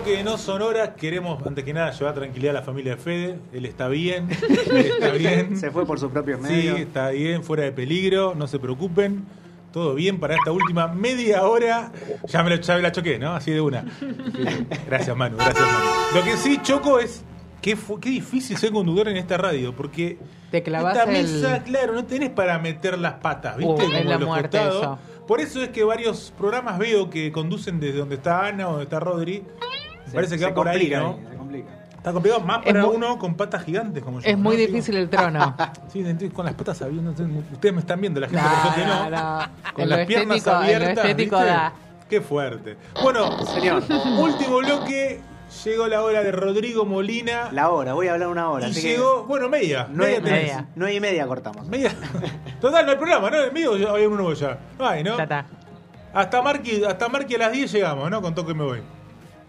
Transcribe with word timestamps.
bloque 0.00 0.16
de 0.16 0.24
No 0.24 0.38
Sonoras. 0.38 0.90
Queremos, 0.96 1.44
antes 1.46 1.64
que 1.64 1.72
nada, 1.72 1.90
llevar 1.92 2.14
tranquilidad 2.14 2.56
a 2.56 2.60
la 2.60 2.64
familia 2.64 2.96
de 2.96 3.02
Fede. 3.02 3.38
Él 3.52 3.66
está 3.66 3.88
bien. 3.88 4.28
Él 4.70 4.76
está 4.76 5.10
bien. 5.12 5.56
Se 5.58 5.70
fue 5.70 5.86
por 5.86 5.98
sus 5.98 6.10
propios 6.10 6.40
Sí, 6.46 6.52
medios. 6.52 6.78
está 6.80 7.10
bien, 7.10 7.42
fuera 7.44 7.64
de 7.64 7.72
peligro. 7.72 8.34
No 8.34 8.46
se 8.46 8.58
preocupen. 8.58 9.24
Todo 9.72 9.94
bien 9.94 10.18
para 10.18 10.34
esta 10.34 10.50
última 10.50 10.88
media 10.88 11.44
hora. 11.44 11.92
Ya 12.26 12.42
me, 12.42 12.50
lo, 12.50 12.56
ya 12.56 12.74
me 12.76 12.82
la 12.82 12.90
choqué, 12.92 13.18
¿no? 13.18 13.34
Así 13.34 13.52
de 13.52 13.60
una. 13.60 13.84
Gracias, 14.86 15.16
Manu. 15.16 15.36
Gracias, 15.36 15.60
Manu. 15.64 15.90
Lo 16.14 16.24
que 16.24 16.36
sí 16.36 16.58
choco 16.62 16.98
es. 16.98 17.24
Qué, 17.62 17.76
fu- 17.76 18.00
qué 18.00 18.08
difícil 18.08 18.56
ser 18.56 18.72
conductor 18.72 19.06
en 19.08 19.18
esta 19.18 19.36
radio, 19.36 19.76
porque 19.76 20.18
Te 20.50 20.62
clavas 20.62 20.96
esta 20.96 21.12
el- 21.12 21.22
mesa, 21.24 21.62
claro, 21.62 21.92
no 21.92 22.06
tenés 22.06 22.30
para 22.30 22.58
meter 22.58 22.98
las 22.98 23.12
patas, 23.14 23.58
¿viste? 23.58 23.84
Uh, 23.86 23.92
es 23.92 24.04
la 24.06 24.16
los 24.16 24.26
muerte 24.26 24.56
eso. 24.58 24.98
Por 25.28 25.42
eso 25.42 25.62
es 25.62 25.68
que 25.68 25.84
varios 25.84 26.32
programas 26.38 26.78
veo 26.78 27.10
que 27.10 27.30
conducen 27.30 27.78
desde 27.78 27.98
donde 27.98 28.14
está 28.14 28.46
Ana 28.46 28.66
o 28.66 28.70
donde 28.70 28.84
está 28.84 28.98
Rodri. 28.98 29.44
Se- 30.10 30.14
parece 30.14 30.34
que 30.34 30.40
se 30.40 30.46
va 30.46 30.54
por 30.54 30.68
ahí, 30.68 30.90
¿no? 30.90 31.18
se 31.30 31.36
complica. 31.36 31.68
Está 31.96 32.12
complicado 32.12 32.42
más 32.42 32.60
Es 32.64 32.72
para 32.72 32.86
muy- 32.86 32.96
uno 32.96 33.18
con 33.18 33.34
patas 33.34 33.62
gigantes 33.62 34.02
como 34.02 34.20
yo. 34.20 34.26
Es 34.28 34.38
muy 34.38 34.56
¿no? 34.56 34.60
difícil 34.60 34.96
el 34.96 35.08
trono. 35.10 35.54
Sí, 35.92 36.02
con 36.32 36.44
las 36.46 36.54
patas 36.54 36.80
abiertas. 36.82 37.20
Ustedes 37.52 37.74
me 37.74 37.80
están 37.80 38.00
viendo, 38.00 38.20
la 38.20 38.28
gente 38.28 38.42
suerte 38.62 38.84
no, 38.86 39.10
no. 39.10 39.38
no. 39.40 39.46
Con 39.74 39.82
En 39.84 39.88
las 39.90 40.06
piernas 40.06 40.38
estético- 40.38 40.50
abiertas. 40.56 41.04
estético 41.04 41.36
¿viste? 41.36 41.50
da. 41.50 41.72
Qué 42.08 42.20
fuerte. 42.20 42.76
Bueno, 43.02 43.44
Señor, 43.46 43.82
último 44.18 44.58
bloque. 44.58 45.20
Llegó 45.64 45.88
la 45.88 46.00
hora 46.04 46.22
de 46.22 46.30
Rodrigo 46.30 46.84
Molina. 46.84 47.48
la 47.50 47.70
hora, 47.70 47.92
voy 47.94 48.06
a 48.06 48.12
hablar 48.12 48.28
una 48.28 48.48
hora. 48.50 48.68
y 48.68 48.70
así 48.70 48.82
que 48.82 48.88
llegó, 48.92 49.24
bueno, 49.24 49.48
media. 49.48 49.88
nueve, 49.90 50.20
media 50.20 50.24
tenés. 50.24 50.42
media. 50.42 50.66
nueve 50.76 50.94
y 50.94 51.00
media 51.00 51.26
cortamos. 51.26 51.66
Media. 51.66 51.90
Total, 52.60 52.86
no 52.86 52.92
hay 52.92 52.98
programa, 52.98 53.30
¿no? 53.30 53.42
En 53.42 53.52
vivo 53.52 53.76
ya 53.76 53.90
hay 53.92 54.06
uno 54.06 54.32
ya. 54.32 54.58
No 54.78 54.86
hay, 54.86 55.02
¿no? 55.02 55.16
Ya 55.16 55.24
está. 55.24 55.46
Hasta 56.14 56.40
Marqui, 56.40 56.84
hasta 56.84 57.08
Marqui 57.08 57.34
a 57.34 57.38
las 57.38 57.52
10 57.52 57.72
llegamos, 57.72 58.08
¿no? 58.08 58.22
Con 58.22 58.32
toque 58.32 58.54
me 58.54 58.62
voy. 58.64 58.80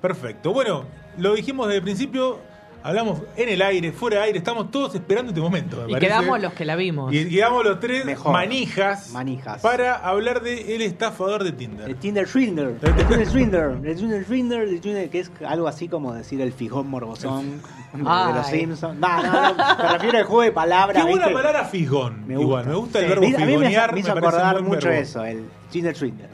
Perfecto. 0.02 0.54
Bueno, 0.54 0.86
lo 1.18 1.34
dijimos 1.36 1.68
desde 1.68 1.78
el 1.78 1.84
principio. 1.84 2.40
Hablamos 2.84 3.22
en 3.38 3.48
el 3.48 3.62
aire, 3.62 3.92
fuera 3.92 4.18
de 4.18 4.24
aire. 4.24 4.40
Estamos 4.40 4.72
todos 4.72 4.96
esperando 4.96 5.30
este 5.30 5.40
momento. 5.40 5.78
me 5.78 5.84
Y 5.84 5.92
parece. 5.92 6.08
quedamos 6.08 6.42
los 6.42 6.52
que 6.54 6.66
la 6.66 6.76
vimos. 6.76 7.14
Y 7.14 7.30
quedamos 7.30 7.64
los 7.64 7.80
tres 7.80 8.04
Mejor. 8.06 8.34
manijas, 8.34 9.12
Manijas. 9.12 9.62
para 9.62 9.98
hablar 9.98 10.42
de 10.42 10.74
el 10.76 10.82
estafador 10.82 11.44
de 11.44 11.52
Tinder. 11.52 11.88
El 11.88 11.98
Tinder 11.98 12.28
Swindler, 12.28 12.70
el 12.82 12.96
Tinder 13.08 13.28
Swindler, 13.28 13.78
el 13.86 13.96
Tinder 13.96 14.26
Swindler, 14.26 14.62
el 14.68 14.82
Tinder, 14.82 15.10
que 15.12 15.20
es 15.20 15.32
algo 15.48 15.68
así 15.68 15.88
como 15.90 16.12
decir 16.16 16.42
el 16.42 16.52
fijón 16.54 16.88
morbosón 16.90 17.62
de, 17.94 18.00
de 18.00 18.04
los. 18.34 18.48
Simpsons. 18.48 18.98
No, 18.98 19.22
no, 19.22 19.32
no, 19.54 19.78
me 19.78 19.90
refiero 19.94 20.18
al 20.18 20.24
juego 20.24 20.42
de 20.42 20.52
palabras. 20.52 21.04
Qué 21.06 21.12
buena 21.12 21.28
¿viste? 21.28 21.40
palabra 21.40 21.66
fijón. 21.66 22.26
Me 22.26 22.34
Igual, 22.34 22.64
gusta. 22.66 22.70
me 22.72 22.76
gusta 22.78 22.98
el 23.00 23.04
Sí. 23.06 23.10
verbo 23.12 23.22
me- 23.30 23.46
figonear. 23.46 23.94
me 23.94 24.00
hizo 24.00 24.12
acordar 24.12 24.62
mucho 24.64 24.88
verbo. 24.88 25.04
eso, 25.04 25.24
el 25.24 25.46
Tinder 25.70 25.96
Swindler. 25.96 26.30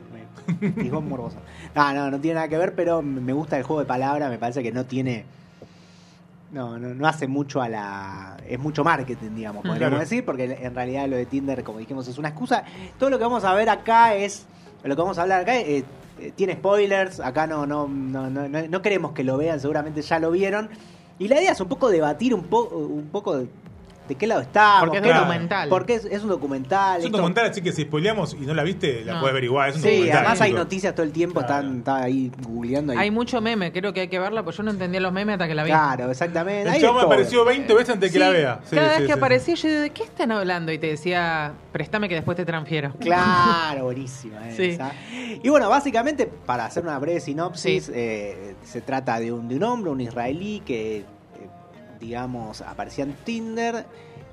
Fijón 0.75 1.09
morboso. 1.09 1.37
No, 1.75 1.93
no, 1.93 2.11
no 2.11 2.19
tiene 2.19 2.35
nada 2.35 2.47
que 2.47 2.57
ver, 2.57 2.73
pero 2.75 3.01
me 3.01 3.33
gusta 3.33 3.57
el 3.57 3.63
juego 3.63 3.79
de 3.81 3.85
palabras, 3.85 4.29
me 4.29 4.37
parece 4.37 4.63
que 4.63 4.71
no 4.71 4.85
tiene... 4.85 5.25
No, 6.51 6.77
no, 6.79 6.93
no 6.93 7.07
hace 7.07 7.27
mucho 7.27 7.61
a 7.61 7.67
la... 7.67 8.37
Es 8.47 8.57
mucho 8.57 8.83
marketing, 8.83 9.31
digamos, 9.35 9.63
podríamos 9.63 9.89
Claro. 9.89 9.99
decir, 9.99 10.23
porque 10.23 10.57
en 10.61 10.73
realidad 10.73 11.07
lo 11.07 11.17
de 11.17 11.25
Tinder, 11.25 11.61
como 11.63 11.79
dijimos, 11.79 12.07
es 12.07 12.17
una 12.17 12.29
excusa. 12.29 12.63
Todo 12.97 13.09
lo 13.09 13.17
que 13.17 13.23
vamos 13.25 13.43
a 13.43 13.53
ver 13.53 13.69
acá 13.69 14.15
es... 14.15 14.45
Lo 14.83 14.95
que 14.95 15.01
vamos 15.01 15.17
a 15.17 15.23
hablar 15.23 15.41
acá 15.41 15.57
eh, 15.57 15.83
eh, 16.19 16.31
tiene 16.35 16.53
spoilers, 16.53 17.19
acá 17.19 17.47
no, 17.47 17.65
no, 17.65 17.87
no, 17.87 18.29
no, 18.29 18.47
no, 18.47 18.67
no 18.67 18.81
queremos 18.81 19.11
que 19.11 19.25
lo 19.25 19.35
vean, 19.37 19.59
seguramente 19.59 20.01
ya 20.01 20.19
lo 20.19 20.31
vieron. 20.31 20.69
Y 21.19 21.27
la 21.27 21.41
idea 21.41 21.51
es 21.51 21.59
un 21.59 21.67
poco 21.67 21.89
debatir 21.89 22.33
un, 22.33 22.43
po 22.43 22.63
un 22.69 23.09
poco 23.11 23.43
de, 24.07 24.15
qué 24.15 24.27
lado 24.27 24.41
estamos. 24.41 24.81
Porque 24.89 24.97
es 24.97 25.03
qué- 25.03 25.13
documental. 25.13 25.69
Porque 25.69 25.95
es, 25.95 26.05
es 26.05 26.23
un 26.23 26.29
documental. 26.29 26.97
Es 26.99 27.03
un 27.03 27.05
esto- 27.07 27.17
documental, 27.17 27.45
así 27.49 27.61
que 27.61 27.71
si 27.71 27.83
spoileamos 27.83 28.33
y 28.33 28.45
no 28.45 28.53
la 28.53 28.63
viste, 28.63 29.03
la 29.05 29.13
No. 29.15 29.19
puedes 29.21 29.33
ver 29.33 29.43
igual. 29.43 29.69
Es 29.69 29.75
un 29.77 29.81
Sí, 29.83 29.87
documental, 29.89 30.17
además 30.19 30.41
hay 30.41 30.53
noticias 30.53 30.95
todo 30.95 31.05
el 31.05 31.11
tiempo, 31.11 31.39
Claro. 31.41 31.55
están, 31.67 31.77
está 31.79 31.97
ahí 32.03 32.31
googleando. 32.47 32.93
Ahí. 32.93 32.99
Hay 32.99 33.11
mucho 33.11 33.41
meme, 33.41 33.71
creo 33.71 33.93
que 33.93 34.01
hay 34.01 34.07
que 34.07 34.19
verla, 34.19 34.43
pues 34.43 34.55
yo 34.57 34.63
no 34.63 34.71
entendía 34.71 34.99
los 35.01 35.11
memes 35.13 35.33
hasta 35.33 35.47
que 35.47 35.55
la 35.55 35.63
vi. 35.63 35.69
Claro, 35.69 36.09
exactamente. 36.11 36.75
El 36.75 36.81
de 36.81 36.91
me 36.93 37.01
apareció 37.01 37.45
20 37.45 37.73
veces 37.73 37.89
antes 37.95 38.11
de 38.11 38.13
que 38.13 38.19
la 38.19 38.29
vea. 38.29 38.59
Sí, 38.65 38.75
cada 38.75 38.89
sí, 38.95 38.99
vez 39.01 39.07
que 39.07 39.13
sí. 39.13 39.19
aparecía 39.19 39.55
yo 39.55 39.67
digo, 39.69 39.81
¿de 39.81 39.89
qué 39.91 40.03
están 40.03 40.31
hablando? 40.31 40.71
Y 40.71 40.77
te 40.77 40.87
decía, 40.87 41.53
préstame 41.71 42.09
que 42.09 42.15
después 42.15 42.35
te 42.37 42.45
transfiero. 42.45 42.93
Claro, 42.99 43.83
buenísima 43.85 44.37
Sí. 44.55 44.63
esa. 44.69 44.91
Y 45.43 45.49
bueno, 45.49 45.69
básicamente, 45.69 46.25
para 46.27 46.65
hacer 46.65 46.83
una 46.83 46.97
breve 46.99 47.19
sinopsis, 47.19 47.85
Sí. 47.85 47.91
eh, 47.93 48.55
se 48.63 48.81
trata 48.81 49.19
de 49.19 49.31
un, 49.31 49.47
de 49.47 49.55
un 49.55 49.63
hombre, 49.63 49.91
un 49.91 50.01
israelí, 50.01 50.61
que, 50.65 51.05
digamos, 51.99 52.61
aparecía 52.61 53.03
en 53.05 53.13
Tinder. 53.23 53.85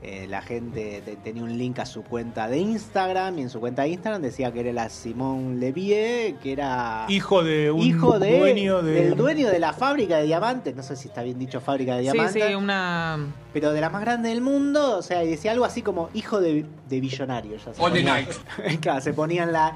eh, 0.06 0.26
la 0.28 0.42
gente 0.42 1.00
te- 1.02 1.16
tenía 1.16 1.42
un 1.42 1.56
link 1.56 1.78
a 1.78 1.86
su 1.86 2.02
cuenta 2.04 2.46
de 2.46 2.58
Instagram 2.58 3.38
y 3.38 3.42
en 3.42 3.48
su 3.48 3.58
cuenta 3.58 3.82
de 3.84 3.88
Instagram 3.88 4.20
decía 4.20 4.52
que 4.52 4.60
era 4.60 4.70
la 4.74 4.90
Simón 4.90 5.58
Levie, 5.60 6.36
que 6.42 6.52
era 6.52 7.06
Hijo 7.08 7.42
de 7.42 7.70
un 7.70 7.80
hijo 7.80 8.18
de, 8.18 8.38
dueño 8.38 8.82
de. 8.82 8.92
del 8.92 9.16
dueño 9.16 9.48
de 9.48 9.58
la 9.58 9.72
fábrica 9.72 10.18
de 10.18 10.24
diamantes. 10.24 10.76
No 10.76 10.82
sé 10.82 10.94
si 10.96 11.08
está 11.08 11.22
bien 11.22 11.38
dicho 11.38 11.58
fábrica 11.62 11.96
de 11.96 12.02
Sí, 12.04 12.12
diamantes. 12.12 12.44
sí, 12.46 12.54
una... 12.54 13.18
pero 13.54 13.72
de 13.72 13.80
la 13.80 13.88
más 13.88 14.02
grande 14.02 14.28
del 14.28 14.42
mundo, 14.42 14.98
o 14.98 15.02
sea, 15.02 15.24
y 15.24 15.28
decía 15.30 15.52
algo 15.52 15.64
así 15.64 15.80
como 15.80 16.10
hijo 16.12 16.38
de, 16.38 16.66
de 16.86 17.00
billonario. 17.00 17.56
Ya 17.56 17.72
se 17.72 17.82
All 17.82 17.90
the 17.90 18.00
ponía- 18.00 18.12
night. 18.12 18.80
claro, 18.82 19.00
se 19.00 19.14
ponían 19.14 19.52
la. 19.52 19.72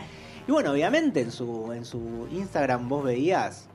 Y 0.47 0.53
bueno, 0.53 0.73
obviamente 0.73 1.23
en 1.23 1.33
su, 1.33 1.73
en 1.73 1.87
su 1.87 2.29
Instagram 2.33 2.87
vos 2.87 3.03
veías 3.03 3.68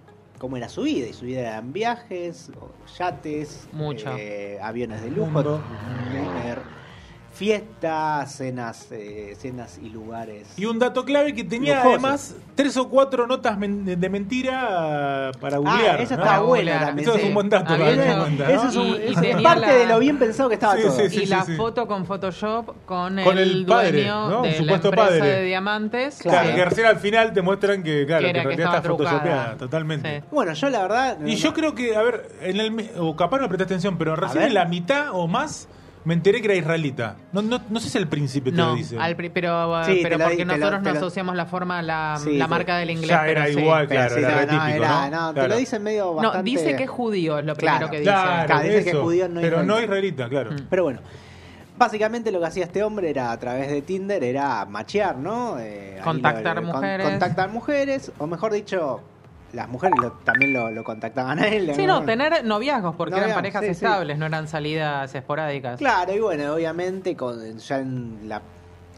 cómo 0.44 0.58
era 0.58 0.68
su 0.68 0.81
vida, 0.81 1.08
y 1.08 1.14
su 1.14 1.24
vida 1.24 1.40
eran 1.40 1.72
viajes, 1.72 2.52
yates, 3.00 3.70
Mucho. 3.72 4.14
eh, 4.18 4.59
aviones 4.62 5.02
de 5.02 5.09
lujo, 5.09 5.31
Mundo. 5.31 5.64
tener 6.12 6.66
fiestas, 7.34 8.36
cenas, 8.36 8.88
eh, 8.92 9.36
cenas 9.40 9.80
y 9.82 9.90
lugares. 9.90 10.48
Y 10.56 10.66
un 10.66 10.80
dato 10.80 11.04
clave 11.04 11.34
que 11.34 11.44
tenía 11.44 11.82
además 11.82 12.36
tres 12.56 12.78
o 12.78 12.88
cuatro 12.90 13.28
notas 13.28 13.58
men- 13.58 13.84
de 13.86 14.10
mentira 14.10 15.32
para 15.42 15.58
googlear. 15.58 16.00
ah, 16.00 16.04
eso 16.04 16.16
¿no? 16.16 16.22
está 16.22 16.26
Para 16.26 16.40
bueno 16.40 16.48
googlear. 16.72 16.86
también. 16.86 17.10
Eso 17.10 17.18
es 17.18 17.24
un 17.26 17.34
buen 17.34 17.50
dato. 17.50 17.76
Eso 17.76 18.68
es, 18.70 18.76
un- 18.76 18.88
Y- 18.88 19.26
y 19.26 19.28
es 19.28 19.42
parte 19.42 19.62
la- 19.68 19.74
de 19.74 19.86
lo 19.88 20.00
bien 20.00 20.18
pensado 20.20 20.48
que 20.50 20.56
estaba 20.56 20.76
Sí, 20.78 20.84
todo. 20.84 20.92
sí, 20.96 21.10
sí. 21.10 21.24
y 21.24 21.26
la 21.26 21.44
foto 21.44 21.88
con 21.88 22.06
Photoshop 22.06 22.66
con, 22.86 23.22
Con 23.24 23.38
el 23.38 23.66
padre, 23.66 23.92
dueño 24.06 24.42
de 24.44 24.52
la 24.52 24.58
supuesto 24.58 24.88
empresa 24.90 25.10
padre. 25.10 25.26
de 25.28 25.44
diamantes. 25.44 26.20
Claro, 26.22 26.50
Sí. 26.50 26.56
que 26.56 26.66
recién 26.66 26.88
al 26.88 26.98
final 27.00 27.34
te 27.34 27.42
muestran 27.42 27.84
que, 27.84 28.06
claro, 28.06 28.26
Que 28.28 28.34
que, 28.34 28.54
está 28.64 28.82
photoshopeada, 28.82 29.56
totalmente. 29.58 30.20
Sí. 30.20 30.26
Bueno, 30.32 30.54
yo 30.54 30.70
la 30.70 30.82
verdad. 30.84 31.18
Y 31.26 31.36
yo 31.36 31.54
creo 31.54 31.74
que, 31.76 31.96
a 31.96 32.02
ver, 32.04 32.30
en 32.42 32.60
el, 32.60 32.90
o 33.00 33.16
capaz 33.16 33.40
no 33.40 33.48
prestaste 33.50 33.74
atención, 33.74 33.98
pero 33.98 34.16
recién 34.16 34.44
en 34.44 34.54
la 34.54 34.66
mitad 34.66 35.08
o 35.14 35.28
más 35.28 35.68
me 36.06 36.14
enteré 36.14 36.40
que 36.41 36.46
era 36.47 36.56
israelita. 36.56 37.16
No, 37.31 37.41
no, 37.41 37.62
no 37.69 37.80
sé 37.80 37.90
si 37.90 37.97
al 37.97 38.08
principio 38.08 38.52
te 38.52 38.58
No, 38.58 38.69
lo 38.72 38.75
dice. 38.75 38.97
al 39.00 39.16
pero, 39.16 39.84
Sí, 39.86 40.00
pero 40.03 40.18
porque 40.19 40.36
di- 40.38 40.46
nosotros 40.46 40.81
no 40.81 40.91
lo- 40.91 40.97
asociamos 40.97 41.36
la 41.36 41.46
forma, 41.46 41.81
la, 41.81 42.19
Sí, 42.24 42.38
la 42.38 42.46
te- 42.46 42.50
marca 42.50 42.78
del 42.78 42.90
inglés. 42.91 43.09
ya 43.09 43.28
era 43.28 43.44
pero 43.46 43.53
sí. 43.56 43.59
igual, 43.64 43.88
Pero 43.88 44.00
claro, 44.02 44.16
sí, 44.16 44.19
era 44.22 44.30
no, 44.31 44.38
re 44.38 44.46
no, 44.46 44.52
típico, 44.52 44.78
era- 44.84 45.09
¿no? 45.09 45.22
no, 45.22 45.34
te 45.34 45.47
lo 45.47 45.56
dicen 45.58 45.84
medio 45.84 46.06
No, 46.06 46.14
bastante. 46.16 46.44
dice 46.50 46.75
que 46.75 46.84
es 46.84 46.90
judío, 46.90 47.40
es 47.40 47.46
lo 47.46 47.56
primero 47.56 47.78
Claro. 47.78 47.91
que 47.91 48.00
dice. 48.00 48.12
Claro, 48.12 48.46
Claro, 48.47 48.64
dice 48.64 48.84
que 48.84 48.90
eso. 48.90 49.03
judío 49.03 49.30
no 49.30 49.41
pero 49.41 49.64
no 49.64 49.80
israelita. 49.81 50.30
claro. 50.30 50.52
Mm. 50.52 50.58
Pero 50.69 50.84
bueno, 50.84 51.00
básicamente 51.78 52.31
lo 52.31 52.40
que 52.40 52.46
hacía 52.46 52.66
este 52.66 52.84
hombre 52.84 53.09
era 53.09 53.31
a 53.31 53.40
través 53.40 53.70
de 53.70 53.81
Tinder 53.81 54.24
era 54.24 54.66
machear, 54.66 55.18
¿no? 55.18 55.58
Eh, 55.59 56.00
Contactar 56.03 56.58
lo- 56.58 56.74
mujeres. 56.74 57.08
contactar 57.09 57.50
mujeres, 57.50 58.11
o 58.17 58.28
mejor 58.28 58.52
dicho, 58.53 59.02
las 59.53 59.70
mujeres 59.70 59.97
lo- 60.02 60.11
también 60.11 60.52
lo, 60.53 60.70
lo 60.72 60.84
contactaban 60.84 61.40
a 61.40 61.47
él. 61.47 61.72
Sí, 61.76 61.85
no, 61.85 62.03
tener 62.03 62.44
noviazgos, 62.44 62.96
porque 62.96 63.16
eran 63.17 63.34
parejas 63.34 63.61
sí, 63.61 63.67
sí. 63.67 63.72
estables, 63.72 64.17
no 64.17 64.26
eran 64.26 64.47
salidas 64.47 65.14
esporádicas. 65.16 65.78
Claro, 65.78 66.14
y 66.14 66.20
bueno, 66.20 66.53
obviamente 66.53 67.16
con, 67.16 67.58
ya 67.59 67.78
en 67.79 68.20
la 68.28 68.41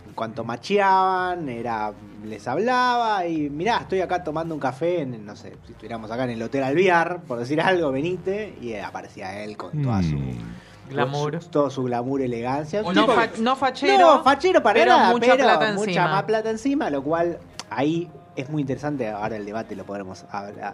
en 0.08 0.14
cuanto 0.14 0.44
macheaban, 0.46 1.50
era 1.50 1.92
les 2.24 2.48
hablaba 2.48 3.26
y 3.28 3.50
mirá, 3.50 3.78
estoy 3.80 4.00
acá 4.02 4.24
tomando 4.24 4.54
un 4.56 4.60
café, 4.62 5.02
en, 5.02 5.26
no 5.26 5.36
sé, 5.36 5.58
si 5.66 5.74
estuviéramos 5.74 6.10
acá 6.10 6.24
en 6.24 6.30
el 6.32 6.42
Hotel 6.42 6.64
Alviar, 6.64 7.22
por 7.28 7.38
decir 7.40 7.60
algo, 7.62 7.92
venite, 7.92 8.56
y 8.62 8.76
aparecía 8.76 9.44
él 9.44 9.58
con 9.58 9.82
toda 9.84 10.02
su... 10.04 10.16
Mm. 10.16 10.56
Glamour. 10.90 11.42
su- 11.42 11.50
todo 11.50 11.70
su 11.72 11.84
glamour, 11.84 12.22
elegancia. 12.22 12.82
No, 12.84 12.92
tipo- 12.94 13.12
fa- 13.14 13.28
no 13.40 13.56
fachero. 13.56 13.98
no, 14.18 14.24
fachero 14.24 14.62
para 14.62 14.80
pero 14.80 14.92
nada, 14.96 15.12
mucha 15.12 15.32
pero 15.32 15.44
plata 15.44 15.72
mucha 15.74 15.84
encima. 15.90 16.08
más 16.12 16.24
plata 16.24 16.50
encima, 16.52 16.90
lo 16.92 17.02
cual 17.04 17.40
ahí 17.72 18.08
es 18.36 18.50
muy 18.50 18.62
interesante. 18.62 19.10
Ahora 19.10 19.36
el 19.38 19.46
debate 19.46 19.76
lo 19.76 19.86
podremos 19.86 20.26
hablar, 20.32 20.74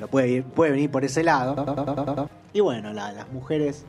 lo 0.00 0.08
puede, 0.08 0.42
puede 0.42 0.72
venir 0.72 0.90
por 0.90 1.04
ese 1.04 1.22
lado. 1.22 1.54
Y 2.52 2.60
bueno, 2.60 2.92
la- 2.92 3.12
las 3.12 3.28
mujeres 3.32 3.84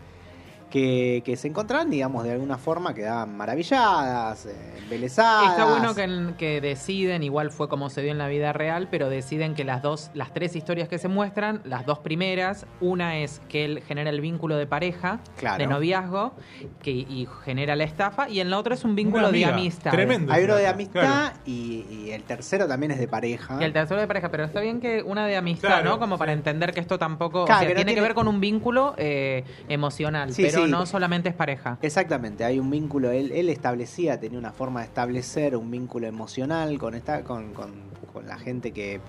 que, 0.69 1.21
que 1.25 1.35
se 1.37 1.47
encontraban, 1.47 1.89
digamos, 1.89 2.23
de 2.23 2.31
alguna 2.33 2.57
forma 2.57 2.93
quedaban 2.93 3.35
maravilladas, 3.37 4.45
eh, 4.45 4.55
embelesadas. 4.79 5.51
Está 5.51 5.65
bueno 5.65 5.95
que, 5.95 6.33
que 6.37 6.61
deciden, 6.61 7.23
igual 7.23 7.51
fue 7.51 7.69
como 7.69 7.89
se 7.89 8.01
dio 8.01 8.11
en 8.11 8.17
la 8.17 8.27
vida 8.27 8.51
real, 8.53 8.87
pero 8.89 9.09
deciden 9.09 9.53
que 9.55 9.63
las 9.63 9.81
dos, 9.81 10.11
las 10.13 10.33
tres 10.33 10.55
historias 10.55 10.89
que 10.89 10.97
se 10.97 11.07
muestran, 11.07 11.61
las 11.63 11.85
dos 11.85 11.99
primeras, 11.99 12.65
una 12.81 13.17
es 13.19 13.41
que 13.47 13.65
él 13.65 13.83
genera 13.87 14.09
el 14.09 14.21
vínculo 14.21 14.57
de 14.57 14.67
pareja, 14.67 15.19
Claro. 15.37 15.57
de 15.59 15.67
noviazgo, 15.67 16.33
que, 16.81 16.91
y 16.91 17.27
genera 17.43 17.75
la 17.75 17.83
estafa, 17.83 18.27
y 18.29 18.39
en 18.39 18.49
la 18.49 18.57
otra 18.59 18.73
es 18.75 18.83
un 18.83 18.95
vínculo 18.95 19.31
de 19.31 19.45
amistad. 19.45 19.91
Tremendo. 19.91 20.33
Hay 20.33 20.43
uno 20.43 20.55
de 20.55 20.63
Claro. 20.63 20.75
amistad 20.75 21.33
y, 21.45 21.85
y 21.89 22.11
el 22.11 22.23
tercero 22.23 22.67
también 22.67 22.91
es 22.91 22.99
de 22.99 23.07
pareja. 23.07 23.57
Y 23.61 23.63
el 23.63 23.71
tercero 23.73 23.99
de 24.01 24.07
pareja, 24.07 24.29
pero 24.29 24.43
está 24.43 24.59
bien 24.59 24.79
que 24.81 25.01
una 25.03 25.25
de 25.25 25.37
amistad, 25.37 25.69
Claro, 25.69 25.89
¿no? 25.91 25.99
Como 25.99 26.17
para 26.17 26.33
entender 26.33 26.73
que 26.73 26.79
esto 26.79 26.97
tampoco, 26.99 27.45
Claro, 27.45 27.59
o 27.59 27.59
sea, 27.59 27.67
que 27.67 27.73
no 27.73 27.77
tiene, 27.77 27.95
que 27.95 28.01
ver 28.01 28.13
con 28.13 28.27
un 28.27 28.39
vínculo 28.41 28.93
eh, 28.97 29.43
emocional, 29.69 30.33
Sí, 30.33 30.43
pero 30.43 30.54
sí. 30.63 30.71
no 30.71 30.85
solamente 30.85 31.29
es 31.29 31.35
pareja. 31.35 31.77
Exactamente, 31.81 32.43
hay 32.45 32.59
un 32.59 32.69
vínculo, 32.69 33.11
él, 33.11 33.31
él 33.31 33.49
establecía, 33.49 34.19
tenía 34.19 34.39
una 34.39 34.51
forma 34.51 34.79
de 34.81 34.85
establecer 34.87 35.55
un 35.55 35.69
vínculo 35.69 36.07
emocional 36.07 36.77
con 36.79 36.95
esta, 36.95 37.23
con, 37.23 37.53
con, 37.53 37.71
con 38.13 38.27
la 38.27 38.37
gente 38.37 38.71
que, 38.71 39.01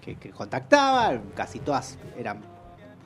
que, 0.00 0.16
que 0.16 0.30
contactaba, 0.30 1.18
casi 1.34 1.58
todas 1.60 1.98
eran 2.18 2.40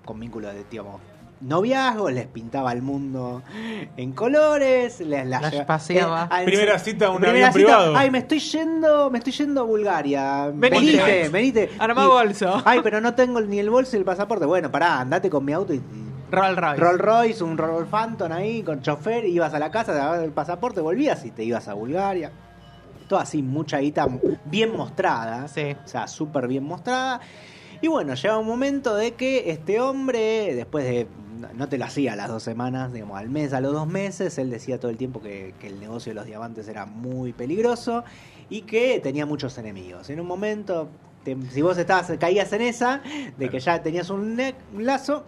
con 0.04 0.18
vínculo 0.18 0.48
de, 0.48 0.64
digamos, 0.70 1.00
noviazgo, 1.42 2.10
les 2.10 2.26
pintaba 2.26 2.70
el 2.72 2.82
mundo 2.82 3.42
en 3.96 4.12
colores, 4.12 5.00
les 5.00 5.26
las 5.26 5.40
Las 5.54 5.64
paseaba. 5.64 6.24
al- 6.24 6.44
Primera 6.44 6.78
cita 6.78 7.06
a 7.06 7.10
un 7.10 7.16
primera 7.16 7.48
avión 7.48 7.52
cita, 7.52 7.64
privado. 7.78 7.96
Ay, 7.96 8.10
me 8.10 8.18
estoy 8.18 8.40
yendo, 8.40 9.10
me 9.10 9.18
estoy 9.18 9.32
yendo 9.32 9.62
a 9.62 9.64
Bulgaria. 9.64 10.50
Venite. 10.54 10.96
Venite, 10.98 11.28
venite. 11.30 11.70
Armá 11.78 12.04
Y- 12.04 12.08
bolso. 12.08 12.60
Ay, 12.66 12.80
pero 12.82 13.00
no 13.00 13.14
tengo 13.14 13.40
ni 13.40 13.58
el 13.58 13.70
bolso 13.70 13.92
ni 13.94 14.00
el 14.00 14.04
pasaporte. 14.04 14.44
Bueno, 14.44 14.70
pará, 14.70 15.00
andate 15.00 15.30
con 15.30 15.42
mi 15.42 15.54
auto 15.54 15.72
y- 15.72 15.80
Roll 16.30 16.56
Royce. 16.56 16.76
Rolls 16.80 17.00
Royce, 17.00 17.44
un 17.44 17.58
Rolls 17.58 17.88
Phantom 17.88 18.32
ahí 18.32 18.62
con 18.62 18.80
chofer, 18.82 19.24
ibas 19.24 19.52
a 19.54 19.58
la 19.58 19.70
casa, 19.70 19.92
te 19.92 19.98
dabas 19.98 20.22
el 20.22 20.30
pasaporte, 20.32 20.80
volvías 20.80 21.24
y 21.24 21.30
te 21.30 21.44
ibas 21.44 21.68
a 21.68 21.74
Bulgaria. 21.74 22.30
Todo 23.08 23.18
así, 23.18 23.42
mucha 23.42 23.78
guita 23.78 24.06
bien 24.44 24.76
mostrada. 24.76 25.48
Sí. 25.48 25.76
O 25.84 25.88
sea, 25.88 26.06
súper 26.06 26.46
bien 26.46 26.64
mostrada. 26.64 27.20
Y 27.82 27.88
bueno, 27.88 28.14
llega 28.14 28.38
un 28.38 28.46
momento 28.46 28.94
de 28.94 29.14
que 29.14 29.50
este 29.50 29.80
hombre, 29.80 30.54
después 30.54 30.84
de. 30.84 31.08
No 31.56 31.68
te 31.70 31.78
lo 31.78 31.86
hacía 31.86 32.12
a 32.12 32.16
las 32.16 32.28
dos 32.28 32.42
semanas, 32.42 32.92
digamos, 32.92 33.18
al 33.18 33.30
mes, 33.30 33.54
a 33.54 33.62
los 33.62 33.72
dos 33.72 33.86
meses, 33.86 34.36
él 34.36 34.50
decía 34.50 34.78
todo 34.78 34.90
el 34.90 34.98
tiempo 34.98 35.22
que, 35.22 35.54
que 35.58 35.68
el 35.68 35.80
negocio 35.80 36.10
de 36.10 36.14
los 36.14 36.26
diamantes 36.26 36.68
era 36.68 36.84
muy 36.84 37.32
peligroso 37.32 38.04
y 38.50 38.62
que 38.62 39.00
tenía 39.02 39.24
muchos 39.24 39.56
enemigos. 39.56 40.10
En 40.10 40.20
un 40.20 40.26
momento, 40.26 40.88
te- 41.24 41.38
si 41.50 41.62
vos 41.62 41.78
estabas, 41.78 42.12
caías 42.20 42.52
en 42.52 42.60
esa, 42.60 43.00
de 43.38 43.48
que 43.48 43.58
ya 43.58 43.82
tenías 43.82 44.10
un, 44.10 44.36
ne- 44.36 44.54
un 44.74 44.84
lazo, 44.84 45.24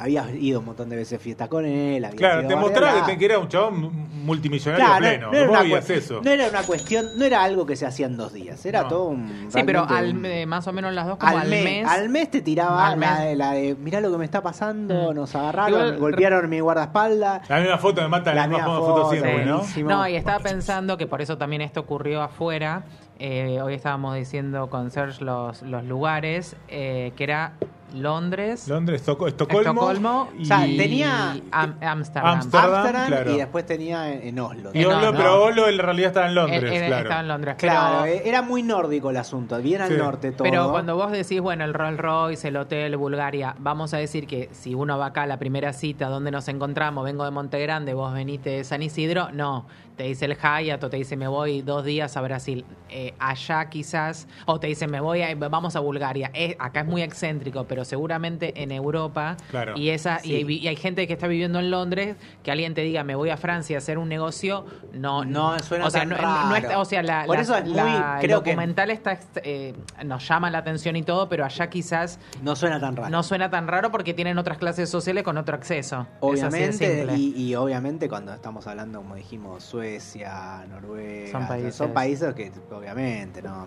habías 0.00 0.34
ido 0.34 0.60
un 0.60 0.66
montón 0.66 0.88
de 0.88 0.96
veces 0.96 1.18
a 1.18 1.22
fiesta 1.22 1.48
con 1.48 1.64
él. 1.64 2.06
Claro, 2.16 2.46
te 2.46 2.56
mostraba 2.56 3.06
que, 3.06 3.24
era 3.24 3.38
un 3.38 3.48
chabón 3.48 4.08
multimillonario 4.24 4.84
Claro, 4.86 4.98
pleno. 5.00 5.26
no, 5.26 5.32
era 5.38 5.46
¿Cómo 5.46 5.60
una 5.74 5.78
eso? 5.78 6.20
no 6.22 6.30
era 6.30 6.48
una 6.48 6.62
cuestión, 6.62 7.06
no 7.16 7.24
era 7.24 7.42
algo 7.42 7.66
que 7.66 7.76
se 7.76 7.86
hacía 7.86 8.06
en 8.06 8.16
dos 8.16 8.32
días, 8.32 8.64
era 8.66 8.82
No. 8.82 8.88
todo 8.88 9.04
un. 9.04 9.46
Sí, 9.50 9.60
pero 9.64 9.84
al, 9.88 10.14
un- 10.16 10.48
más 10.48 10.66
o 10.66 10.72
menos 10.72 10.92
las 10.94 11.06
dos 11.06 11.18
como 11.18 11.32
al, 11.32 11.42
al, 11.42 11.48
mes, 11.50 11.64
mes. 11.64 11.86
al 11.88 12.08
mes 12.08 12.30
te 12.30 12.40
tiraba 12.40 12.88
Al 12.88 13.00
la, 13.00 13.20
de, 13.20 13.36
la 13.36 13.52
de, 13.52 13.74
mirá 13.76 14.00
lo 14.00 14.10
que 14.10 14.18
me 14.18 14.24
está 14.24 14.42
pasando, 14.42 15.12
Mm. 15.12 15.14
nos 15.14 15.34
agarraron, 15.34 15.72
Igual- 15.80 15.98
golpearon 15.98 16.48
mi 16.48 16.60
guardaespaldas. 16.60 17.48
La 17.48 17.60
misma 17.60 17.78
foto 17.78 18.02
me 18.02 18.08
mata, 18.08 18.34
la, 18.34 18.42
La 18.42 18.48
misma 18.48 18.64
foto, 18.66 18.86
foto, 19.04 19.10
siempre. 19.10 19.44
¿no? 19.44 19.62
No, 19.84 20.08
y 20.08 20.16
estaba 20.16 20.38
pensando 20.40 20.96
que 20.96 21.06
por 21.06 21.20
eso 21.20 21.36
también 21.38 21.62
esto 21.62 21.80
ocurrió 21.80 22.22
afuera. 22.22 22.84
Eh, 23.18 23.60
hoy 23.62 23.74
estábamos 23.74 24.14
diciendo 24.14 24.70
con 24.70 24.90
Serge 24.90 25.22
los, 25.24 25.60
los 25.62 25.84
lugares, 25.84 26.56
eh, 26.68 27.12
que 27.16 27.24
era 27.24 27.52
Londres, 27.94 28.68
Londres, 28.68 29.02
Estoco- 29.02 29.28
Estocolmo. 29.28 29.70
Estocolmo 29.70 30.28
y, 30.38 30.42
O 30.42 30.44
sea, 30.44 30.66
y 30.66 30.76
tenía- 30.76 31.36
Am-. 31.50 31.76
Amsterdam, 31.80 32.34
Amsterdam 32.40 33.06
claro. 33.08 33.32
y 33.32 33.36
después 33.38 33.66
tenía 33.66 34.12
en, 34.12 34.28
en 34.28 34.38
Oslo. 34.38 34.70
y 34.74 34.80
no, 34.82 34.88
Oslo, 34.96 35.12
no. 35.12 35.18
pero 35.18 35.42
Oslo 35.44 35.68
en 35.68 35.78
realidad 35.78 36.08
estaba 36.08 36.26
en 36.26 36.34
Londres, 36.34 36.60
claro. 36.60 36.96
Estaba 37.02 37.20
en 37.20 37.28
Londres. 37.28 37.54
Claro, 37.58 37.98
pero- 38.02 38.14
eh, 38.14 38.22
era 38.24 38.42
muy 38.42 38.62
nórdico 38.62 39.10
el 39.10 39.16
asunto, 39.16 39.58
bien 39.60 39.80
al 39.82 39.88
Sí. 39.90 39.96
norte 39.96 40.32
todo. 40.32 40.44
Pero 40.44 40.70
cuando 40.70 40.96
vos 40.96 41.10
decís, 41.12 41.40
bueno, 41.40 41.64
el 41.64 41.74
Rolls 41.74 41.98
Royce, 41.98 42.48
el 42.48 42.56
hotel, 42.56 42.96
Bulgaria, 42.96 43.54
vamos 43.58 43.94
a 43.94 43.98
decir 43.98 44.26
que 44.26 44.48
si 44.52 44.74
uno 44.74 44.98
va 44.98 45.06
acá 45.06 45.22
a 45.22 45.26
la 45.26 45.38
primera 45.38 45.72
cita, 45.72 46.08
donde 46.08 46.30
nos 46.30 46.48
encontramos? 46.48 47.04
Vengo 47.04 47.24
de 47.24 47.30
Monte 47.30 47.58
Grande, 47.60 47.94
vos 47.94 48.12
veniste 48.12 48.50
de 48.50 48.64
San 48.64 48.82
Isidro, 48.82 49.28
no. 49.32 49.66
Te 49.96 50.04
dice 50.04 50.24
el 50.24 50.34
Hyatt 50.38 50.82
o 50.82 50.88
te 50.88 50.96
dice 50.96 51.14
me 51.18 51.28
voy 51.28 51.60
dos 51.60 51.84
días 51.84 52.16
a 52.16 52.22
Brasil. 52.22 52.64
Eh, 52.88 53.12
allá 53.18 53.68
quizás, 53.68 54.28
o 54.46 54.58
te 54.58 54.66
dice 54.68 54.86
me 54.86 54.98
voy, 54.98 55.20
a- 55.20 55.34
vamos 55.34 55.76
a 55.76 55.80
Bulgaria. 55.80 56.30
Eh, 56.32 56.56
acá 56.58 56.80
es 56.80 56.86
muy 56.86 57.02
excéntrico, 57.02 57.64
pero 57.64 57.79
seguramente 57.84 58.62
en 58.62 58.72
Europa. 58.72 59.36
Claro. 59.50 59.76
Y, 59.76 59.90
esa, 59.90 60.20
y, 60.22 60.28
Sí. 60.28 60.34
hay, 60.36 60.52
y 60.58 60.68
hay 60.68 60.76
gente 60.76 61.06
que 61.06 61.12
está 61.12 61.26
viviendo 61.26 61.58
en 61.58 61.70
Londres, 61.70 62.16
que 62.42 62.50
alguien 62.50 62.74
te 62.74 62.82
diga 62.82 63.04
me 63.04 63.14
voy 63.14 63.30
a 63.30 63.36
Francia 63.36 63.76
a 63.76 63.78
hacer 63.78 63.98
un 63.98 64.08
negocio, 64.08 64.64
no. 64.92 65.24
No, 65.24 65.58
suena 65.60 65.86
o 65.86 65.90
sea, 65.90 66.00
tan 66.02 66.10
no, 66.10 66.16
raro. 66.16 66.48
no 66.48 66.56
está- 66.56 66.78
o 66.78 66.84
sea, 66.84 67.02
la, 67.02 67.24
Por 67.26 67.36
la- 67.36 67.42
eso 67.42 67.56
es 67.56 67.64
muy- 67.64 67.74
la- 67.74 68.18
el 68.20 68.26
que- 68.28 68.34
documental 68.34 68.90
está, 68.90 69.18
eh, 69.42 69.74
nos 70.04 70.26
llama 70.28 70.50
la 70.50 70.58
atención 70.58 70.96
y 70.96 71.02
todo, 71.02 71.28
pero 71.28 71.44
allá 71.44 71.68
quizás 71.70 72.18
no 72.42 72.56
suena 72.56 72.80
tan 72.80 72.96
raro. 72.96 73.10
no 73.10 73.22
suena 73.22 73.50
tan 73.50 73.68
raro 73.68 73.90
porque 73.90 74.14
tienen 74.14 74.38
otras 74.38 74.58
clases 74.58 74.88
sociales 74.90 75.22
con 75.24 75.36
otro 75.38 75.56
acceso. 75.56 76.06
Obviamente, 76.20 77.06
y 77.16 77.54
obviamente 77.54 78.08
cuando 78.08 78.32
estamos 78.34 78.66
hablando, 78.66 78.98
como 79.00 79.14
dijimos, 79.14 79.62
Suecia, 79.64 80.64
Noruega, 80.68 81.30
Son 81.32 81.46
países. 81.46 81.74
son 81.74 81.92
países 81.92 82.34
que 82.34 82.50
obviamente 82.70 83.42
no, 83.42 83.66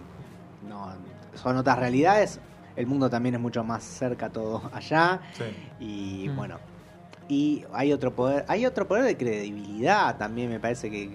no 0.68 0.94
son 1.36 1.58
otras 1.58 1.80
realidades. 1.80 2.40
El 2.76 2.88
mundo 2.88 3.10
también 3.10 3.36
es 3.36 3.42
mucho 3.42 3.64
más 3.64 3.84
cerca 3.84 4.30
todo 4.30 4.64
allá 4.74 5.20
Sí. 5.34 5.44
y 5.80 6.30
Mm. 6.30 6.36
bueno, 6.36 6.58
y 7.30 7.64
hay 7.74 7.94
otro 7.94 8.14
poder, 8.14 8.46
hay 8.48 8.66
otro 8.66 8.88
poder 8.88 9.04
de 9.06 9.16
credibilidad 9.18 10.18
también 10.18 10.50
me 10.50 10.60
parece 10.60 10.90
que 10.92 11.12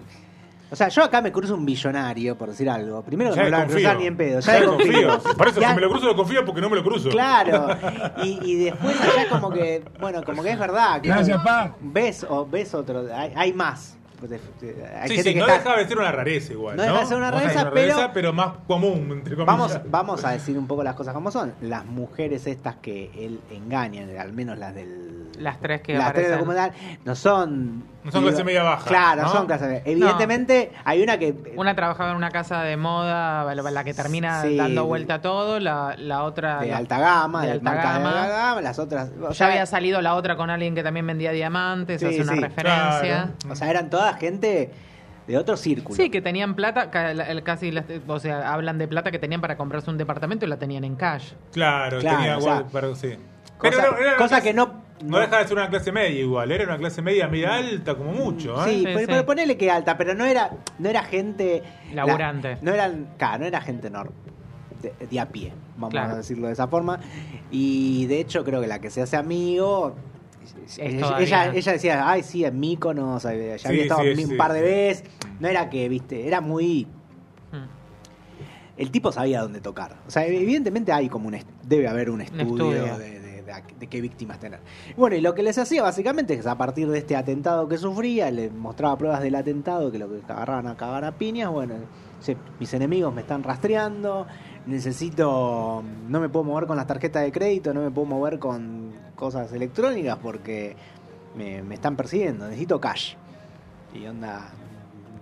o 0.71 0.77
sea, 0.77 0.89
yo 0.89 1.03
acá 1.03 1.23
me 1.23 1.33
cruzo 1.33 1.55
un 1.55 1.65
billonario, 1.65 2.37
por 2.37 2.51
decir 2.51 2.69
algo. 2.69 3.01
Primero 3.03 3.31
que 3.33 3.39
no 3.39 3.45
lo 3.45 3.51
voy 3.51 3.57
a 3.59 3.65
confío. 3.65 3.77
cruzar 3.79 3.97
ni 3.97 4.07
en 4.07 4.17
pedo. 4.19 4.41
Ya, 4.41 4.59
Ya 4.61 4.67
confío. 4.67 5.19
Por 5.39 5.49
eso, 5.49 5.61
Ya- 5.63 5.71
si 5.71 5.75
me 5.77 5.81
lo 5.81 5.89
cruzo, 5.91 6.05
lo 6.09 6.15
confío 6.15 6.45
porque 6.45 6.61
no 6.61 6.69
me 6.69 6.77
lo 6.77 6.85
cruzo. 6.85 7.09
Claro. 7.09 7.69
Y, 8.23 8.39
y 8.45 8.65
después 8.65 9.01
allá 9.01 9.23
es 9.23 9.29
como 9.29 9.49
que, 9.49 9.83
bueno, 9.99 10.23
como 10.25 10.43
que 10.43 10.51
es 10.51 10.59
verdad. 10.59 11.01
Que 11.01 11.09
Gracias, 11.09 11.43
pa. 11.43 11.75
Ves, 11.81 12.27
o, 12.29 12.45
ves 12.47 12.75
otro, 12.75 13.03
hay, 13.15 13.33
hay 13.35 13.53
más. 13.55 13.97
Hay 14.23 15.09
Sí, 15.09 15.15
gente 15.17 15.23
sí, 15.31 15.35
que 15.35 15.41
no 15.41 15.47
está- 15.47 15.59
deja 15.71 15.77
de 15.83 15.89
ser 15.89 15.99
una 15.99 16.13
rareza 16.13 16.53
igual. 16.53 16.77
No 16.77 16.83
No, 16.85 16.89
deja 16.89 17.01
de 17.01 17.07
ser 17.07 17.17
una 17.19 17.31
deja 17.31 17.49
de 17.49 17.65
rareza, 17.65 17.97
pero- 17.97 18.13
pero 18.15 18.33
más 18.33 18.51
común, 18.67 19.09
entre 19.13 19.37
comillas. 19.37 19.47
Vamos, 19.47 19.81
vamos 19.91 20.25
a 20.25 20.31
decir 20.31 20.59
un 20.59 20.67
poco 20.67 20.83
las 20.83 20.95
cosas 20.95 21.15
como 21.15 21.31
son. 21.31 21.53
Las 21.61 21.85
mujeres 21.85 22.47
estas 22.47 22.77
que 22.77 23.11
él 23.17 23.41
engaña, 23.51 24.07
al 24.21 24.33
menos 24.33 24.59
las 24.59 24.75
del... 24.75 25.18
Las 25.39 25.59
tres 25.61 25.81
que 25.83 25.95
las 25.95 26.13
tres 26.13 26.27
aparecen. 26.33 26.39
documental, 26.39 26.73
no 27.05 27.15
son... 27.15 27.85
No 28.05 28.13
son 28.13 28.23
clase 28.25 28.43
media 28.45 28.63
baja, 28.63 28.87
Claro, 28.89 29.23
¿no? 29.23 29.29
son 29.29 29.47
clase 29.47 29.67
media. 29.67 29.83
Evidentemente 29.85 30.73
hay 30.85 31.03
una 31.03 31.19
que... 31.19 31.35
Una 31.57 31.75
trabajaba 31.75 32.11
en 32.11 32.17
una 32.17 32.31
casa 32.31 32.63
de 32.63 32.77
moda, 32.77 33.55
la 33.55 33.71
la 33.71 33.85
que 33.85 33.93
termina 33.93 34.43
Sí, 34.43 34.57
dando 34.57 34.87
vuelta 34.87 35.15
a 35.15 35.21
todo, 35.21 35.61
la, 35.61 35.95
la 35.99 36.23
otra... 36.25 36.61
de 36.61 36.69
la- 36.69 36.77
alta 36.79 36.99
gama, 36.99 37.41
de 37.43 37.47
de, 37.49 37.53
alta 37.55 37.65
marca 37.71 37.93
de 37.93 37.99
gama. 38.05 38.23
alta 38.23 38.29
gama, 38.37 38.61
las 38.63 38.79
otras... 38.79 39.11
o 39.21 39.29
ya 39.29 39.35
sea, 39.35 39.47
había 39.49 39.67
salido 39.67 40.01
la 40.01 40.15
otra 40.15 40.37
con 40.37 40.49
alguien 40.49 40.75
que 40.75 40.83
también 40.83 41.07
vendía 41.07 41.33
diamantes, 41.33 42.01
Sí, 42.01 42.07
hace 42.07 42.23
una 42.23 42.35
sí, 42.35 42.41
referencia. 42.41 43.31
claro. 43.39 43.53
o 43.53 43.57
sea, 43.57 43.69
eran 43.71 43.91
toda 43.91 44.15
gente 44.15 44.71
de 45.27 45.37
otro 45.37 45.59
círculo. 45.59 45.95
Sí, 45.95 46.09
que 46.09 46.23
tenían 46.23 46.55
plata, 46.55 46.91
ca- 46.91 47.13
la- 47.13 47.25
el- 47.25 47.43
casi, 47.43 47.71
las- 47.71 47.85
o 48.07 48.19
sea, 48.19 48.51
hablan 48.55 48.79
de 48.79 48.89
plata 48.89 49.11
que 49.11 49.19
tenían 49.19 49.43
para 49.43 49.59
comprarse 49.59 49.91
un 49.91 49.99
departamento 49.99 50.47
y 50.47 50.49
la 50.49 50.57
tenían 50.57 50.85
en 50.85 50.97
cash. 50.97 51.33
Claro, 51.53 51.99
Claro, 51.99 52.17
tenía 52.19 52.39
o 52.39 52.41
sea, 52.41 52.65
pero 52.73 52.95
sí. 52.95 53.19
Cosa, 53.59 53.77
Pero 53.77 53.91
no, 53.93 53.99
era 53.99 54.09
una 54.11 54.17
cosa 54.17 54.37
clase- 54.37 54.43
que 54.45 54.55
no... 54.55 54.89
No 55.05 55.19
deja 55.19 55.39
de 55.39 55.45
ser 55.47 55.57
una 55.57 55.69
clase 55.69 55.93
media 55.93 56.19
igual, 56.21 56.51
era 56.51 56.65
una 56.65 56.77
clase 56.79 57.03
media, 57.03 57.29
media 57.29 57.55
alta 57.55 57.95
como 57.95 58.11
mucho, 58.13 58.55
¿eh? 58.67 58.71
Sí, 58.71 58.77
Sí, 58.79 58.83
pero, 58.85 58.99
sí. 59.01 59.07
pero 59.07 59.27
ponele 59.27 59.57
que 59.57 59.71
alta, 59.71 59.97
pero 59.97 60.15
no 60.15 60.25
era, 60.25 60.51
no 60.81 60.89
era 60.89 61.05
gente 61.05 61.63
la- 61.93 62.05
Laburante. 62.05 62.59
no 62.63 62.73
eran, 62.73 63.07
claro, 63.17 63.39
no 63.41 63.45
era 63.47 63.61
gente 63.61 63.91
nor, 63.91 64.11
de, 64.83 64.93
de 65.09 65.21
a 65.21 65.29
pie, 65.29 65.53
vamos 65.77 65.91
Claro. 65.91 66.15
a 66.15 66.17
decirlo 66.17 66.49
de 66.49 66.53
esa 66.55 66.67
forma. 66.67 66.99
Y 67.51 68.07
de 68.07 68.19
hecho 68.21 68.45
creo 68.45 68.61
que 68.61 68.67
la 68.67 68.81
que 68.81 68.91
se 68.91 69.01
hace 69.03 69.17
amigo 69.17 69.95
ella, 70.79 71.21
ella, 71.21 71.53
ella 71.55 71.73
decía, 71.73 72.11
ay 72.11 72.23
sí, 72.25 72.45
en 72.45 72.59
Míconos, 72.59 73.23
ya 73.23 73.31
Sí, 73.59 73.69
había 73.69 73.83
estado 73.83 74.03
sí, 74.03 74.09
un 74.25 74.31
sí, 74.31 74.35
par 74.37 74.53
de 74.53 74.59
sí. 74.61 74.65
veces. 74.65 75.05
No 75.39 75.47
era 75.47 75.71
que, 75.71 75.89
viste, 75.89 76.27
era 76.27 76.41
muy 76.41 76.87
Mm. 77.53 77.67
el 78.79 78.91
tipo 78.91 79.13
sabía 79.13 79.43
dónde 79.43 79.61
tocar. 79.61 79.97
O 80.07 80.11
sea, 80.11 80.27
evidentemente 80.27 80.93
hay 80.93 81.09
como 81.09 81.29
un 81.29 81.39
debe 81.63 81.87
haber 81.89 82.11
un 82.11 82.21
estudio, 82.23 82.73
estudio. 82.75 82.99
De, 82.99 83.18
de- 83.57 83.87
qué 83.87 84.01
víctimas 84.01 84.39
tener. 84.39 84.61
Bueno, 84.97 85.17
y 85.17 85.21
lo 85.21 85.35
que 85.35 85.43
les 85.43 85.59
hacía 85.59 85.83
básicamente 85.83 86.35
es 86.35 86.47
a 86.47 86.57
partir 86.57 86.89
de 86.89 86.99
este 86.99 87.17
atentado 87.17 87.69
que 87.69 87.79
sufría, 87.79 88.31
le 88.31 88.51
mostraba 88.51 88.97
pruebas 88.99 89.23
del 89.23 89.35
atentado, 89.35 89.91
que 89.91 89.99
lo 89.99 90.09
que 90.09 90.21
agarraban 90.33 90.67
a 90.67 90.77
cagar 90.77 91.05
a 91.05 91.13
piñas, 91.13 91.51
bueno, 91.51 91.75
mis 92.61 92.75
enemigos 92.75 93.15
me 93.15 93.21
están 93.23 93.43
rastreando, 93.43 94.27
necesito, 94.67 95.83
no 96.09 96.21
me 96.21 96.29
puedo 96.29 96.45
mover 96.45 96.67
con 96.67 96.77
las 96.77 96.87
tarjetas 96.87 97.23
de 97.23 97.33
crédito, 97.33 97.73
no 97.75 97.81
me 97.83 97.91
puedo 97.91 98.07
mover 98.07 98.39
con 98.39 98.93
cosas 99.17 99.53
electrónicas 99.53 100.19
porque 100.23 100.77
me, 101.37 101.63
me 101.63 101.75
están 101.75 101.97
persiguiendo, 101.97 102.47
necesito 102.47 102.81
cash. 102.81 103.15
Y 103.95 104.07
onda, 104.07 104.51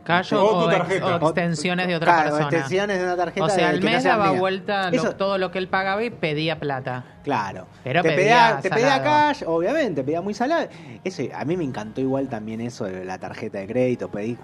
Callo 0.06 0.44
O 0.44 0.48
tu 0.50 0.56
o, 0.68 0.72
ex- 0.72 1.02
o 1.02 1.16
extensiones 1.26 1.88
de 1.88 1.96
otra 1.96 2.12
Claro, 2.12 2.30
persona. 2.30 2.44
extensiones 2.48 2.98
de 2.98 3.04
una 3.04 3.16
tarjeta. 3.16 3.44
O 3.46 3.48
sea, 3.50 3.72
no 3.72 3.80
mes 3.80 4.02
sean 4.02 4.18
daba 4.18 4.30
vuelta 4.32 4.90
lo- 4.90 4.96
Eso- 4.96 5.16
todo 5.16 5.36
lo 5.38 5.50
que 5.50 5.58
él 5.58 5.68
pagaba 5.68 6.02
y 6.04 6.10
pedía 6.10 6.60
plata. 6.60 7.04
Claro. 7.24 7.66
Pero 7.82 8.02
te 8.02 8.10
pedía 8.10 8.56
pedía, 8.56 8.60
te 8.62 8.70
pedía 8.70 9.02
cash, 9.02 9.42
obviamente, 9.46 10.04
pedía 10.04 10.20
muy 10.22 10.32
salado. 10.32 10.68
Eso, 11.02 11.22
a 11.34 11.44
mí 11.44 11.56
me 11.56 11.64
encantó 11.64 12.00
igual 12.00 12.28
también 12.28 12.60
eso 12.60 12.84
de 12.84 13.04
la 13.04 13.18
tarjeta 13.18 13.58
de 13.58 13.66
crédito. 13.66 14.08
Pedí, 14.10 14.38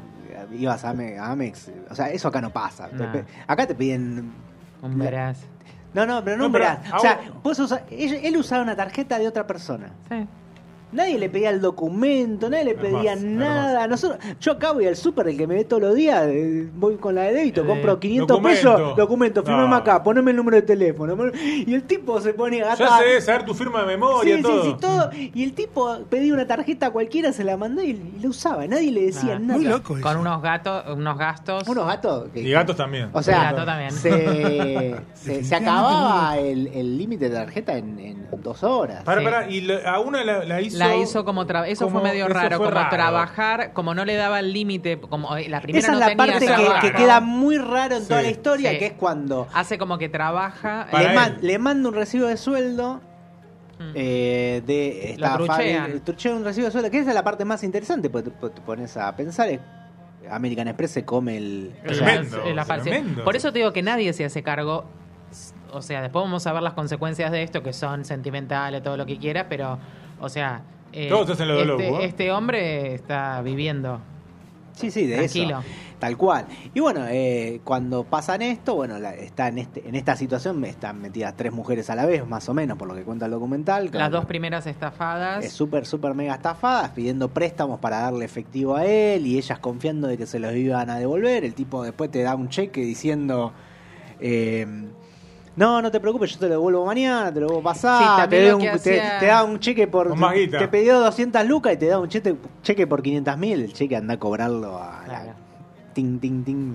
ibas 0.58 0.84
a 0.84 0.90
Ame- 0.90 1.16
a 1.18 1.30
Amex. 1.30 1.70
O 1.90 1.94
sea, 1.94 2.10
eso 2.10 2.26
acá 2.28 2.40
no 2.40 2.50
pasa. 2.50 2.88
No. 2.92 3.06
acá 3.46 3.66
te 3.66 3.74
piden. 3.76 4.32
Un 4.82 4.98
verás. 4.98 5.38
No, 5.94 6.06
no, 6.06 6.24
pero 6.24 6.38
no, 6.38 6.44
No, 6.46 6.52
pero 6.52 6.64
verás. 6.64 6.92
O 6.94 6.98
sea, 6.98 7.20
vos 7.42 7.58
él, 7.90 8.20
él 8.24 8.36
usaba 8.36 8.62
una 8.62 8.74
tarjeta 8.74 9.18
de 9.18 9.28
otra 9.28 9.46
persona. 9.46 9.90
Sí. 10.08 10.26
Nadie 10.92 11.18
le 11.18 11.28
pedía 11.30 11.50
el 11.50 11.60
documento, 11.60 12.50
nadie 12.50 12.64
le 12.64 12.70
Hermoso, 12.72 12.96
pedía 12.96 13.16
nada. 13.16 13.86
Nosotros, 13.86 14.18
yo 14.40 14.52
acá 14.52 14.72
voy 14.72 14.86
al 14.86 14.96
súper, 14.96 15.28
el 15.28 15.36
que 15.38 15.46
me 15.46 15.54
ve 15.54 15.64
todos 15.64 15.82
los 15.82 15.94
días, 15.94 16.26
eh, 16.28 16.68
voy 16.74 16.96
con 16.96 17.14
la 17.14 17.22
de 17.22 17.32
débito, 17.32 17.62
Eh, 17.62 17.66
compro 17.66 17.98
500 17.98 18.28
documento. 18.28 18.74
pesos, 18.76 18.96
documento, 18.96 19.42
firmame 19.42 19.68
No. 19.70 19.76
acá, 19.76 20.02
poneme 20.02 20.30
el 20.32 20.36
número 20.36 20.56
de 20.56 20.62
teléfono. 20.62 21.16
Y 21.34 21.72
el 21.74 21.82
tipo 21.84 22.20
se 22.20 22.34
pone 22.34 22.62
a 22.62 22.74
Ya 22.74 22.98
sé, 22.98 23.20
saber 23.20 23.44
tu 23.44 23.54
firma 23.54 23.80
de 23.80 23.86
memoria, 23.86 24.36
Sí, 24.36 24.42
todo. 24.42 24.62
sí, 24.62 24.68
sí, 24.70 24.76
todo. 24.80 25.10
Y 25.12 25.42
el 25.44 25.52
tipo 25.54 25.98
pedía 26.10 26.34
una 26.34 26.46
tarjeta 26.46 26.90
cualquiera, 26.90 27.32
se 27.32 27.44
la 27.44 27.56
mandó 27.56 27.82
y, 27.82 27.90
y 27.90 28.20
la 28.22 28.28
usaba. 28.28 28.66
Nadie 28.66 28.90
le 28.92 29.02
decía 29.06 29.34
Ah. 29.36 29.38
nada. 29.38 29.58
Muy 29.58 29.64
loco 29.68 29.96
eso. 29.96 30.06
Con 30.06 30.16
unos 30.18 30.42
gatos, 30.42 30.84
unos 30.94 31.16
gastos. 31.18 31.68
Unos 31.68 31.86
gatos. 31.86 32.28
que- 32.32 32.40
Y 32.42 32.50
gatos 32.50 32.76
también. 32.76 33.08
O 33.12 33.22
sea, 33.22 33.52
Gato 33.52 33.64
también. 33.64 33.90
se, 33.92 34.94
se, 35.14 35.44
se 35.44 35.54
acababa 35.54 36.36
el 36.38 36.98
límite 36.98 37.28
de 37.28 37.36
tarjeta 37.36 37.76
en, 37.76 37.98
en 37.98 38.26
dos 38.42 38.62
horas. 38.62 39.04
Para, 39.04 39.20
Sí. 39.20 39.24
para, 39.24 39.50
y 39.50 39.60
lo- 39.62 39.86
a 39.88 40.00
una 40.00 40.24
la, 40.24 40.44
la 40.44 40.60
hizo. 40.60 40.78
La 40.88 40.96
hizo 40.96 41.24
como 41.24 41.46
tra- 41.46 41.66
eso 41.66 41.84
como- 41.86 42.00
fue 42.00 42.10
medio 42.10 42.24
eso 42.26 42.34
raro, 42.34 42.56
fue 42.58 42.66
como 42.66 42.78
raro. 42.78 42.90
trabajar, 42.90 43.72
como 43.72 43.94
no 43.94 44.04
le 44.04 44.14
daba 44.16 44.40
el 44.40 44.52
límite, 44.52 44.98
como 45.00 45.36
eh, 45.36 45.48
la 45.48 45.60
primera 45.60 45.80
Esa 45.80 45.88
es 45.88 45.92
no 45.94 46.00
la 46.00 46.06
tenía 46.06 46.56
parte 46.66 46.86
que, 46.88 46.92
queda 46.94 47.20
muy 47.20 47.58
raro 47.58 47.96
en 47.96 48.02
Sí. 48.02 48.08
toda 48.08 48.22
la 48.22 48.30
historia, 48.30 48.70
Sí. 48.72 48.78
que 48.78 48.86
es 48.86 48.92
cuando 48.92 49.46
hace 49.54 49.78
como 49.78 49.98
que 49.98 50.08
trabaja 50.08 50.86
le, 50.92 51.04
él. 51.10 51.14
man- 51.14 51.36
le 51.40 51.58
manda 51.58 51.88
un 51.88 51.94
recibo 51.94 52.26
de 52.26 52.36
sueldo 52.36 53.00
Mm. 53.78 53.92
eh, 53.94 54.62
de 54.66 55.14
Lo 55.18 55.26
estafa- 55.26 55.36
truchean. 55.56 56.00
truchea 56.04 56.34
un 56.34 56.44
recibo 56.44 56.66
de 56.66 56.72
sueldo, 56.72 56.90
que 56.90 56.98
esa 56.98 57.08
es 57.10 57.14
la 57.14 57.24
parte 57.24 57.44
más 57.44 57.64
interesante, 57.64 58.08
porque 58.10 58.30
te, 58.30 58.48
te 58.50 58.60
pones 58.60 58.96
a 58.96 59.14
pensar, 59.16 59.48
es- 59.48 59.60
American 60.30 60.68
Express 60.68 60.92
se 60.92 61.04
come 61.04 61.36
el... 61.36 61.72
O 61.84 61.92
sea, 61.92 62.04
Tremendo, 62.06 62.42
es 62.44 62.54
la 62.54 62.64
tremendo. 62.64 63.24
Por 63.24 63.34
eso 63.34 63.52
te 63.52 63.58
digo 63.58 63.72
que 63.72 63.82
nadie 63.82 64.12
se 64.12 64.24
hace 64.24 64.42
cargo. 64.44 64.84
O 65.72 65.82
sea, 65.82 66.00
después 66.02 66.22
vamos 66.22 66.46
a 66.46 66.52
ver 66.52 66.62
las 66.62 66.74
consecuencias 66.74 67.32
de 67.32 67.42
esto, 67.42 67.62
que 67.64 67.72
son 67.72 68.04
sentimentales, 68.04 68.82
todo 68.84 68.96
lo 68.96 69.04
que 69.06 69.18
quiera, 69.18 69.48
pero, 69.48 69.78
o 70.22 70.28
sea, 70.28 70.62
eh, 70.92 71.08
Todos 71.08 71.30
hacen 71.30 71.48
lo 71.48 71.54
de 71.54 71.60
este, 71.62 71.68
loco, 71.90 72.00
¿eh? 72.00 72.04
este 72.06 72.32
hombre 72.32 72.94
está 72.94 73.42
viviendo. 73.42 74.00
Sí, 74.74 74.90
sí, 74.90 75.06
de 75.06 75.16
Tranquilo. 75.16 75.60
eso. 75.60 75.68
Tal 75.98 76.16
cual. 76.16 76.46
Y 76.74 76.80
bueno, 76.80 77.04
eh, 77.08 77.60
cuando 77.62 78.02
pasan 78.04 78.42
esto, 78.42 78.74
bueno, 78.74 78.98
la- 78.98 79.14
está 79.14 79.48
en, 79.48 79.58
este, 79.58 79.86
en 79.88 79.94
esta 79.94 80.16
situación 80.16 80.64
están 80.64 81.00
metidas 81.00 81.34
tres 81.36 81.52
mujeres 81.52 81.90
a 81.90 81.94
la 81.94 82.06
vez, 82.06 82.26
más 82.26 82.48
o 82.48 82.54
menos, 82.54 82.76
por 82.78 82.88
lo 82.88 82.94
que 82.94 83.02
cuenta 83.04 83.26
el 83.26 83.30
documental. 83.32 83.90
Las 83.92 84.10
dos 84.10 84.24
primeras 84.24 84.66
estafadas. 84.66 85.44
Es 85.44 85.52
súper, 85.52 85.86
súper 85.86 86.14
mega 86.14 86.34
estafadas, 86.34 86.90
pidiendo 86.90 87.28
préstamos 87.28 87.78
para 87.80 87.98
darle 88.00 88.24
efectivo 88.24 88.74
a 88.74 88.84
él 88.86 89.26
y 89.26 89.36
ellas 89.38 89.58
confiando 89.60 90.08
de 90.08 90.16
que 90.18 90.26
se 90.26 90.38
los 90.40 90.52
iban 90.54 90.90
a 90.90 90.98
devolver. 90.98 91.44
El 91.44 91.54
tipo 91.54 91.84
después 91.84 92.10
te 92.10 92.22
da 92.22 92.34
un 92.34 92.48
cheque 92.48 92.80
diciendo... 92.80 93.52
eh, 94.20 94.66
no, 95.56 95.82
no 95.82 95.90
te 95.90 96.00
preocupes, 96.00 96.32
yo 96.32 96.38
te 96.38 96.46
lo 96.46 96.52
devuelvo 96.52 96.84
mañana, 96.86 97.32
te 97.32 97.40
lo 97.40 97.46
devuelvo 97.48 97.60
Sí, 97.60 97.64
pasar, 97.64 98.16
también 98.22 98.42
te, 98.44 98.50
doy 98.50 98.54
un- 98.54 98.60
te- 98.62 98.68
hacía- 98.70 99.18
te 99.20 99.26
da 99.26 99.44
un 99.44 99.58
cheque 99.60 99.86
por... 99.86 100.14
Te, 100.58 100.68
pidió 100.68 100.98
200 101.00 101.46
lucas 101.46 101.74
y 101.74 101.76
te 101.76 101.86
da 101.86 101.98
un 101.98 102.08
cheque, 102.08 102.36
cheque 102.62 102.86
por 102.86 103.02
500 103.02 103.36
mil, 103.38 103.60
el 103.60 103.72
cheque 103.72 103.96
anda 103.96 104.14
a 104.14 104.18
cobrarlo 104.18 104.78
a... 104.78 105.00
la- 105.00 105.04
Claro. 105.04 105.32
ting, 105.94 106.18
ting, 106.20 106.42
ting, 106.44 106.74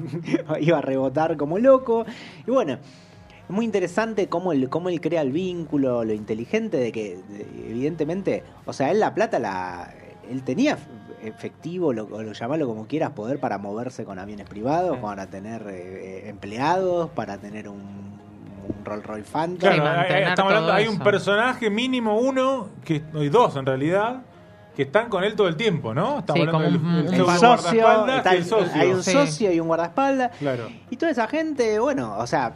iba 0.60 0.78
a 0.78 0.80
rebotar 0.80 1.36
como 1.36 1.58
loco. 1.58 2.06
Y 2.46 2.50
bueno, 2.50 2.72
es 2.74 3.50
muy 3.50 3.66
interesante 3.66 4.26
cómo 4.28 4.52
él, 4.52 4.70
cómo 4.70 4.88
él 4.88 5.02
crea 5.02 5.20
el 5.20 5.32
vínculo, 5.32 6.02
lo 6.02 6.12
inteligente 6.14 6.78
de 6.78 6.90
que, 6.92 7.18
de- 7.28 7.46
evidentemente, 7.70 8.42
o 8.64 8.72
sea, 8.72 8.90
él 8.90 9.00
la 9.00 9.12
plata 9.14 9.38
la. 9.38 9.92
Él 10.30 10.42
tenía 10.42 10.78
efectivo, 11.22 11.92
lo, 11.92 12.04
o 12.04 12.22
lo 12.22 12.32
llamalo 12.32 12.66
como 12.66 12.86
quieras, 12.86 13.10
poder 13.10 13.38
para 13.40 13.58
moverse 13.58 14.04
con 14.04 14.18
aviones 14.18 14.48
privados, 14.48 14.96
Sí. 14.96 15.02
para 15.02 15.26
tener 15.26 15.62
eh, 15.68 15.72
eh, 16.26 16.28
empleados, 16.28 17.10
para 17.10 17.38
tener 17.38 17.68
un, 17.68 17.78
un 17.78 18.84
Rolls 18.84 19.06
Royce 19.06 19.30
Phantom. 19.30 19.58
Claro, 19.58 20.02
estamos 20.28 20.52
hablando, 20.52 20.72
hay 20.72 20.86
un 20.88 20.94
eso. 20.96 21.04
personaje 21.04 21.70
mínimo 21.70 22.18
uno, 22.18 22.68
que 22.84 23.02
hay 23.14 23.28
dos 23.30 23.56
en 23.56 23.64
realidad, 23.66 24.22
que 24.76 24.82
están 24.82 25.08
con 25.08 25.24
él 25.24 25.34
todo 25.36 25.48
el 25.48 25.56
tiempo, 25.56 25.94
¿no? 25.94 26.18
Estamos 26.18 26.42
Sí, 26.42 26.46
hablando 26.48 26.52
como 26.52 26.64
del 26.64 26.76
un- 26.76 27.14
el 27.14 27.14
El 27.14 27.26
socio, 27.26 27.48
guardaespaldas 27.48 28.16
está 28.18 28.32
y 28.34 28.36
el 28.36 28.42
el- 28.42 28.48
socio. 28.48 28.80
hay 28.82 28.90
un 28.92 29.02
Sí. 29.02 29.12
socio 29.12 29.52
y 29.52 29.60
un 29.60 29.68
guardaespaldas. 29.68 30.36
Claro. 30.38 30.68
Y 30.90 30.96
toda 30.96 31.12
esa 31.12 31.26
gente, 31.28 31.78
bueno, 31.78 32.16
o 32.18 32.26
sea, 32.26 32.52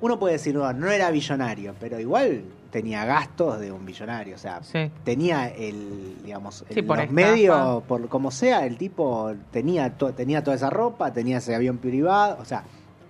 uno 0.00 0.18
puede 0.18 0.34
decir, 0.34 0.54
no, 0.54 0.72
no 0.72 0.88
era 0.90 1.10
billonario, 1.10 1.74
pero 1.78 2.00
igual 2.00 2.42
tenía 2.70 3.04
gastos 3.04 3.58
de 3.60 3.72
un 3.72 3.84
billonario, 3.84 4.36
o 4.36 4.38
sea, 4.38 4.62
Sí. 4.62 4.90
tenía 5.04 5.48
el, 5.48 6.22
digamos, 6.22 6.64
Sí, 6.68 6.78
el- 6.80 6.86
por 6.86 6.98
los 6.98 7.10
medios, 7.10 7.82
por 7.84 8.08
como 8.08 8.30
sea, 8.30 8.64
el 8.64 8.76
tipo 8.78 9.32
tenía, 9.50 9.90
to- 9.98 10.12
tenía 10.14 10.44
toda 10.44 10.56
esa 10.56 10.70
ropa, 10.70 11.12
tenía 11.12 11.38
ese 11.38 11.54
avión 11.54 11.78
privado, 11.78 12.38
o 12.40 12.44
sea, 12.44 12.62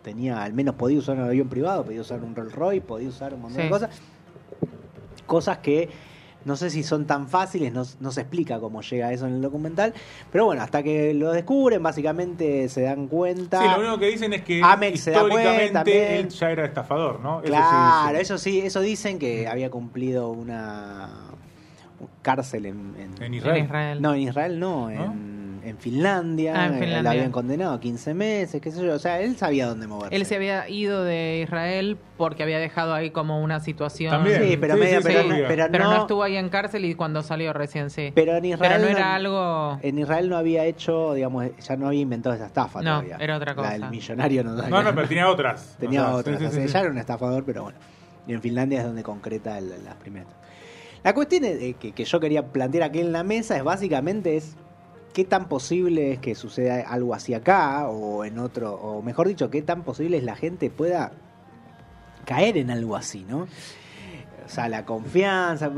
tenía, 0.02 0.42
al 0.42 0.54
menos 0.54 0.76
podía 0.76 0.98
usar 0.98 1.16
un 1.18 1.24
avión 1.24 1.48
privado, 1.48 1.84
podía 1.84 2.00
usar 2.00 2.22
un 2.24 2.34
Rolls 2.34 2.54
Royce, 2.54 2.80
podía 2.80 3.08
usar 3.10 3.34
un 3.34 3.42
montón 3.42 3.62
de 3.64 3.68
cosas, 3.68 3.90
cosas 5.26 5.58
que 5.58 5.88
no 6.44 6.56
sé 6.56 6.70
si 6.70 6.82
son 6.82 7.06
tan 7.06 7.28
fáciles, 7.28 7.72
no, 7.72 7.82
no 8.00 8.12
se 8.12 8.22
explica 8.22 8.58
cómo 8.60 8.80
llega 8.82 9.08
a 9.08 9.12
eso 9.12 9.26
en 9.26 9.34
el 9.34 9.42
documental, 9.42 9.92
pero 10.32 10.46
bueno, 10.46 10.62
hasta 10.62 10.82
que 10.82 11.12
lo 11.14 11.32
descubren, 11.32 11.82
básicamente 11.82 12.68
se 12.68 12.82
dan 12.82 13.08
cuenta. 13.08 13.60
Sí, 13.62 13.68
lo 13.68 13.80
único 13.80 13.98
que 13.98 14.06
dicen 14.08 14.32
es 14.32 14.42
que 14.42 14.60
Amex 14.62 15.06
históricamente 15.08 16.18
él 16.18 16.28
ya 16.28 16.50
era 16.50 16.64
estafador, 16.64 17.20
¿no? 17.20 17.40
Eso 17.42 17.46
sí 17.46 17.52
Claro, 17.52 18.18
eso 18.18 18.38
sí, 18.38 18.60
eso 18.60 18.80
dicen 18.80 19.18
que 19.18 19.46
había 19.48 19.70
cumplido 19.70 20.30
una 20.30 21.10
cárcel 22.22 22.66
en, 22.66 22.94
en- 22.98 23.22
En 23.22 23.34
Israel. 23.34 23.56
En 23.58 23.64
Israel. 23.64 24.02
no, 24.02 24.14
en 24.14 24.20
Israel 24.22 24.58
no, 24.60 24.90
En, 24.90 25.39
en 25.62 25.78
Finlandia, 25.78 26.54
Ah, 26.56 26.66
en 26.66 26.74
eh, 26.74 26.78
Finlandia. 26.78 27.02
la 27.02 27.10
habían 27.10 27.30
condenado 27.32 27.74
a 27.74 27.80
15 27.80 28.14
meses, 28.14 28.60
qué 28.60 28.70
sé 28.70 28.84
yo, 28.84 28.94
o 28.94 28.98
sea, 28.98 29.20
él 29.20 29.36
sabía 29.36 29.66
dónde 29.66 29.86
moverse. 29.86 30.14
Él 30.16 30.24
se 30.26 30.36
había 30.36 30.68
ido 30.68 31.04
de 31.04 31.40
Israel 31.42 31.98
porque 32.16 32.42
había 32.42 32.58
dejado 32.58 32.94
ahí 32.94 33.10
como 33.10 33.42
una 33.42 33.60
situación. 33.60 34.10
También. 34.10 34.42
Sí, 34.42 34.56
pero 34.56 34.74
Sí, 34.74 34.80
medio, 34.80 34.98
sí, 35.00 35.06
pero, 35.06 35.20
sí, 35.22 35.28
no- 35.28 35.34
obvio. 35.34 35.44
pero 35.48 35.66
Pero 35.70 35.84
no 35.84 35.90
no, 35.94 36.00
estuvo 36.02 36.22
ahí 36.22 36.36
en 36.36 36.48
cárcel 36.48 36.84
y 36.84 36.94
cuando 36.94 37.22
salió 37.22 37.52
recién 37.52 37.90
sí. 37.90 38.12
pero 38.14 38.36
en 38.36 38.44
Israel 38.44 38.72
Pero 38.80 38.84
no 38.84 38.96
era 38.98 39.14
algo. 39.14 39.78
en 39.82 39.98
Israel 39.98 40.28
no 40.28 40.36
había 40.36 40.64
hecho, 40.64 41.14
digamos, 41.14 41.44
ya 41.58 41.76
no 41.76 41.86
había 41.88 42.00
inventado 42.00 42.34
esa 42.34 42.46
estafa 42.46 42.80
No, 42.82 43.00
todavía. 43.02 43.16
era 43.20 43.36
otra 43.36 43.52
La 43.52 43.56
cosa. 43.56 43.70
del 43.72 43.90
millonario 43.90 44.44
no 44.44 44.54
No, 44.54 44.82
no, 44.82 44.94
pero 44.94 45.08
tenía 45.08 45.28
otras. 45.28 45.76
tenía 45.78 46.02
O 46.02 46.06
sea, 46.06 46.14
otras. 46.16 46.38
sí, 46.38 46.44
sí, 46.44 46.48
o 46.48 46.50
sea, 46.52 46.66
sí, 46.66 46.72
ya 46.72 46.80
era 46.80 46.90
un 46.90 46.98
estafador, 46.98 47.44
pero 47.44 47.62
bueno. 47.64 47.78
Y 48.26 48.32
en 48.34 48.40
Finlandia 48.42 48.80
es 48.80 48.84
donde 48.84 49.02
concreta 49.02 49.58
el- 49.58 49.84
las 49.84 49.94
primeras. 49.96 50.28
La 51.02 51.14
cuestión 51.14 51.44
es, 51.44 51.60
eh, 51.62 51.76
que, 51.80 51.92
que 51.92 52.04
yo 52.04 52.20
quería 52.20 52.44
plantear 52.46 52.84
aquí 52.84 53.00
en 53.00 53.10
la 53.12 53.24
mesa 53.24 53.56
es 53.56 53.64
básicamente 53.64 54.36
es 54.36 54.54
qué 55.12 55.24
tan 55.24 55.48
posible 55.48 56.12
es 56.12 56.18
que 56.18 56.34
suceda 56.34 56.80
algo 56.88 57.14
así 57.14 57.34
acá 57.34 57.88
o 57.88 58.24
en 58.24 58.38
otro, 58.38 58.74
o 58.74 59.02
mejor 59.02 59.28
dicho, 59.28 59.50
qué 59.50 59.62
tan 59.62 59.82
posible 59.82 60.16
es 60.16 60.24
la 60.24 60.36
gente 60.36 60.70
pueda 60.70 61.12
caer 62.24 62.56
en 62.56 62.70
algo 62.70 62.96
así, 62.96 63.24
¿no? 63.28 63.40
O 64.46 64.48
sea, 64.48 64.68
la 64.68 64.84
confianza, 64.84 65.70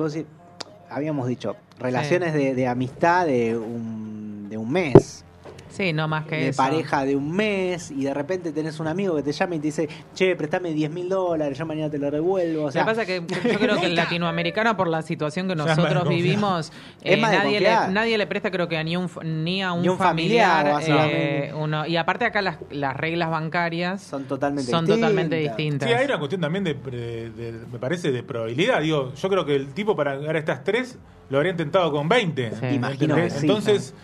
habíamos 0.88 1.26
dicho, 1.28 1.56
relaciones 1.78 2.34
de, 2.34 2.54
de 2.54 2.66
amistad 2.66 3.26
de 3.26 3.56
un, 3.56 4.48
de 4.48 4.56
un 4.56 4.70
mes 4.70 5.24
Sí, 5.72 5.92
no 5.92 6.06
más 6.08 6.26
que 6.26 6.36
de 6.36 6.48
eso. 6.48 6.62
pareja 6.62 7.04
de 7.04 7.16
un 7.16 7.32
mes 7.32 7.90
y 7.90 8.04
de 8.04 8.14
repente 8.14 8.52
tenés 8.52 8.78
un 8.78 8.86
amigo 8.88 9.16
que 9.16 9.22
te 9.22 9.32
llama 9.32 9.54
y 9.54 9.58
te 9.58 9.66
dice, 9.68 9.88
che, 10.14 10.36
préstame 10.36 10.72
10 10.72 10.90
mil 10.90 11.08
dólares, 11.08 11.58
yo 11.58 11.66
mañana 11.66 11.90
te 11.90 11.98
lo 11.98 12.10
revuelvo. 12.10 12.64
O 12.64 12.70
sea, 12.70 12.82
Lo 12.82 12.86
que 12.86 12.90
pasa 12.90 13.02
es 13.02 13.08
que 13.20 13.50
yo 13.52 13.58
creo 13.58 13.80
que 13.80 13.86
el 13.86 13.94
latinoamericano, 13.96 14.76
por 14.76 14.88
la 14.88 15.02
situación 15.02 15.48
que 15.48 15.54
nosotros 15.56 16.08
vivimos, 16.08 16.72
eh, 17.02 17.16
nadie, 17.20 17.60
le, 17.60 17.70
nadie 17.90 18.18
le 18.18 18.26
presta, 18.26 18.50
creo 18.50 18.68
que 18.68 18.76
a 18.76 18.84
ni, 18.84 18.96
un, 18.96 19.08
ni 19.44 19.62
a 19.62 19.72
un, 19.72 19.82
Ni 19.82 19.88
un 19.88 19.98
familiar, 19.98 20.80
eh, 20.86 21.52
uno, 21.56 21.86
y 21.86 21.96
aparte 21.96 22.24
acá 22.24 22.42
las, 22.42 22.58
las 22.70 22.96
reglas 22.96 23.30
bancarias 23.30 24.02
son 24.02 24.24
totalmente 24.24 24.70
son 24.70 24.84
distintas. 24.84 25.08
totalmente 25.10 25.36
distintas. 25.36 25.88
Sí, 25.88 25.94
hay 25.94 26.04
una 26.06 26.18
cuestión 26.18 26.40
también 26.40 26.64
de, 26.64 26.74
de- 26.74 27.30
de- 27.30 27.66
me 27.72 27.78
parece, 27.78 28.12
de 28.12 28.22
probabilidad. 28.22 28.80
Digo, 28.80 29.12
yo 29.14 29.28
creo 29.28 29.44
que 29.44 29.54
el 29.56 29.72
tipo 29.74 29.96
para 29.96 30.16
ganar 30.16 30.36
estas 30.36 30.64
tres 30.64 30.98
lo 31.30 31.38
habría 31.38 31.52
intentado 31.52 31.90
con 31.90 32.08
20. 32.08 32.50
Sí. 32.50 32.66
Imagino 32.74 33.14
que 33.16 33.30
sí. 33.30 33.38
Entonces, 33.46 33.94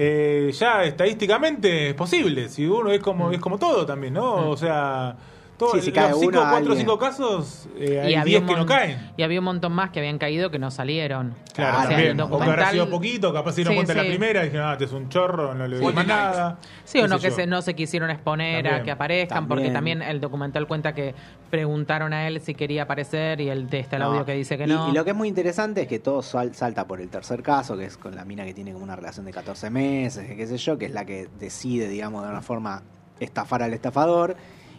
eh, 0.00 0.52
ya 0.52 0.84
estadísticamente 0.84 1.88
es 1.88 1.94
posible. 1.94 2.48
Si 2.48 2.64
uno 2.64 2.92
es 2.92 3.00
como, 3.00 3.32
es 3.32 3.40
como 3.40 3.58
todo 3.58 3.84
también, 3.84 4.14
¿no? 4.14 4.42
Mm. 4.42 4.48
O 4.50 4.56
sea, 4.56 5.16
Todo, 5.58 5.72
Sí, 5.74 5.80
si 5.82 5.90
cae 5.92 6.10
los 6.10 6.20
cinco, 6.20 6.38
uno, 6.40 6.50
cuatro 6.50 6.72
o 6.72 6.76
cinco 6.76 6.98
casos, 6.98 7.68
eh, 7.76 7.84
Y 7.90 7.96
hay 7.96 8.14
había, 8.14 8.24
10 8.24 8.40
un 8.42 8.46
que 8.46 8.54
no 8.56 8.64
caen. 8.66 9.10
y 9.16 9.22
había 9.24 9.40
un 9.40 9.44
montón 9.44 9.72
más 9.72 9.90
que 9.90 9.98
habían 9.98 10.16
caído 10.16 10.52
que 10.52 10.58
no 10.60 10.70
salieron. 10.70 11.34
Claro, 11.52 11.90
el 11.90 12.20
O 12.20 12.38
que 12.38 12.44
habrá 12.44 12.70
sido 12.70 12.88
poquito, 12.88 13.32
capaz 13.32 13.52
se 13.52 13.56
dieron 13.62 13.72
Sí, 13.72 13.76
cuenta 13.78 13.92
sí. 13.94 13.98
la 13.98 14.04
primera 14.04 14.42
y 14.42 14.44
dijeron, 14.44 14.68
ah, 14.68 14.72
este 14.74 14.84
es 14.84 14.92
un 14.92 15.08
chorro, 15.08 15.54
no 15.54 15.66
le 15.66 15.78
doy 15.80 15.92
más 15.92 16.06
nada. 16.06 16.58
Sí, 16.84 17.00
o 17.00 17.08
no 17.08 17.18
que 17.18 17.30
yo. 17.30 17.34
se, 17.34 17.46
no 17.48 17.60
se 17.62 17.74
quisieron 17.74 18.08
exponer 18.10 18.68
a 18.68 18.84
que 18.84 18.92
aparezcan, 18.92 19.48
porque 19.48 19.70
También. 19.70 20.00
el 20.00 20.20
documental 20.20 20.68
cuenta 20.68 20.94
que 20.94 21.12
preguntaron 21.50 22.12
a 22.12 22.28
él 22.28 22.40
si 22.40 22.54
quería 22.54 22.84
aparecer 22.84 23.40
y 23.40 23.48
él 23.48 23.66
está 23.72 23.96
el 23.96 24.02
No. 24.02 24.08
audio 24.10 24.24
que 24.24 24.34
dice 24.34 24.56
que 24.58 24.64
Y- 24.64 24.68
no. 24.68 24.88
Y, 24.90 24.92
lo 24.92 25.04
que 25.04 25.10
es 25.10 25.16
muy 25.16 25.26
interesante 25.26 25.82
es 25.82 25.88
que 25.88 25.98
todo 25.98 26.22
sal- 26.22 26.54
salta 26.54 26.86
por 26.86 27.00
el 27.00 27.08
tercer 27.08 27.42
caso, 27.42 27.76
que 27.76 27.86
es 27.86 27.96
con 27.96 28.14
la 28.14 28.24
mina 28.24 28.44
que 28.44 28.54
tiene 28.54 28.72
como 28.72 28.84
una 28.84 28.94
relación 28.94 29.26
de 29.26 29.32
14 29.32 29.70
meses, 29.70 30.24
qué 30.36 30.46
sé 30.46 30.56
yo, 30.56 30.78
que 30.78 30.84
es 30.86 30.92
la 30.92 31.04
que 31.04 31.26
decide, 31.40 31.88
digamos, 31.88 32.22
de 32.22 32.30
una 32.30 32.42
forma 32.42 32.82
estafar 33.18 33.64
al 33.64 33.74
estafador. 33.74 34.36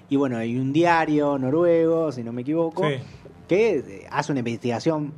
Y 0.09 0.15
bueno, 0.15 0.37
hay 0.37 0.57
un 0.57 0.73
diario 0.73 1.37
noruego, 1.37 2.11
si 2.11 2.23
no 2.23 2.31
me 2.33 2.41
equivoco, 2.41 2.87
Sí. 2.87 2.95
que 3.47 3.77
eh, 3.77 4.07
hace 4.11 4.31
una 4.31 4.39
investigación. 4.39 5.13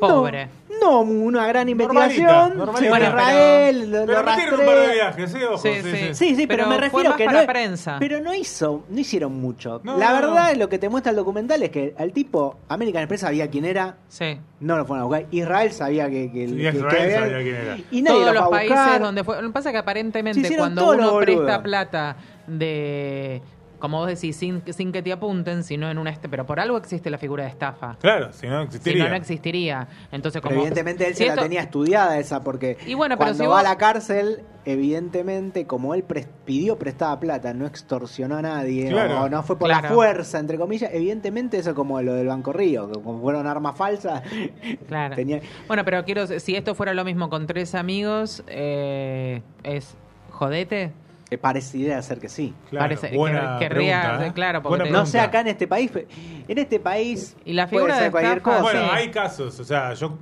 Pobre. 0.00 0.48
No, 0.80 1.04
no 1.04 1.10
una 1.10 1.46
gran 1.46 1.68
Normalita, 1.68 2.06
investigación. 2.08 2.58
normalita. 2.58 2.88
Bueno, 2.90 3.06
Bueno, 3.12 3.20
Israel, 3.22 3.90
lo, 3.92 4.06
Pero 4.06 4.18
lo 4.22 4.24
metieron 4.30 4.60
un 4.60 4.66
par 4.66 4.76
de 4.80 4.92
viajes, 4.94 5.34
¿eh? 5.34 5.46
Ojo, 5.46 5.58
Sí, 5.58 5.68
sí, 5.74 5.82
sí. 5.82 5.90
sí. 5.96 6.14
Sí, 6.14 6.34
sí, 6.34 6.46
pero, 6.48 6.64
Pero 6.64 6.68
me 6.70 6.76
refiero 6.78 7.14
que 7.14 7.26
no, 7.26 7.46
prensa. 7.46 7.96
pero 8.00 8.20
no 8.20 8.34
hizo, 8.34 8.82
no 8.88 8.98
hicieron 8.98 9.40
mucho. 9.40 9.80
No, 9.84 9.96
la 9.96 10.12
verdad, 10.12 10.52
no. 10.54 10.58
lo 10.58 10.68
que 10.68 10.78
te 10.80 10.88
muestra 10.88 11.10
el 11.10 11.16
documental 11.16 11.62
es 11.62 11.70
que 11.70 11.94
al 11.96 12.12
tipo 12.12 12.56
American 12.68 13.02
Express 13.02 13.20
sabía 13.20 13.48
quién 13.48 13.64
era, 13.64 13.98
Sí. 14.08 14.38
no 14.58 14.76
lo 14.76 14.86
fueron 14.86 15.02
a 15.02 15.06
buscar. 15.06 15.26
Israel 15.30 15.70
sabía 15.70 16.10
que, 16.10 16.32
que, 16.32 16.48
Sí, 16.48 16.56
que- 16.56 16.62
Israel 16.62 16.86
que 16.96 17.02
había- 17.02 17.18
sabía 17.20 17.42
quién 17.42 17.54
era. 17.54 17.76
Y 17.92 18.02
nadie 18.02 18.20
Todos 18.22 18.34
lo 18.34 18.40
los 18.40 18.50
países 18.50 19.00
donde 19.00 19.22
fue. 19.24 19.40
Lo 19.40 19.48
que 19.48 19.52
pasa 19.52 19.68
es 19.68 19.72
que 19.74 19.78
aparentemente 19.78 20.40
hicieron 20.40 20.74
cuando 20.74 20.90
uno 20.94 21.18
presta 21.18 21.62
plata 21.62 22.16
de. 22.48 23.40
Como 23.82 23.98
vos 23.98 24.06
decís, 24.06 24.36
sin, 24.36 24.62
sin 24.72 24.92
que 24.92 25.02
te 25.02 25.12
apunten, 25.12 25.64
sino 25.64 25.90
en 25.90 25.98
una. 25.98 26.10
este- 26.10 26.28
Pero 26.28 26.46
por 26.46 26.60
algo 26.60 26.76
existe 26.78 27.10
la 27.10 27.18
figura 27.18 27.42
de 27.42 27.50
estafa. 27.50 27.96
Claro, 28.00 28.32
si 28.32 28.46
no 28.46 28.60
Si 28.60 28.66
existiría. 28.66 29.02
no, 29.02 29.10
no 29.10 29.16
existiría. 29.16 29.88
Entonces, 30.12 30.40
Pero 30.40 30.50
como. 30.54 30.60
evidentemente 30.60 31.04
él 31.08 31.14
si 31.14 31.18
se 31.18 31.24
esto- 31.24 31.34
la 31.36 31.42
tenía 31.42 31.62
estudiada 31.62 32.16
esa, 32.20 32.44
porque 32.44 32.78
Y 32.86 32.94
bueno, 32.94 33.16
pero 33.18 33.30
cuando 33.32 33.42
si 33.42 33.50
va 33.50 33.58
a 33.58 33.62
la 33.64 33.76
cárcel, 33.78 34.44
evidentemente, 34.64 35.66
como 35.66 35.94
él 35.94 36.06
pres- 36.06 36.28
pidió 36.44 36.78
prestada 36.78 37.18
plata, 37.18 37.52
no 37.54 37.66
extorsionó 37.66 38.36
a 38.36 38.42
nadie, 38.42 38.88
Claro. 38.88 39.22
o 39.22 39.28
no 39.28 39.42
fue 39.42 39.58
por 39.58 39.68
la 39.68 39.82
fuerza, 39.82 40.38
entre 40.38 40.58
comillas, 40.58 40.90
evidentemente 40.94 41.56
eso 41.58 41.70
es 41.70 41.74
como 41.76 42.00
lo 42.02 42.14
del 42.14 42.28
Banco 42.28 42.52
Río, 42.52 42.86
que 42.86 43.00
como 43.02 43.20
fueron 43.20 43.48
armas 43.48 43.76
falsas, 43.76 44.22
Claro. 44.88 45.16
tenía... 45.16 45.40
Bueno, 45.66 45.84
pero 45.84 46.04
quiero. 46.04 46.26
Si 46.28 46.54
esto 46.54 46.76
fuera 46.76 46.94
lo 46.94 47.04
mismo 47.04 47.28
con 47.28 47.48
tres 47.48 47.74
amigos, 47.74 48.44
eh, 48.46 49.42
es. 49.64 49.96
Jodete. 50.30 50.92
Eh, 51.34 51.38
Parecería 51.38 52.00
ser 52.02 52.18
que 52.18 52.28
sí. 52.28 52.54
Claro, 52.70 52.84
Parece 52.84 53.10
que 53.10 53.16
buena 53.16 53.58
querría- 53.58 54.00
pregunta, 54.02 54.26
¿eh? 54.26 54.32
claro, 54.34 54.62
porque 54.62 54.70
Buena 54.72 54.84
te- 54.84 54.90
No 54.90 54.98
pregunta. 54.98 55.10
sé 55.10 55.20
acá 55.20 55.40
en 55.40 55.48
este 55.48 55.66
país, 55.66 55.90
pe- 55.90 56.06
en 56.48 56.58
este 56.58 56.80
país 56.80 57.36
Y 57.44 57.52
la 57.52 57.66
puede 57.66 57.78
figura 57.78 57.94
ser 57.96 58.04
de 58.04 58.10
cualquier 58.10 58.38
estafa, 58.38 58.58
cosa. 58.58 58.62
Bueno, 58.72 58.84
Sí. 58.84 58.90
hay 58.92 59.10
casos, 59.10 59.60
o 59.60 59.64
sea, 59.64 59.94
yo 59.94 60.18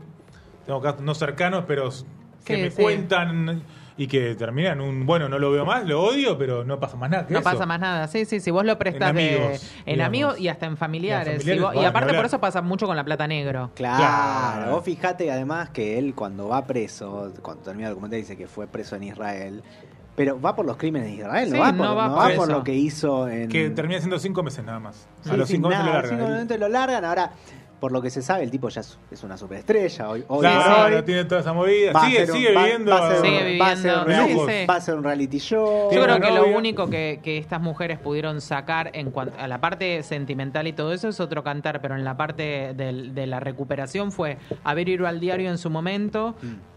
tengo 0.66 0.80
casos 0.80 1.00
no 1.02 1.14
cercanos, 1.14 1.64
pero 1.66 1.90
que 2.44 2.56
Sí, 2.56 2.62
me 2.62 2.70
sí. 2.70 2.82
cuentan 2.82 3.62
y 3.96 4.06
que 4.06 4.34
terminan 4.34 4.80
un, 4.80 5.04
bueno, 5.04 5.28
no 5.28 5.38
lo 5.38 5.50
veo 5.50 5.66
más, 5.66 5.84
lo 5.84 6.02
odio, 6.02 6.38
pero 6.38 6.64
no 6.64 6.80
pasa 6.80 6.96
más 6.96 7.10
nada. 7.10 7.26
que 7.26 7.34
No 7.34 7.40
eso. 7.40 7.50
pasa 7.50 7.66
más 7.66 7.78
nada. 7.80 8.06
Sí, 8.08 8.24
sí, 8.24 8.40
si 8.40 8.50
vos 8.50 8.64
lo 8.64 8.78
prestás 8.78 9.10
En 9.10 9.16
de- 9.16 9.28
amigos, 9.36 9.72
en 9.80 9.84
digamos. 9.94 10.06
amigos 10.06 10.40
y 10.40 10.48
hasta 10.48 10.64
en 10.64 10.76
familiares. 10.78 11.46
Y 11.46 11.58
vos- 11.58 11.74
bueno, 11.74 11.86
aparte 11.88 12.06
por 12.06 12.16
hablar. 12.16 12.24
eso 12.26 12.40
pasa 12.40 12.62
mucho 12.62 12.86
con 12.86 12.96
la 12.96 13.04
plata 13.04 13.26
negro. 13.26 13.70
Claro, 13.74 13.98
Claro. 13.98 14.70
vos 14.72 14.84
fijate 14.84 15.30
además 15.30 15.68
que 15.68 15.98
él 15.98 16.14
cuando 16.14 16.48
va 16.48 16.64
preso, 16.66 17.30
cuando 17.42 17.62
termina 17.62 17.88
el 17.88 17.94
documental 17.94 18.20
dice 18.20 18.38
que 18.38 18.46
fue 18.46 18.66
preso 18.68 18.96
en 18.96 19.02
Israel, 19.02 19.62
pero 20.20 20.38
va 20.38 20.54
por 20.54 20.66
los 20.66 20.76
crímenes 20.76 21.08
de 21.08 21.14
Israel, 21.14 21.48
Sí, 21.48 21.54
no 21.54 21.60
va 21.60 21.68
por, 21.68 21.76
no 21.86 21.96
va 21.96 22.08
no 22.08 22.14
por 22.14 22.20
va 22.22 22.34
por 22.36 22.44
eso. 22.48 22.58
lo 22.58 22.62
que 22.62 22.74
hizo 22.74 23.26
en... 23.26 23.48
Que 23.48 23.70
termina 23.70 24.00
siendo 24.00 24.18
cinco 24.18 24.42
meses 24.42 24.62
nada 24.62 24.78
más. 24.78 25.08
Sí, 25.22 25.30
a 25.30 25.36
los 25.38 25.48
cinco 25.48 25.68
meses 25.70 25.82
lo 25.86 25.92
largan. 25.94 26.42
cinco 26.46 26.56
lo 26.58 26.68
largan, 26.68 27.04
ahora, 27.06 27.30
por 27.80 27.90
lo 27.90 28.02
que 28.02 28.10
se 28.10 28.20
sabe, 28.20 28.42
el 28.44 28.50
tipo 28.50 28.68
ya 28.68 28.82
es, 28.82 28.98
una 29.24 29.38
superestrella, 29.38 30.10
hoy, 30.10 30.22
hoy 30.28 30.40
Claro, 30.40 30.76
por 30.76 30.84
hoy. 30.90 30.94
no 30.96 31.04
tiene 31.04 31.24
toda 31.24 31.40
esa 31.40 31.54
movida. 31.54 31.92
Va 31.94 32.02
a 32.02 32.04
Sigue, 32.04 32.18
ser 32.18 32.30
un- 32.32 32.36
sigue 32.36 32.52
va- 32.54 32.62
viviendo. 32.64 32.90
va 32.90 32.98
a 32.98 33.10
ser- 33.12 33.20
Sigue 33.22 33.58
va 33.58 33.70
a 33.70 33.76
ser 33.76 34.04
viviendo, 34.06 34.40
un 34.42 34.46
de 34.46 34.60
sí. 34.60 34.66
va 34.66 34.74
a 34.74 34.80
ser 34.82 34.94
un 34.96 35.04
reality 35.04 35.38
show. 35.38 35.88
Yo 35.90 36.02
creo 36.02 36.20
que 36.20 36.30
lo 36.30 36.46
único 36.48 36.90
que, 36.90 37.20
que 37.22 37.38
estas 37.38 37.62
mujeres 37.62 37.98
pudieron 37.98 38.42
sacar 38.42 38.90
en 38.92 39.10
cuanto 39.10 39.38
a 39.38 39.48
la 39.48 39.62
parte 39.62 40.02
sentimental 40.02 40.66
y 40.66 40.74
todo 40.74 40.92
eso 40.92 41.08
es 41.08 41.18
otro 41.20 41.42
cantar, 41.42 41.80
pero 41.80 41.94
en 41.96 42.04
la 42.04 42.18
parte 42.18 42.74
del- 42.76 43.14
de 43.14 43.26
la 43.26 43.40
recuperación 43.40 44.12
fue 44.12 44.36
haber 44.62 44.90
ido 44.90 45.06
al 45.06 45.18
diario 45.18 45.48
en 45.48 45.56
su 45.56 45.70
momento, 45.70 46.34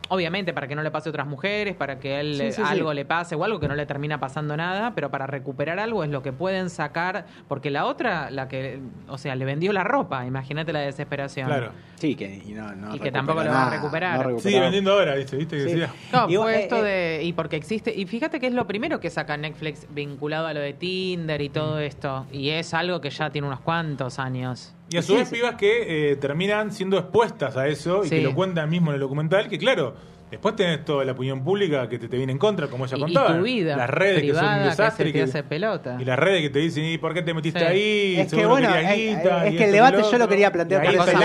obviamente 0.10 0.54
para 0.54 0.68
que 0.68 0.76
no 0.76 0.84
le 0.84 0.92
pase 0.92 1.10
a 1.10 1.12
otras 1.12 1.28
mujeres, 1.28 1.76
para 1.76 2.00
que 2.00 2.20
él. 2.20 2.36
Sí, 2.38 2.52
sí, 2.54 2.62
algo 2.66 2.94
le 2.94 3.06
pase 3.06 3.36
o 3.36 3.44
algo 3.44 3.60
que 3.60 3.68
no 3.68 3.76
le 3.76 3.86
termina 3.86 4.20
pasando 4.20 4.56
nada, 4.58 4.94
pero 4.96 5.10
para 5.10 5.28
recuperar 5.28 5.80
algo 5.80 6.04
es 6.04 6.10
lo 6.10 6.22
que 6.22 6.32
pueden 6.34 6.70
sacar, 6.70 7.26
porque 7.48 7.70
la 7.72 7.86
otra, 7.86 8.30
la 8.30 8.48
que, 8.48 8.80
o 9.08 9.18
sea, 9.18 9.36
le 9.36 9.46
vendió 9.46 9.74
la 9.74 9.84
ropa, 9.84 10.26
imagínate 10.26 10.74
la 10.74 10.80
desesperación. 10.82 11.48
Claro. 11.48 11.72
Sí, 11.96 12.16
que, 12.16 12.42
y 12.46 12.52
no, 12.52 12.76
no 12.76 12.96
Y 12.96 13.00
que 13.00 13.12
tampoco 13.12 13.44
lo 13.44 13.52
va 13.52 13.68
a 13.68 13.70
recuperar. 13.70 14.28
no. 14.30 14.40
Sigue 14.40 14.60
vendiendo 14.60 14.92
ahora, 14.92 15.16
¿viste? 15.16 15.38
¿Viste 15.38 15.56
que 15.56 15.64
Sí. 15.64 15.70
decía? 15.70 15.90
No, 16.12 16.30
Y 16.30 16.36
fue 16.36 16.56
eh, 16.58 16.62
esto 16.64 16.78
eh, 16.86 16.90
de. 17.18 17.24
Y 17.24 17.34
porque 17.34 17.56
existe. 17.56 17.94
Y 17.96 18.06
fíjate 18.06 18.40
que 18.42 18.48
es 18.48 18.54
lo 18.54 18.68
primero 18.68 19.00
que 19.00 19.10
saca 19.10 19.38
Netflix 19.38 19.88
vinculado 19.90 20.48
a 20.48 20.54
lo 20.54 20.60
de 20.60 20.74
Tinder 20.74 21.42
y 21.42 21.48
todo 21.50 21.80
esto. 21.80 22.26
Y 22.32 22.50
es 22.50 22.74
algo 22.74 23.00
que 23.00 23.10
ya 23.10 23.30
tiene 23.30 23.48
unos 23.48 23.62
cuantos 23.62 24.20
años. 24.20 24.76
Y 24.90 24.98
a 24.98 25.02
su 25.02 25.14
Sí, 25.14 25.18
vez, 25.20 25.30
sí. 25.30 25.36
pibas 25.36 25.56
que 25.56 26.12
eh, 26.12 26.16
terminan 26.18 26.72
siendo 26.72 26.98
expuestas 26.98 27.58
a 27.58 27.68
eso 27.68 28.04
y 28.06 28.10
Sí. 28.10 28.16
que 28.18 28.22
lo 28.22 28.36
cuentan 28.36 28.70
mismo 28.70 28.92
en 28.92 28.96
el 28.96 29.00
documental, 29.02 29.48
que 29.50 29.58
claro, 29.58 29.96
después 30.30 30.56
tenés 30.56 30.84
toda 30.86 31.04
la 31.06 31.14
opinión 31.14 31.44
pública 31.44 31.88
que 31.90 31.98
te, 31.98 32.08
te 32.08 32.18
viene 32.18 32.32
en 32.32 32.38
contra, 32.38 32.68
como 32.68 32.86
ella 32.86 32.98
Y, 32.98 33.00
y 33.00 33.04
contaba. 33.04 33.38
tu 33.38 33.44
vida. 33.44 33.76
Las 33.78 33.90
redes 33.90 34.22
que 34.22 34.34
son 34.34 34.46
un 34.46 34.64
desastre. 34.64 35.06
Que 35.06 35.10
y 35.10 35.14
se 35.14 35.26
que- 35.26 35.32
te 35.32 35.40
hace 35.40 35.44
pelota. 35.44 35.98
y 36.00 36.06
las 36.06 36.20
redes 36.20 36.42
que 36.42 36.50
te 36.50 36.60
dicen, 36.60 36.86
¿y 36.86 36.98
por 36.98 37.14
qué 37.14 37.22
te 37.24 37.34
metiste 37.34 37.60
Sí. 37.60 37.66
ahí? 37.66 38.16
Es 38.20 38.32
que 38.34 38.46
bueno, 38.46 38.76
es, 38.76 38.96
guita, 38.98 39.48
es 39.48 39.54
y 39.54 39.58
que 39.58 39.66
el 39.66 39.72
debate 39.72 40.02
yo 40.12 40.18
lo 40.18 40.28
quería 40.28 40.52
plantear 40.52 40.84
por 40.84 40.94
ese. 40.94 41.16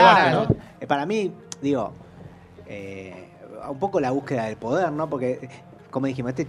Eh, 0.81 0.87
Para 0.87 1.05
mí, 1.05 1.33
digo, 1.61 1.93
eh, 2.67 3.29
un 3.69 3.79
poco 3.79 4.01
la 4.01 4.11
búsqueda 4.13 4.45
del 4.45 4.57
poder, 4.57 4.91
¿no? 4.93 5.09
Porque, 5.11 5.49
como 5.91 6.07
dijimos, 6.07 6.31
este 6.31 6.47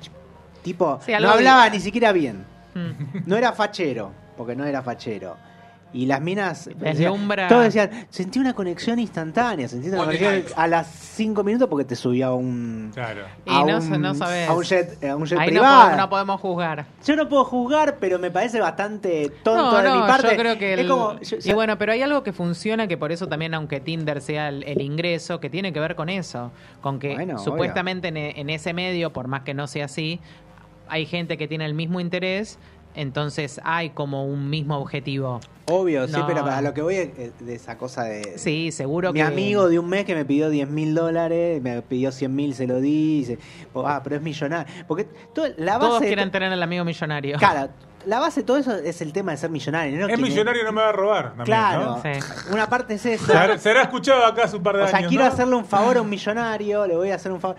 tipo 0.61 0.99
no 1.19 1.29
hablaba 1.31 1.65
de- 1.65 1.71
ni 1.71 1.79
siquiera 1.79 2.11
bien. 2.11 2.45
Mm. 2.75 3.23
No 3.25 3.35
era 3.35 3.51
fachero, 3.53 4.11
porque 4.37 4.55
no 4.55 4.63
era 4.65 4.81
fachero. 4.81 5.35
Y 5.91 6.05
las 6.05 6.21
minas. 6.21 6.69
Deslumbra. 6.75 7.47
Todos 7.47 7.63
decían, 7.63 7.89
sentí 8.11 8.37
una 8.37 8.53
conexión 8.53 8.99
instantánea, 8.99 9.67
sentí 9.67 9.87
una 9.87 9.97
conexión 9.97 10.43
a 10.55 10.67
las 10.67 10.85
5 10.87 11.43
minutos 11.43 11.67
porque 11.67 11.83
te 11.83 11.95
subía 11.95 12.27
a 12.27 12.33
un. 12.35 12.91
Claro. 12.93 13.21
Y 13.43 13.49
a 13.49 13.63
no, 13.65 13.77
un, 13.79 14.01
no 14.01 14.13
sabes. 14.13 14.47
A 14.47 14.53
un 14.53 14.63
jet, 14.63 15.03
a 15.03 15.15
un 15.15 15.25
jet 15.25 15.39
Ahí 15.39 15.47
no 15.47 15.51
privado. 15.61 15.79
podemos, 15.81 15.97
no 15.97 16.09
podemos 16.11 16.41
juzgar. 16.41 16.85
Yo 17.03 17.15
no 17.15 17.27
puedo 17.27 17.43
juzgar, 17.43 17.97
pero 17.99 18.19
me 18.19 18.29
parece 18.29 18.59
bastante 18.59 19.31
tonto 19.43 19.71
no, 19.71 19.81
de 19.81 19.91
mi 19.99 19.99
parte. 20.07 20.27
yo 20.29 20.37
creo 20.37 20.57
que 20.59 20.73
es 20.75 20.79
el- 20.81 20.87
como, 20.87 21.19
yo- 21.21 21.37
y 21.43 21.53
bueno, 21.53 21.77
pero 21.79 21.91
hay 21.91 22.03
algo 22.03 22.21
que 22.21 22.33
funciona 22.33 22.87
que 22.87 22.95
por 22.97 23.11
eso 23.11 23.27
también, 23.27 23.55
aunque 23.55 23.79
Tinder 23.79 24.21
sea 24.21 24.49
el, 24.49 24.63
el 24.65 24.81
ingreso, 24.81 25.39
que 25.39 25.49
tiene 25.49 25.73
que 25.73 25.79
ver 25.79 25.95
con 25.95 26.09
eso, 26.09 26.51
con 26.81 26.99
que 26.99 27.15
Bueno, 27.15 27.39
supuestamente 27.39 28.09
en, 28.09 28.17
e- 28.17 28.39
en 28.39 28.51
ese 28.51 28.73
medio, 28.73 29.11
por 29.11 29.27
más 29.27 29.41
que 29.41 29.55
no 29.55 29.65
sea 29.65 29.85
así, 29.85 30.19
hay 30.87 31.05
gente 31.07 31.37
que 31.37 31.47
tiene 31.47 31.65
el 31.65 31.73
mismo 31.73 31.99
interés, 31.99 32.57
entonces 32.95 33.59
hay 33.63 33.91
como 33.91 34.25
un 34.25 34.49
mismo 34.49 34.77
objetivo. 34.77 35.39
Obvio, 35.71 36.07
sí, 36.07 36.15
pero 36.25 36.41
para 36.41 36.61
lo 36.61 36.73
que 36.73 36.81
voy 36.81 36.95
es 36.95 37.11
de 37.39 37.53
esa 37.53 37.77
cosa 37.77 38.03
de... 38.03 38.39
Sí, 38.39 38.71
seguro 38.71 39.13
Mi 39.13 39.19
que 39.19 39.23
amigo 39.25 39.69
de 39.69 39.77
un 39.77 39.87
mes 39.87 40.03
que 40.05 40.15
me 40.15 40.25
pidió 40.25 40.49
10 40.49 40.67
mil 40.67 40.95
dólares, 40.95 41.61
me 41.61 41.81
pidió 41.83 42.11
100 42.11 42.35
mil, 42.35 42.55
se 42.55 42.65
lo 42.65 42.79
di, 42.81 43.37
"Oh, 43.73 43.87
ah, 43.87 44.01
pero 44.03 44.15
es 44.15 44.21
millonario. 44.23 44.73
Porque 44.87 45.07
todo- 45.33 45.47
la 45.57 45.77
base... 45.77 45.87
todos 45.89 46.01
quieren 46.01 46.31
tener 46.31 46.51
al 46.51 46.63
amigo 46.63 46.83
millonario. 46.85 47.37
Claro, 47.37 47.69
la 48.07 48.19
base 48.19 48.39
de 48.41 48.45
todo 48.47 48.57
eso 48.57 48.73
es 48.77 48.99
el 49.01 49.13
tema 49.13 49.31
de 49.31 49.37
ser 49.37 49.51
millonario. 49.51 49.99
¿no? 49.99 50.07
Es 50.11 50.19
millonario, 50.19 50.63
no 50.63 50.71
me 50.71 50.81
va 50.81 50.89
a 50.89 50.93
robar. 50.93 51.23
También, 51.35 51.45
Claro. 51.45 51.85
¿no? 51.85 52.01
Sí. 52.01 52.19
Una 52.51 52.67
parte 52.67 52.95
es 52.95 53.01
Se 53.01 53.13
esa. 53.13 53.43
habrá- 53.43 53.57
se 53.59 53.69
habrá 53.69 53.83
escuchado 53.83 54.25
acá 54.25 54.45
hace 54.45 54.55
un 54.55 54.63
par 54.63 54.75
de 54.77 54.83
O 54.83 54.87
sea, 54.87 54.97
años. 54.97 55.09
quiero 55.09 55.25
¿no? 55.25 55.31
hacerle 55.31 55.55
un 55.55 55.65
favor 55.65 55.97
a 55.97 56.01
un 56.01 56.09
millonario, 56.09 56.87
le 56.87 56.95
voy 56.95 57.11
a 57.11 57.15
hacer 57.15 57.31
un 57.31 57.39
favor. 57.39 57.57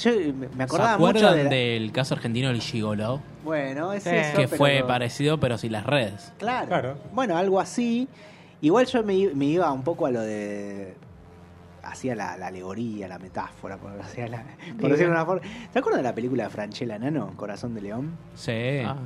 Yo 0.00 0.10
me- 0.12 0.32
me 0.48 0.56
¿Se 0.56 0.62
acordaba 0.62 0.98
mucho 0.98 1.08
acuerdan 1.26 1.36
de... 1.36 1.44
la- 1.44 1.50
del 1.50 1.92
caso 1.92 2.14
argentino 2.14 2.48
del 2.48 2.60
Gigolo? 2.60 3.20
Bueno, 3.44 3.92
es 3.92 4.02
Sí. 4.02 4.10
eso. 4.10 4.36
Que 4.36 4.44
pero- 4.48 4.56
fue 4.56 4.84
parecido, 4.86 5.38
pero 5.40 5.56
sin 5.58 5.72
las 5.72 5.86
redes. 5.86 6.32
Claro. 6.38 6.66
Claro. 6.68 6.98
Bueno, 7.12 7.36
algo 7.36 7.60
así. 7.60 8.08
Igual 8.60 8.86
yo 8.86 9.02
me, 9.04 9.28
me 9.34 9.44
iba 9.46 9.70
un 9.72 9.82
poco 9.82 10.06
a 10.06 10.10
lo 10.10 10.20
de. 10.22 10.94
Hacía 11.82 12.16
la, 12.16 12.36
la 12.36 12.48
alegoría, 12.48 13.06
la 13.06 13.18
metáfora, 13.20 13.76
por, 13.76 13.92
hacía 14.00 14.26
la- 14.28 14.42
por 14.80 14.90
decirlo 14.90 14.96
de 15.12 15.16
una 15.16 15.24
forma. 15.24 15.42
¿Te 15.72 15.78
acuerdas 15.78 16.00
de 16.02 16.08
la 16.08 16.14
película 16.14 16.44
de 16.44 16.50
Franchella 16.50 16.98
Nano, 16.98 17.32
Corazón 17.36 17.74
de 17.74 17.80
León? 17.82 18.16
Sí. 18.34 18.80
Ah, 18.84 18.96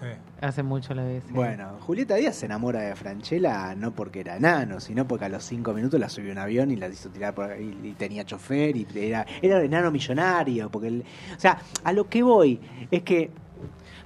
Sí. 0.00 0.06
hace 0.40 0.62
mucho 0.62 0.94
vi. 0.94 1.20
sí. 1.20 1.32
Bueno, 1.32 1.78
Julieta 1.80 2.14
Díaz 2.14 2.36
se 2.36 2.46
enamora 2.46 2.80
de 2.80 2.94
Franchella 2.94 3.74
no 3.74 3.90
porque 3.92 4.20
era 4.20 4.38
nano, 4.38 4.78
sino 4.80 5.06
porque 5.08 5.24
a 5.24 5.28
los 5.28 5.42
cinco 5.44 5.72
minutos 5.74 5.98
la 5.98 6.08
subió 6.08 6.30
a 6.30 6.32
un 6.32 6.38
avión 6.38 6.70
y 6.70 6.76
la 6.76 6.86
hizo 6.88 7.08
tirar 7.10 7.34
por 7.34 7.50
ahí 7.50 7.76
y 7.82 7.92
tenía 7.94 8.24
chofer 8.24 8.76
y 8.76 8.86
era, 8.94 9.26
era 9.42 9.62
enano 9.62 9.90
millonario. 9.90 10.70
Porque 10.70 10.88
el- 10.88 11.04
o 11.36 11.40
sea, 11.40 11.58
a 11.82 11.92
lo 11.92 12.08
que 12.08 12.22
voy 12.22 12.60
es 12.90 13.02
que 13.02 13.30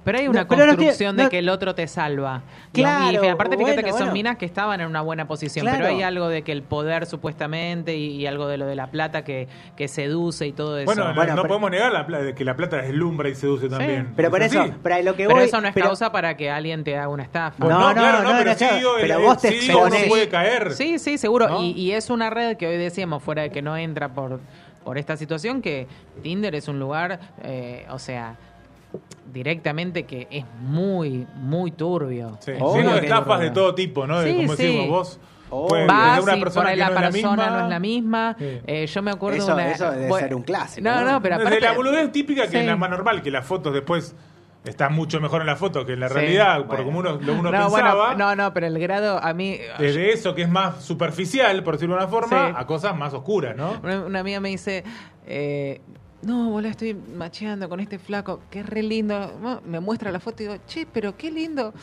Pero 0.03 0.17
hay 0.19 0.27
una 0.27 0.41
No, 0.41 0.47
pero 0.47 0.65
no 0.65 0.73
construcción 0.75 1.15
de 1.15 1.29
que 1.29 1.39
el 1.39 1.47
otro 1.49 1.73
te 1.75 1.87
salva. 1.87 2.41
Claro, 2.73 3.23
Y 3.23 3.27
aparte 3.27 3.55
fíjate 3.57 3.73
bueno, 3.75 3.85
que 3.85 3.91
son 3.91 3.99
bueno. 3.99 4.13
minas 4.13 4.37
que 4.37 4.45
estaban 4.45 4.81
en 4.81 4.87
una 4.87 5.01
buena 5.01 5.27
posición, 5.27 5.63
Claro. 5.65 5.77
pero 5.79 5.89
hay 5.95 6.01
algo 6.03 6.27
de 6.27 6.41
que 6.41 6.51
el 6.51 6.61
poder 6.63 7.05
supuestamente 7.05 7.95
y, 7.95 8.15
y 8.17 8.27
algo 8.27 8.47
de 8.47 8.57
lo 8.57 8.65
de 8.65 8.75
la 8.75 8.87
plata 8.87 9.23
que, 9.23 9.47
que 9.77 9.87
seduce 9.87 10.45
y 10.47 10.51
todo 10.51 10.77
eso. 10.77 10.85
Bueno, 10.85 11.07
no, 11.09 11.15
Bueno, 11.15 11.35
no 11.35 11.41
pero- 11.43 11.47
podemos 11.47 11.71
negar 11.71 11.91
la 12.09 12.33
que 12.35 12.43
la 12.43 12.55
plata 12.55 12.77
deslumbra 12.81 13.29
y 13.29 13.35
seduce 13.35 13.69
también. 13.69 14.11
Pero 14.15 14.29
por 14.29 14.41
¿Es 14.41 14.51
eso, 14.51 14.61
así? 14.63 14.73
pero 14.83 14.95
a 14.95 15.01
lo 15.01 15.15
que 15.15 15.23
pero 15.25 15.35
voy. 15.35 15.45
eso 15.45 15.61
no 15.61 15.67
es 15.67 15.73
pero- 15.73 15.87
causa 15.87 16.11
para 16.11 16.35
que 16.35 16.49
alguien 16.49 16.83
te 16.83 16.97
haga 16.97 17.07
una 17.07 17.23
estafa. 17.23 17.55
No, 17.63 17.69
no, 17.69 17.79
no, 17.89 17.93
claro, 17.93 18.23
no, 18.23 18.31
no, 18.33 18.37
pero 18.39 18.53
sí, 18.55 18.65
pero 19.01 19.17
el- 19.19 19.23
vos 19.23 19.37
te 19.41 19.51
sí, 19.51 19.69
uno 19.71 19.79
exponés. 19.85 20.07
puede 20.09 20.27
caer. 20.29 20.73
Sí, 20.73 20.99
sí, 20.99 21.17
seguro. 21.17 21.47
¿No? 21.47 21.61
Y, 21.63 21.71
y 21.71 21.91
es 21.93 22.09
una 22.09 22.29
red 22.29 22.57
que 22.57 22.67
hoy 22.67 22.77
decíamos, 22.77 23.23
fuera 23.23 23.43
de 23.43 23.51
que 23.51 23.61
no 23.61 23.77
entra 23.77 24.09
por, 24.09 24.39
por 24.83 24.97
esta 24.97 25.15
situación, 25.15 25.61
que 25.61 25.87
Tinder 26.23 26.55
es 26.55 26.67
un 26.67 26.79
lugar, 26.79 27.19
eh, 27.43 27.85
o 27.89 27.99
sea, 27.99 28.35
directamente 29.31 30.03
que 30.03 30.27
es 30.29 30.45
muy, 30.61 31.25
muy 31.35 31.71
turbio. 31.71 32.37
Sí, 32.41 32.51
lleno 32.51 32.93
de 32.93 32.99
estafas 32.99 33.39
de 33.39 33.51
todo 33.51 33.73
tipo, 33.75 34.05
¿no? 34.05 34.21
Sí, 34.23 34.35
como 34.35 34.55
sí. 34.55 34.63
decimos 34.63 34.87
vos. 34.89 35.19
Puede- 35.69 35.85
Vas 35.85 36.23
una 36.23 36.35
y 36.35 36.39
persona 36.39 36.69
por 36.69 36.77
la 36.77 36.89
no 36.89 36.95
persona 36.95 37.11
misma. 37.11 37.35
no 37.49 37.63
es 37.63 37.69
la 37.69 37.79
misma. 37.79 38.35
Sí. 38.39 38.59
Eh, 38.65 38.87
yo 38.87 39.01
me 39.03 39.11
acuerdo 39.11 39.37
Eso- 39.37 39.53
una- 39.53 39.71
eso 39.71 39.91
debe 39.91 40.07
bueno, 40.07 40.27
ser 40.27 40.35
un 40.35 40.41
clásico, 40.43 40.89
No, 40.89 41.01
¿no? 41.01 41.11
no, 41.11 41.21
pero 41.21 41.35
Desde 41.37 41.47
aparte. 41.47 41.65
la 41.65 41.73
boludez 41.73 42.11
típica 42.11 42.43
que 42.43 42.49
Sí. 42.49 42.57
es 42.57 42.65
la 42.65 42.75
más 42.75 42.89
normal, 42.89 43.21
que 43.21 43.29
las 43.29 43.45
fotos 43.45 43.71
después 43.71 44.15
están 44.65 44.93
mucho 44.93 45.19
mejor 45.21 45.41
en 45.41 45.47
la 45.47 45.55
foto 45.55 45.85
que 45.85 45.93
en 45.93 45.99
la 45.99 46.07
Sí. 46.07 46.13
realidad, 46.15 46.57
por 46.59 46.67
Bueno. 46.67 46.83
como 46.85 46.99
uno, 46.99 47.11
lo 47.21 47.33
uno 47.33 47.51
no, 47.51 47.69
bueno, 47.69 47.87
pensaba. 47.91 48.15
no, 48.15 48.35
no, 48.35 48.51
pero 48.53 48.65
el 48.65 48.79
grado 48.79 49.19
a 49.23 49.33
mí. 49.35 49.59
Desde 49.77 50.11
eso 50.11 50.33
que 50.33 50.41
es 50.43 50.49
más 50.49 50.83
superficial, 50.83 51.61
por 51.63 51.75
decirlo 51.75 51.95
de 51.97 52.01
una 52.01 52.09
forma, 52.09 52.47
Sí. 52.47 52.53
a 52.57 52.65
cosas 52.65 52.95
más 52.97 53.13
oscuras, 53.13 53.55
¿no? 53.55 53.79
Una, 53.83 54.05
una 54.05 54.19
amiga 54.21 54.39
me 54.39 54.49
dice, 54.49 54.83
eh, 55.27 55.81
no, 56.23 56.49
boludo, 56.49 56.71
estoy 56.71 56.93
macheando 56.93 57.67
con 57.69 57.79
este 57.79 57.99
flaco, 57.99 58.41
que 58.49 58.63
re 58.63 58.83
lindo. 58.83 59.59
Me 59.65 59.79
muestra 59.79 60.11
la 60.11 60.19
foto 60.19 60.43
y 60.43 60.47
digo, 60.47 60.59
che, 60.67 60.85
pero 60.85 61.17
qué 61.17 61.31
lindo. 61.31 61.73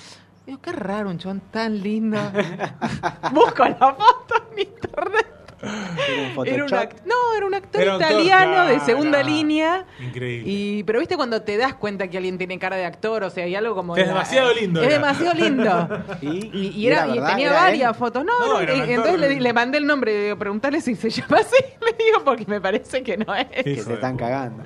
Digo, 0.47 0.61
qué 0.61 0.73
raro 0.73 1.11
un 1.11 1.19
chabón 1.19 1.41
tan 1.51 1.81
lindo. 1.81 2.19
Busco 3.33 3.65
la 3.65 3.95
foto 3.95 4.35
en 4.53 4.59
internet. 4.61 5.40
Era 5.63 6.65
un 6.65 6.71
act- 6.71 7.03
no, 7.05 7.15
era 7.37 7.47
un 7.47 7.55
actor 7.55 7.81
Era 7.83 7.97
un 7.97 8.03
actor, 8.03 8.21
italiano 8.23 8.67
de 8.67 8.81
segunda 8.81 9.23
línea. 9.23 9.85
Increíble. 10.01 10.51
Y, 10.51 10.83
pero 10.85 10.99
viste 11.01 11.17
cuando 11.17 11.43
te 11.43 11.57
das 11.57 11.75
cuenta 11.75 12.09
que 12.09 12.17
alguien 12.17 12.39
tiene 12.39 12.59
cara 12.59 12.77
de 12.77 12.85
actor, 12.87 13.23
o 13.25 13.31
sea, 13.31 13.45
hay 13.45 13.55
algo 13.55 13.75
como... 13.75 13.97
Es 13.97 14.05
de- 14.05 14.09
demasiado 14.09 14.55
lindo 14.55 14.81
Es 14.81 14.87
era. 14.87 14.97
demasiado 14.97 15.35
lindo. 15.35 15.89
¿Y? 16.23 16.27
Y, 16.29 16.51
y 16.53 16.69
¿Y 16.81 16.87
era, 16.87 17.05
era 17.05 17.07
y 17.09 17.13
verdad? 17.15 17.29
tenía 17.31 17.47
¿Era 17.51 17.61
varias 17.61 17.89
él? 17.91 17.95
fotos. 17.99 18.25
No, 18.25 18.39
No, 18.39 18.47
no, 18.55 18.61
era 18.61 18.73
un 18.73 18.79
y- 18.79 18.83
actor. 18.83 19.07
entonces 19.07 19.41
le, 19.41 19.53
mandé 19.53 19.79
el 19.79 19.87
nombre, 19.87 20.25
digo, 20.25 20.37
preguntarle 20.39 20.81
si 20.81 20.95
se 20.95 21.11
llama 21.11 21.39
así. 21.39 21.57
Le 21.81 22.05
digo, 22.05 22.25
porque 22.25 22.45
me 22.47 22.61
parece 22.61 23.03
que 23.03 23.17
no 23.19 23.35
es. 23.35 23.47
que 23.47 23.83
se 23.83 23.95
están 23.95 24.17
cagando. 24.17 24.65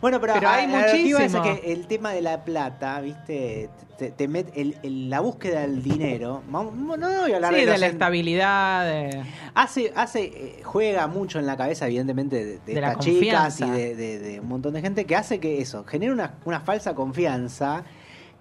Bueno, 0.00 0.20
pero, 0.20 0.34
hay 0.48 0.64
es 0.64 0.70
muchísimo. 0.70 1.42
que 1.42 1.72
el 1.72 1.86
tema 1.86 2.12
de 2.12 2.22
la 2.22 2.44
plata, 2.44 3.00
¿viste? 3.00 3.68
Te, 3.98 4.12
te 4.12 4.28
met- 4.28 4.52
el- 4.54 4.76
el- 4.84 5.10
la 5.10 5.18
búsqueda 5.20 5.60
del 5.62 5.82
dinero. 5.82 6.42
No, 6.48 6.70
no 6.70 6.96
voy 6.96 7.32
a 7.32 7.36
hablar 7.36 7.52
Sí, 7.52 7.60
de, 7.60 7.66
la 7.66 7.86
en- 7.86 7.92
estabilidad. 7.92 8.84
de- 8.86 9.22
Hace, 9.54 9.92
hace, 9.96 10.22
eh, 10.24 10.60
juega 10.62 11.08
mucho 11.08 11.40
en 11.40 11.46
la 11.46 11.56
cabeza, 11.56 11.86
evidentemente, 11.86 12.44
de, 12.44 12.58
de 12.60 12.72
estas 12.74 12.98
chicas 13.00 13.60
y 13.60 13.68
de, 13.68 14.38
un 14.40 14.48
montón 14.48 14.74
de 14.74 14.82
gente 14.82 15.04
que 15.04 15.16
hace 15.16 15.40
que 15.40 15.60
eso, 15.60 15.84
genera 15.84 16.12
una, 16.12 16.34
una 16.44 16.60
falsa 16.60 16.94
confianza 16.94 17.82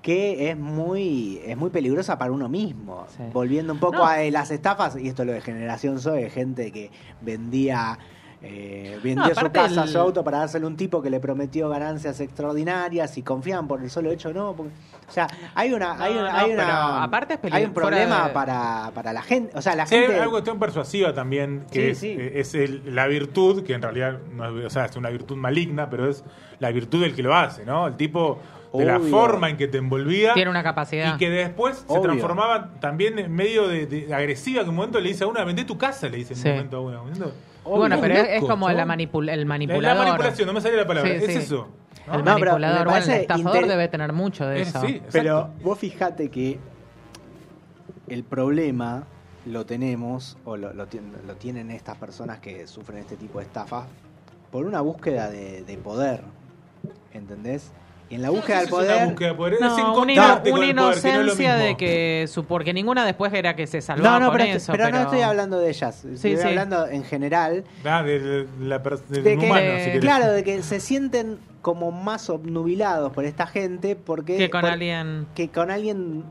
que 0.03 0.51
es 0.51 0.57
muy, 0.57 1.41
es 1.45 1.57
muy 1.57 1.71
peligrosa 1.71 2.17
para 2.19 2.31
uno 2.31 2.47
mismo. 2.47 3.07
Sí. 3.17 3.23
Volviendo 3.33 3.73
un 3.73 3.79
poco 3.79 3.97
No. 3.97 4.05
a 4.05 4.19
las 4.29 4.51
estafas, 4.51 4.95
y 4.95 5.07
esto 5.07 5.25
lo 5.25 5.33
de 5.33 5.41
generación 5.41 5.99
Zoe, 5.99 6.29
gente 6.29 6.71
que 6.71 6.91
vendía. 7.21 7.97
Eh, 8.41 8.99
vendió 9.03 9.23
No, 9.29 9.35
su 9.35 9.51
casa, 9.51 9.83
el- 9.83 9.89
su 9.89 9.97
auto 9.97 10.23
para 10.23 10.39
dárselo 10.39 10.67
a 10.67 10.69
un 10.69 10.77
tipo 10.77 11.01
que 11.01 11.09
le 11.09 11.19
prometió 11.19 11.69
ganancias 11.69 12.19
extraordinarias 12.19 13.17
y 13.17 13.23
confían 13.23 13.67
por 13.67 13.81
el 13.81 13.89
solo 13.89 14.11
hecho 14.11 14.31
no. 14.33 14.53
porque- 14.55 14.71
o 15.07 15.11
sea, 15.11 15.27
hay 15.55 15.73
una, 15.73 15.93
hay 16.03 16.13
una, 16.13 16.31
no, 16.31 16.37
hay 16.37 16.51
una- 16.51 17.03
aparte 17.03 17.39
es 17.41 17.53
hay 17.53 17.63
un 17.65 17.73
problema 17.73 18.27
de- 18.27 18.33
para, 18.33 18.91
para 18.93 19.13
la 19.13 19.21
gente, 19.21 19.57
o 19.57 19.61
sea, 19.61 19.75
la 19.75 19.87
Sí, 19.87 19.95
hay 19.95 20.01
gente 20.07 20.19
una 20.19 20.29
cuestión 20.29 20.59
persuasiva 20.59 21.13
también, 21.13 21.65
que 21.71 21.81
Sí, 21.81 21.89
es, 21.91 21.97
sí. 21.99 22.07
eh, 22.19 22.31
es 22.39 22.53
el- 22.55 22.93
la 22.95 23.07
virtud, 23.07 23.63
que 23.63 23.73
en 23.73 23.81
realidad 23.81 24.19
no 24.35 24.59
es, 24.59 24.65
o 24.65 24.69
sea, 24.69 24.85
es 24.85 24.95
una 24.97 25.09
virtud 25.09 25.35
maligna, 25.37 25.89
pero 25.89 26.09
es 26.09 26.23
la 26.59 26.69
virtud 26.71 27.01
del 27.01 27.15
que 27.15 27.23
lo 27.23 27.33
hace, 27.35 27.65
¿no? 27.65 27.87
El 27.87 27.95
tipo 27.95 28.39
de 28.73 28.85
la 28.85 28.99
forma 28.99 29.49
en 29.49 29.57
que 29.57 29.67
te 29.67 29.77
envolvía. 29.79 30.33
Tiene 30.33 30.51
una 30.51 30.61
capacidad. 30.61 31.15
Y 31.15 31.17
que 31.17 31.29
después 31.29 31.85
se 31.87 31.99
transformaba 32.01 32.73
también 32.81 33.17
en 33.17 33.33
medio 33.33 33.67
de, 33.67 33.87
de 33.87 34.13
agresiva, 34.13 34.59
que 34.59 34.63
en 34.65 34.69
un 34.69 34.75
momento 34.75 34.99
le 34.99 35.07
dice 35.09 35.23
a 35.23 35.27
una, 35.27 35.43
vendé 35.45 35.63
tu 35.63 35.77
casa, 35.77 36.09
le 36.09 36.17
dice 36.17 36.33
en 36.33 36.39
Sí. 36.39 36.47
un 36.49 36.55
momento 36.55 36.77
a 36.77 36.81
una. 36.81 37.01
Bueno, 37.67 37.97
pero 38.01 38.15
es, 38.15 38.43
como 38.43 38.69
la 38.69 38.85
manipul 38.85 39.27
el 39.29 39.41
La, 39.41 39.45
manipulador. 39.45 39.83
la 39.83 39.95
manipulación, 40.05 40.47
no 40.47 40.53
me 40.53 40.61
sale 40.61 40.77
la 40.77 40.87
palabra, 40.87 41.09
Sí, 41.19 41.23
es 41.25 41.35
eso. 41.35 41.67
¿no? 42.07 42.13
El 42.13 42.19
No, 42.23 42.31
manipulador, 42.31 42.87
bueno, 42.87 43.05
el 43.05 43.11
estafador 43.11 43.55
inter- 43.55 43.69
debe 43.69 43.87
tener 43.89 44.13
mucho 44.13 44.45
de 44.45 44.59
Eh, 44.59 44.61
eso. 44.61 44.81
sí. 44.85 45.01
Pero 45.11 45.49
vos 45.61 45.77
fijate 45.77 46.29
que 46.29 46.57
el 48.07 48.23
problema 48.23 49.03
lo 49.45 49.65
tenemos, 49.65 50.37
o 50.45 50.55
lo, 50.57 50.73
lo 50.73 50.87
lo 51.25 51.35
tienen 51.35 51.71
estas 51.71 51.97
personas 51.97 52.39
que 52.39 52.67
sufren 52.67 52.99
este 52.99 53.15
tipo 53.17 53.39
de 53.39 53.45
estafas, 53.45 53.85
por 54.51 54.65
una 54.65 54.81
búsqueda 54.81 55.29
de, 55.29 55.63
de 55.63 55.77
poder. 55.77 56.21
¿Entendés? 57.13 57.71
Y 58.09 58.15
en 58.15 58.21
la 58.21 58.29
búsqueda 58.29 58.61
del 58.61 58.69
poder. 58.69 59.05
búsqueda 59.09 59.27
de 59.29 59.35
poder, 59.35 59.53
es 59.55 59.59
No, 59.59 59.73
una, 59.75 59.81
encontrarte 59.89 60.49
con 60.51 60.59
una 60.59 60.69
el 60.69 60.75
poder, 60.75 60.93
que 60.95 61.07
no 61.07 61.09
es 61.09 61.17
lo 61.17 61.21
inocencia 61.23 61.55
de 61.55 61.75
que 61.77 62.25
su 62.29 62.45
porque 62.45 62.73
ninguna 62.73 63.05
después 63.05 63.33
era 63.33 63.55
que 63.55 63.67
se 63.67 63.81
salvaba 63.81 64.19
No, 64.19 64.25
no, 64.25 64.31
con 64.31 64.37
pero, 64.39 64.53
eso, 64.57 64.71
pero 64.71 64.89
no 64.89 65.01
estoy 65.01 65.21
hablando 65.21 65.59
de 65.59 65.69
ellas. 65.69 66.05
Estoy 66.05 66.37
sí. 66.37 66.41
hablando 66.43 66.87
en 66.87 67.03
general. 67.03 67.65
Ah, 67.83 68.03
de, 68.03 68.19
de 68.19 68.47
la 68.61 68.79
del 68.79 69.23
De 69.23 69.37
que- 69.37 69.45
humano, 69.45 69.71
si 69.79 69.85
querés. 69.85 69.99
claro, 69.99 70.31
de 70.31 70.43
que 70.43 70.61
se 70.63 70.79
sienten 70.79 71.37
como 71.61 71.91
más 71.91 72.29
obnubilados 72.29 73.11
por 73.11 73.25
esta 73.25 73.45
gente 73.45 73.97
porque. 73.97 74.37
que 74.37 74.49
con 74.49 74.61
por- 74.61 74.69
alguien 74.69 75.27
que 75.35 75.49
con 75.49 75.69
alguien 75.69 76.23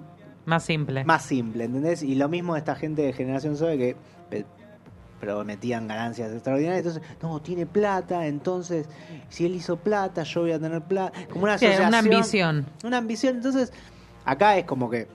más 0.47 0.65
simple. 0.65 1.05
más 1.05 1.25
simple, 1.27 1.65
¿entendés? 1.65 2.03
Y 2.03 2.15
lo 2.15 2.29
mismo 2.31 2.57
esta 2.57 2.75
gente 2.75 3.03
de 3.03 3.13
Generación 3.13 3.57
Zoe 3.57 3.77
que 3.77 3.97
pe- 4.31 4.47
prometían 5.21 5.89
ganancias 5.89 6.33
extraordinarias. 6.33 6.87
Entonces, 6.87 7.03
no, 7.23 7.41
tiene 7.41 7.67
plata, 7.67 8.27
entonces, 8.27 8.87
si 9.29 9.47
él 9.47 9.55
hizo 9.55 9.77
plata, 9.77 10.23
yo 10.23 10.43
voy 10.43 10.53
a 10.53 10.59
tener 10.59 10.83
plata. 10.83 11.19
Como 11.31 11.45
una 11.45 11.59
Sí, 11.59 11.67
una 11.87 11.99
ambición. 11.99 12.67
Una 12.85 12.99
ambición. 12.99 13.37
Entonces, 13.37 13.73
acá 14.25 14.57
es 14.59 14.65
como 14.65 14.91
que, 14.91 15.09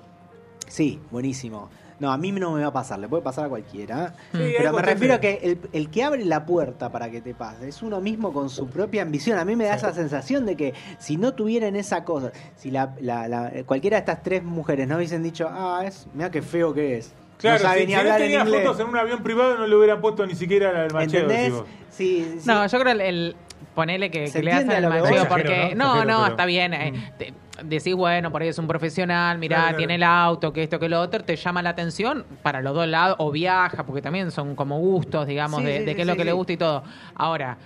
sí, 0.67 0.99
buenísimo. 1.11 1.69
No, 1.99 2.11
a 2.11 2.17
mí 2.17 2.31
no 2.31 2.53
me 2.53 2.61
va 2.61 2.69
a 2.69 2.73
pasar, 2.73 2.97
le 2.97 3.07
puede 3.07 3.21
pasar 3.21 3.45
a 3.45 3.49
cualquiera. 3.49 4.15
Sí, 4.31 4.39
hay 4.41 4.53
Pero 4.57 4.73
me 4.73 4.81
refiero 4.81 5.13
a 5.13 5.19
que 5.19 5.39
el, 5.43 5.59
el 5.71 5.91
que 5.91 6.03
abre 6.03 6.25
la 6.25 6.47
puerta 6.47 6.91
para 6.91 7.11
que 7.11 7.21
te 7.21 7.35
pase 7.35 7.67
es 7.69 7.83
uno 7.83 8.01
mismo 8.01 8.33
con 8.33 8.49
su 8.49 8.65
propia 8.67 9.03
ambición. 9.03 9.37
A 9.37 9.45
mí 9.45 9.55
me 9.55 9.65
da 9.65 9.73
Sí. 9.77 9.85
esa 9.85 9.93
sensación 9.93 10.47
de 10.47 10.55
que 10.57 10.73
si 10.97 11.17
no 11.17 11.35
tuvieran 11.35 11.75
esa 11.75 12.03
cosa, 12.03 12.31
si 12.55 12.71
la, 12.71 12.95
la- 13.01 13.27
la- 13.27 13.51
cualquiera 13.67 13.97
de 13.97 13.99
estas 13.99 14.23
tres 14.23 14.43
mujeres 14.43 14.87
no 14.87 14.95
hubiesen 14.95 15.21
dicho, 15.21 15.47
ah, 15.51 15.83
es, 15.85 16.07
mira 16.15 16.31
qué 16.31 16.41
feo 16.41 16.73
que 16.73 16.97
es. 16.97 17.13
Claro, 17.41 17.57
no 17.57 17.63
sabe 17.69 17.79
si, 17.81 17.85
ni 17.87 17.91
si 17.91 17.93
él 17.93 17.99
hablar 17.99 18.21
en 18.21 18.27
tenía 18.27 18.39
inglés. 18.41 18.61
fotos 18.63 18.79
en 18.79 18.87
un 18.87 18.97
avión 18.97 19.23
privado 19.23 19.57
no 19.57 19.67
le 19.67 19.75
hubieran 19.75 19.99
puesto 20.01 20.25
ni 20.25 20.35
siquiera 20.35 20.85
el 20.85 20.93
macheo. 20.93 21.21
¿Entendés? 21.21 21.53
Sí, 21.89 22.35
sí. 22.39 22.47
No, 22.47 22.65
yo 22.67 22.79
creo 22.79 22.93
el, 22.93 23.01
el- 23.01 23.35
ponele 23.75 24.11
que, 24.11 24.27
Se 24.27 24.39
que 24.39 24.43
le 24.45 24.51
hacen 24.53 24.71
el 24.71 24.87
macheo 24.87 25.27
porque 25.27 25.73
no, 25.75 25.95
¿no? 25.95 26.05
no, 26.05 26.17
pero- 26.19 26.27
está 26.27 26.45
bien. 26.45 26.73
eh, 26.73 26.91
Mm. 26.91 27.17
te- 27.17 27.33
decís, 27.63 27.93
bueno, 27.95 28.31
por 28.31 28.41
ahí 28.41 28.47
es 28.47 28.57
un 28.57 28.67
profesional, 28.67 29.37
mirá, 29.37 29.55
Claro, 29.57 29.67
claro. 29.69 29.77
tiene 29.77 29.95
el 29.95 30.03
auto, 30.03 30.51
que 30.51 30.63
esto, 30.63 30.79
que 30.79 30.89
lo 30.89 30.99
otro, 30.99 31.23
te 31.23 31.35
llama 31.35 31.61
la 31.61 31.69
atención 31.69 32.25
para 32.41 32.59
los 32.61 32.73
dos 32.73 32.87
lados, 32.87 33.15
o 33.19 33.29
viaja, 33.31 33.85
porque 33.85 34.01
también 34.01 34.31
son 34.31 34.55
como 34.55 34.79
gustos, 34.79 35.27
digamos, 35.27 35.59
Sí, 35.59 35.65
de, 35.67 35.79
sí, 35.79 35.85
de 35.85 35.91
sí, 35.91 35.95
qué 35.95 36.01
es 36.01 36.07
lo 36.07 36.13
sí, 36.13 36.17
que 36.19 36.25
le 36.25 36.31
gusta 36.31 36.53
y 36.53 36.57
todo. 36.57 36.83
Ahora, 37.13 37.57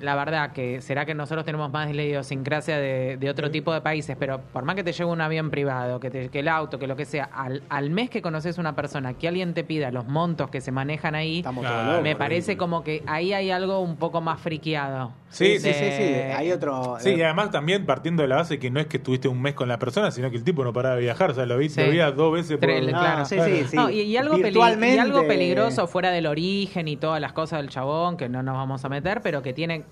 la 0.00 0.14
verdad 0.16 0.52
que 0.52 0.80
será 0.80 1.04
que 1.06 1.14
nosotros 1.14 1.44
tenemos 1.44 1.70
más 1.70 1.94
la 1.94 2.02
idiosincrasia 2.02 2.78
de, 2.78 3.16
de 3.18 3.30
otro 3.30 3.50
tipo 3.50 3.72
de 3.72 3.80
países, 3.80 4.16
pero 4.18 4.40
por 4.52 4.64
más 4.64 4.74
que 4.76 4.82
te 4.84 4.92
lleve 4.92 5.10
un 5.10 5.20
avión 5.20 5.50
privado, 5.50 6.00
que, 6.00 6.10
te- 6.10 6.28
que 6.28 6.40
el 6.40 6.48
auto, 6.48 6.78
que 6.78 6.86
lo 6.86 6.96
que 6.96 7.04
sea, 7.04 7.24
al, 7.32 7.62
al 7.68 7.90
mes 7.90 8.10
que 8.10 8.22
conoces 8.22 8.58
una 8.58 8.74
persona, 8.74 9.14
que 9.14 9.28
alguien 9.28 9.54
te 9.54 9.64
pida 9.64 9.90
los 9.90 10.06
montos 10.06 10.50
que 10.50 10.60
se 10.60 10.72
manejan 10.72 11.14
ahí, 11.14 11.38
Estamos 11.38 11.62
Claro. 11.62 11.76
todos 11.76 11.86
locos. 11.92 12.02
me 12.02 12.16
parece 12.16 12.56
como 12.56 12.82
que 12.82 13.02
ahí 13.06 13.32
hay 13.32 13.50
algo 13.50 13.80
un 13.80 13.96
poco 13.96 14.20
más 14.20 14.40
friqueado. 14.40 15.12
Sí, 15.28 15.60
sí, 15.60 15.72
sí, 15.72 15.74
sí, 15.74 15.90
sí. 15.96 16.14
Hay 16.36 16.50
otro. 16.50 16.96
Sí, 16.98 17.10
eh, 17.10 17.18
y 17.18 17.22
además 17.22 17.50
también 17.52 17.86
partiendo 17.86 18.22
de 18.22 18.28
la 18.28 18.36
base 18.36 18.58
que 18.58 18.68
no 18.68 18.80
es 18.80 18.86
que 18.86 18.96
estuviste 18.96 19.28
un 19.28 19.40
mes 19.40 19.54
con 19.54 19.68
la 19.68 19.78
persona, 19.78 20.10
sino 20.10 20.28
que 20.28 20.36
el 20.36 20.42
tipo 20.42 20.64
no 20.64 20.72
paraba 20.72 20.96
de 20.96 21.02
viajar, 21.02 21.30
o 21.30 21.34
sea, 21.34 21.46
lo 21.46 21.56
vi, 21.56 21.68
Sí. 21.68 21.80
lo 21.80 21.86
veía 21.88 22.10
dos 22.10 22.32
veces 22.32 22.58
por... 22.58 22.68
Tre- 22.68 22.82
no, 22.90 22.98
claro. 22.98 23.24
sí, 23.24 23.36
sí, 23.40 23.64
sí. 23.70 23.76
No, 23.76 23.90
y, 23.90 24.00
y 24.00 24.16
algo 24.16 24.36
y 24.38 24.98
algo 24.98 25.26
peligroso 25.28 25.86
fuera 25.86 26.10
del 26.10 26.26
origen 26.26 26.88
y 26.88 26.96
todas 26.96 27.20
las 27.20 27.32
cosas 27.32 27.60
del 27.60 27.68
chabón 27.70 28.16
que 28.16 28.28
no 28.28 28.42
nos 28.42 28.54
vamos 28.56 28.84
a 28.84 28.88
meter, 28.88 29.20
pero 29.22 29.40
que 29.42 29.52
tiene 29.52 29.84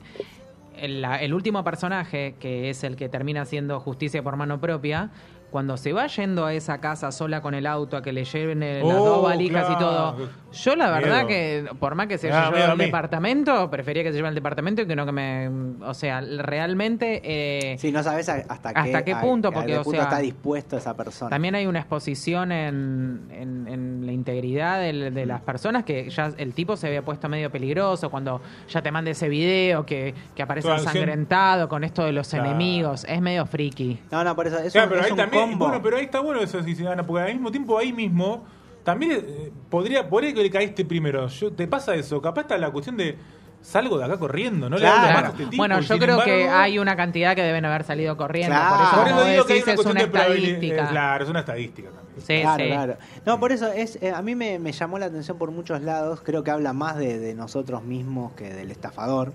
el, 0.76 1.04
el 1.04 1.34
último 1.34 1.64
personaje, 1.64 2.34
que 2.38 2.70
es 2.70 2.84
el 2.84 2.96
que 2.96 3.08
termina 3.08 3.42
haciendo 3.42 3.80
justicia 3.80 4.22
por 4.22 4.36
mano 4.36 4.60
propia, 4.60 5.10
cuando 5.50 5.76
se 5.76 5.92
va 5.92 6.06
yendo 6.06 6.44
a 6.44 6.52
esa 6.54 6.78
casa 6.78 7.10
sola 7.12 7.40
con 7.40 7.54
el 7.54 7.66
auto 7.66 7.96
a 7.96 8.02
que 8.02 8.12
le 8.12 8.24
lleven 8.24 8.62
eh, 8.62 8.82
las 8.84 8.98
Oh, 9.00 9.04
dos 9.04 9.22
valijas 9.22 9.68
y 9.70 9.76
todo, 9.78 10.16
yo 10.52 10.76
la 10.76 10.90
verdad 10.90 11.24
Miedo. 11.24 11.28
que 11.28 11.66
por 11.78 11.94
más 11.94 12.06
que 12.06 12.18
se 12.18 12.30
Ah, 12.30 12.40
haya 12.40 12.50
llevado 12.50 12.68
a 12.68 12.72
al 12.72 12.78
departamento, 12.78 13.70
prefería 13.70 14.02
que 14.02 14.10
se 14.10 14.16
lleve 14.16 14.28
al 14.28 14.34
departamento 14.34 14.82
y 14.82 14.86
que 14.86 14.94
no 14.96 15.06
que 15.06 15.12
me... 15.12 15.48
O 15.84 15.94
sea, 15.94 16.20
realmente... 16.20 17.20
eh, 17.24 17.76
Sí, 17.78 17.92
no 17.92 18.02
sabes 18.02 18.28
hasta 18.28 18.72
qué, 18.74 18.80
¿Hasta 18.80 19.04
qué 19.04 19.12
a- 19.14 19.20
punto? 19.20 19.48
a 19.48 19.52
Porque, 19.52 19.72
qué 19.72 19.78
o 19.78 19.82
punto 19.84 19.96
sea, 19.98 20.04
está 20.04 20.18
dispuesto 20.18 20.76
esa 20.76 20.94
persona. 20.96 21.30
También 21.30 21.54
hay 21.54 21.66
una 21.66 21.78
exposición 21.80 22.52
en, 22.52 23.28
en- 23.30 23.68
en 23.68 24.06
la 24.06 24.12
integridad 24.12 24.80
de, 24.80 25.26
las 25.26 25.40
personas 25.42 25.84
que 25.84 26.08
ya 26.10 26.32
el 26.36 26.52
tipo 26.54 26.76
se 26.76 26.86
había 26.88 27.02
puesto 27.02 27.28
medio 27.28 27.50
peligroso 27.50 28.10
cuando 28.10 28.40
ya 28.68 28.82
te 28.82 28.90
manda 28.90 29.10
ese 29.10 29.28
video 29.28 29.84
que, 29.86 30.14
que 30.34 30.42
aparece 30.42 30.68
ensangrentado 30.70 31.68
con 31.68 31.84
esto 31.84 32.04
de 32.04 32.12
los 32.12 32.28
Claro. 32.28 32.44
enemigos. 32.46 33.04
Es 33.08 33.20
medio 33.20 33.46
friki. 33.46 33.98
No, 34.10 34.22
no, 34.24 34.34
por 34.36 34.46
eso 34.46 34.58
es 34.58 34.72
Claro, 34.72 34.86
un, 34.86 34.90
pero 34.90 35.00
es 35.00 35.06
ahí 35.06 35.12
un 35.12 35.18
también, 35.18 35.37
combo. 35.40 35.66
bueno, 35.66 35.82
pero 35.82 35.96
ahí 35.96 36.04
está 36.04 36.20
bueno 36.20 36.40
eso, 36.40 36.62
si 36.62 36.74
se 36.74 36.84
gana, 36.84 37.06
porque 37.06 37.22
al 37.24 37.32
mismo 37.34 37.50
tiempo 37.50 37.78
ahí 37.78 37.92
mismo 37.92 38.44
también 38.84 39.12
eh, 39.12 39.52
podría, 39.70 40.08
podría 40.08 40.32
que 40.34 40.42
le 40.42 40.50
caíste 40.50 40.84
primero. 40.84 41.26
Yo, 41.28 41.52
¿Te 41.52 41.66
pasa 41.66 41.94
eso? 41.94 42.20
Capaz 42.22 42.42
está 42.42 42.58
la 42.58 42.70
cuestión 42.70 42.96
de 42.96 43.16
salgo 43.60 43.98
de 43.98 44.04
acá 44.04 44.16
corriendo, 44.18 44.70
no 44.70 44.76
le 44.76 44.82
Claro. 44.82 44.98
hablo 45.00 45.12
más 45.14 45.24
a 45.24 45.28
este 45.28 45.44
tipo. 45.46 45.56
bueno, 45.56 45.80
yo 45.80 45.98
creo 45.98 46.22
que 46.22 46.48
hay 46.48 46.78
una 46.78 46.96
cantidad 46.96 47.34
que 47.34 47.42
deben 47.42 47.64
haber 47.64 47.82
salido 47.84 48.16
corriendo. 48.16 48.54
Claro. 48.54 48.76
Por 48.76 48.86
eso, 48.86 48.96
Por 48.96 49.08
como 49.10 49.22
digo 49.30 49.44
decís, 49.44 49.68
es 49.68 49.84
una 49.84 50.00
estadística. 50.00 50.84
eh, 50.84 50.88
Claro, 50.90 51.24
es 51.24 51.30
una 51.30 51.40
estadística 51.40 51.88
también. 51.90 52.08
Sí, 52.24 52.40
claro, 52.40 52.62
sí. 52.64 52.70
claro. 52.70 52.96
No, 53.26 53.40
por 53.40 53.52
eso 53.52 53.66
es, 53.72 53.98
eh, 54.00 54.12
a 54.12 54.22
mí 54.22 54.34
me, 54.36 54.58
me 54.60 54.72
llamó 54.72 54.98
la 54.98 55.06
atención 55.06 55.38
por 55.38 55.50
muchos 55.50 55.82
lados. 55.82 56.20
Creo 56.24 56.42
que 56.44 56.50
habla 56.52 56.72
más 56.72 56.96
de, 56.96 57.18
de 57.18 57.34
nosotros 57.34 57.82
mismos 57.82 58.32
que 58.34 58.54
del 58.54 58.70
estafador. 58.70 59.32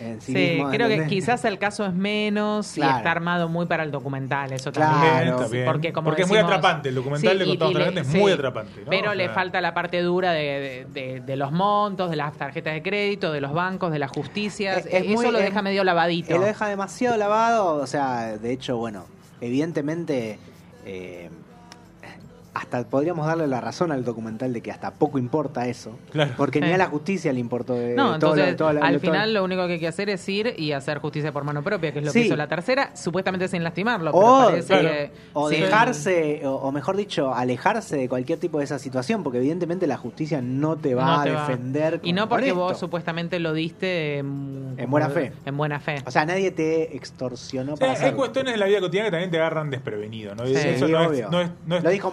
En 0.00 0.20
sí, 0.20 0.32
Sí, 0.32 0.38
mismo, 0.56 0.70
creo 0.70 0.88
que 0.88 1.06
quizás 1.06 1.44
el 1.44 1.58
caso 1.58 1.86
es 1.86 1.92
menos 1.94 2.72
Claro. 2.72 2.92
y 2.94 2.96
está 2.98 3.10
armado 3.12 3.48
muy 3.48 3.66
para 3.66 3.82
el 3.84 3.90
documental, 3.90 4.52
eso 4.52 4.72
Claro. 4.72 4.92
también. 4.92 5.14
Bien, 5.22 5.34
está 5.34 5.46
bien. 5.48 5.64
Porque, 5.66 5.92
como 5.92 6.06
Porque 6.10 6.22
es 6.22 6.28
muy 6.28 6.38
atrapante, 6.38 6.88
el 6.88 6.94
documental 6.96 7.38
de 7.38 7.44
Contamos 7.46 7.74
y 7.74 7.94
le- 7.94 8.00
es 8.00 8.08
muy 8.08 8.32
atrapante, 8.32 8.80
¿no? 8.84 8.90
Pero 8.90 9.10
O 9.10 9.14
le 9.14 9.28
falta 9.28 9.60
la 9.60 9.74
parte 9.74 10.00
dura 10.02 10.32
de, 10.32 10.86
de- 10.92 11.02
de- 11.02 11.20
de 11.20 11.36
los 11.36 11.52
montos, 11.52 12.10
de 12.10 12.16
las 12.16 12.32
tarjetas 12.34 12.74
de 12.74 12.82
crédito, 12.82 13.30
de 13.32 13.40
los 13.40 13.52
bancos, 13.52 13.92
de 13.92 13.98
las 13.98 14.10
justicias. 14.10 14.78
Es- 14.78 14.86
es 14.86 15.02
eso 15.04 15.12
muy- 15.14 15.30
lo 15.30 15.38
es- 15.38 15.44
deja 15.44 15.62
medio 15.62 15.84
lavadito. 15.84 16.28
Que 16.28 16.34
lo 16.34 16.44
deja 16.46 16.66
demasiado 16.68 17.16
lavado, 17.16 17.74
o 17.76 17.86
sea, 17.86 18.36
de 18.38 18.52
hecho, 18.52 18.76
bueno, 18.78 19.04
evidentemente, 19.40 20.38
eh, 20.86 21.30
hasta 22.54 22.84
podríamos 22.84 23.26
darle 23.26 23.46
la 23.46 23.60
razón 23.62 23.92
al 23.92 24.04
documental 24.04 24.52
de 24.52 24.60
que 24.60 24.70
hasta 24.70 24.90
poco 24.92 25.18
importa 25.18 25.66
eso, 25.68 25.98
Claro. 26.10 26.32
porque 26.36 26.60
ni 26.60 26.70
a 26.70 26.76
la 26.76 26.86
justicia 26.86 27.32
le 27.32 27.40
importó. 27.40 27.74
eh, 27.80 27.94
No, 27.96 28.18
todo 28.18 28.34
lo- 28.36 28.42
entonces 28.42 28.56
todo 28.56 28.72
lo- 28.74 28.84
al 28.84 29.00
todo- 29.00 29.10
final 29.12 29.32
lo 29.32 29.42
único 29.44 29.66
que 29.66 29.74
hay 29.74 29.80
que 29.80 29.88
hacer 29.88 30.10
es 30.10 30.28
ir 30.28 30.54
y 30.58 30.72
hacer 30.72 30.98
justicia 30.98 31.32
por 31.32 31.44
mano 31.44 31.62
propia, 31.62 31.92
que 31.92 32.00
es 32.00 32.04
lo 32.04 32.10
Sí. 32.12 32.20
que 32.20 32.26
hizo 32.26 32.36
la 32.36 32.48
tercera, 32.48 32.94
supuestamente 32.94 33.48
sin 33.48 33.62
lastimarlo. 33.64 34.12
pero 34.12 34.24
O, 34.26 34.44
parece 34.50 34.66
claro. 34.68 34.88
que- 34.88 35.10
o 35.32 35.48
sí. 35.50 35.56
dejarse, 35.60 36.42
o, 36.46 36.54
o 36.56 36.72
mejor 36.72 36.96
dicho, 36.96 37.34
alejarse 37.34 37.96
de 37.96 38.08
cualquier 38.08 38.38
tipo 38.38 38.58
de 38.58 38.64
esa 38.64 38.78
situación, 38.78 39.22
porque 39.22 39.38
evidentemente 39.38 39.86
la 39.86 39.96
justicia 39.96 40.40
no 40.42 40.76
te 40.76 40.94
va 40.94 41.04
No 41.04 41.12
a 41.12 41.16
va. 41.18 41.24
defender. 41.24 42.00
Y 42.02 42.12
no 42.12 42.28
porque 42.28 42.52
vos 42.52 42.78
supuestamente 42.78 43.38
lo 43.40 43.52
diste 43.54 44.18
en, 44.18 44.74
En 44.76 44.90
buena 44.90 45.08
fe. 45.08 45.32
En 45.46 45.56
buena 45.56 45.80
fe. 45.80 45.96
O 46.06 46.10
sea, 46.10 46.26
nadie 46.26 46.50
te 46.50 46.94
extorsionó 46.96 47.74
O 47.74 47.76
sea, 47.76 47.80
para 47.86 47.92
hay 47.92 47.96
hacerlo. 47.98 48.16
cuestiones 48.18 48.52
de 48.52 48.58
la 48.58 48.66
vida 48.66 48.80
cotidiana 48.80 49.06
que 49.08 49.10
también 49.12 49.30
te 49.30 49.38
agarran 49.38 49.70
desprevenido, 49.70 50.34
¿no? 50.34 50.46
Sí. 50.46 50.54
Eso 50.54 50.86
Sí, 50.86 50.92
no 50.92 51.06
obvio. 51.06 51.24
es, 51.26 51.30
no 51.30 51.40
es, 51.40 51.50
no 51.66 51.76
es- 51.76 51.84
Lo 51.84 51.90
dijo 51.90 52.10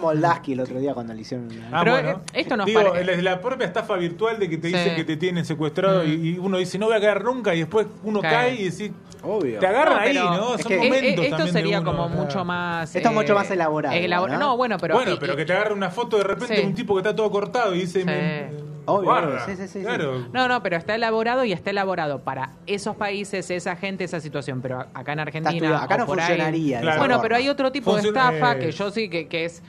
El 0.52 0.60
otro 0.60 0.78
día 0.78 0.94
cuando 0.94 1.12
le 1.14 1.20
hicieron. 1.22 1.46
una- 1.50 1.68
Ah, 1.72 1.80
Pero, 1.84 1.92
bueno. 1.92 2.10
eh, 2.10 2.40
esto 2.40 2.56
nos 2.56 2.66
Digo, 2.66 2.80
la, 3.22 3.40
propia 3.40 3.66
estafa 3.66 3.96
virtual 3.96 4.38
de 4.38 4.48
que 4.48 4.58
te 4.58 4.68
Sí. 4.68 4.74
dicen 4.76 4.96
que 4.96 5.04
te 5.04 5.16
tienen 5.16 5.44
secuestrado 5.44 6.04
Mm. 6.04 6.08
y, 6.24 6.38
uno 6.38 6.58
dice 6.58 6.78
no 6.78 6.86
voy 6.86 6.96
a 6.96 7.00
caer 7.00 7.24
nunca 7.24 7.54
y 7.54 7.60
después 7.60 7.86
uno 8.02 8.20
Cae. 8.20 8.30
cae 8.32 8.54
y 8.60 8.70
decís 8.70 8.90
Obvio. 9.22 9.58
te 9.60 9.66
agarran 9.66 9.94
No, 9.96 10.00
ahí, 10.00 10.14
¿no? 10.14 10.54
es 10.54 10.62
Son 10.62 10.72
Eh, 10.72 10.74
eh, 10.74 10.78
momentos 10.78 11.24
esto 11.24 11.36
también 11.36 11.46
de 11.46 11.52
sería 11.60 11.80
uno, 11.80 11.90
como 11.92 12.08
mucho 12.08 12.44
más. 12.44 12.94
Esto 12.94 13.08
es 13.08 13.14
mucho 13.14 13.34
más 13.34 13.50
elaborado, 13.50 13.94
elabora- 13.96 14.32
¿no? 14.34 14.38
¿no? 14.38 14.56
bueno, 14.56 14.76
pero. 14.78 14.94
bueno, 14.94 15.16
pero 15.20 15.34
y- 15.34 15.36
que 15.36 15.44
te 15.44 15.52
agarre 15.52 15.74
una 15.74 15.90
foto 15.90 16.16
de 16.16 16.24
repente 16.24 16.54
Sí. 16.56 16.62
de 16.62 16.66
un 16.66 16.74
tipo 16.74 16.94
que 16.94 17.00
está 17.00 17.14
todo 17.14 17.30
cortado 17.30 17.74
y 17.74 17.80
dice 17.80 18.00
Sí. 18.00 18.04
me- 18.06 18.70
Obvio. 18.86 19.38
Sí, 19.46 19.52
sí, 19.54 19.62
sí, 19.62 19.68
sí. 19.68 19.80
Claro. 19.82 20.26
No, 20.32 20.48
no, 20.48 20.62
pero 20.64 20.76
está 20.76 20.96
elaborado 20.96 21.44
y 21.44 21.52
está 21.52 21.70
elaborado 21.70 22.20
para 22.24 22.52
esos 22.66 22.96
países, 22.96 23.48
esa 23.50 23.76
gente, 23.76 24.02
esa 24.04 24.18
situación. 24.20 24.60
Pero 24.62 24.80
acá 24.94 25.12
en 25.12 25.20
Argentina. 25.20 25.82
Acá 25.84 25.96
no 25.98 26.04
ahí- 26.04 26.08
funcionaría 26.08 26.80
Claro. 26.80 26.96
esa 26.96 26.98
Bueno, 27.06 27.22
pero 27.22 27.36
hay 27.36 27.48
otro 27.48 27.70
tipo 27.70 27.92
Funciona- 27.92 28.30
de 28.30 28.36
estafa 28.36 28.56
eh. 28.56 28.58
que 28.58 28.72
yo 28.72 28.90
sí 28.90 29.08
que, 29.08 29.28
que 29.28 29.44
es. 29.44 29.62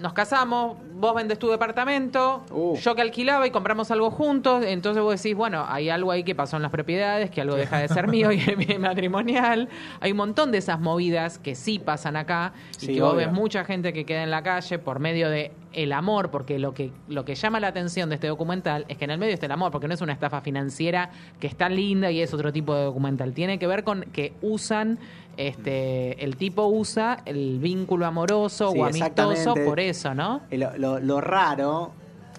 Nos 0.00 0.14
casamos, 0.14 0.78
vos 0.94 1.14
vendes 1.14 1.38
tu 1.38 1.48
departamento, 1.50 2.42
Uh. 2.50 2.74
yo 2.76 2.94
que 2.94 3.02
alquilaba 3.02 3.46
y 3.46 3.50
compramos 3.50 3.90
algo 3.90 4.10
juntos, 4.10 4.64
entonces 4.64 5.02
vos 5.02 5.22
decís, 5.22 5.36
bueno, 5.36 5.66
hay 5.68 5.90
algo 5.90 6.10
ahí 6.10 6.24
que 6.24 6.34
pasó 6.34 6.56
en 6.56 6.62
las 6.62 6.70
propiedades, 6.70 7.30
que 7.30 7.42
algo 7.42 7.54
deja 7.54 7.78
de 7.78 7.88
ser 7.88 8.08
mío 8.08 8.32
y 8.32 8.38
es 8.40 8.78
matrimonial. 8.80 9.68
Hay 10.00 10.12
un 10.12 10.16
montón 10.16 10.52
de 10.52 10.58
esas 10.58 10.80
movidas 10.80 11.38
que 11.38 11.54
sí 11.54 11.78
pasan 11.78 12.16
acá 12.16 12.52
y 12.80 12.86
Sí, 12.86 12.94
que 12.94 13.02
vos 13.02 13.12
obvio. 13.14 13.26
ves 13.26 13.32
mucha 13.34 13.64
gente 13.64 13.92
que 13.92 14.04
queda 14.06 14.22
en 14.22 14.30
la 14.30 14.42
calle 14.42 14.78
por 14.78 15.00
medio 15.00 15.28
de 15.28 15.52
el 15.72 15.92
amor, 15.92 16.30
porque 16.30 16.58
lo 16.58 16.74
que, 16.74 16.90
lo 17.08 17.24
que 17.24 17.34
llama 17.34 17.60
la 17.60 17.68
atención 17.68 18.08
de 18.08 18.16
este 18.16 18.26
documental 18.26 18.84
es 18.88 18.96
que 18.98 19.04
en 19.04 19.10
el 19.12 19.18
medio 19.18 19.34
está 19.34 19.46
el 19.46 19.52
amor, 19.52 19.70
porque 19.70 19.86
no 19.88 19.94
es 19.94 20.00
una 20.00 20.12
estafa 20.12 20.40
financiera 20.40 21.10
que 21.38 21.46
está 21.46 21.68
linda 21.68 22.10
y 22.10 22.20
es 22.20 22.34
otro 22.34 22.52
tipo 22.52 22.74
de 22.74 22.84
documental. 22.84 23.32
Tiene 23.32 23.58
que 23.58 23.66
ver 23.66 23.84
con 23.84 24.02
que 24.12 24.32
usan, 24.42 24.98
este, 25.36 26.22
el 26.24 26.36
tipo 26.36 26.66
usa 26.66 27.18
el 27.24 27.58
vínculo 27.60 28.06
amoroso 28.06 28.72
Sí, 28.72 28.78
o 28.78 28.84
amistoso 28.84 29.54
por 29.64 29.80
eso, 29.80 30.14
¿no? 30.14 30.42
Lo, 30.50 30.76
lo- 30.76 31.00
lo 31.00 31.20
raro, 31.20 31.92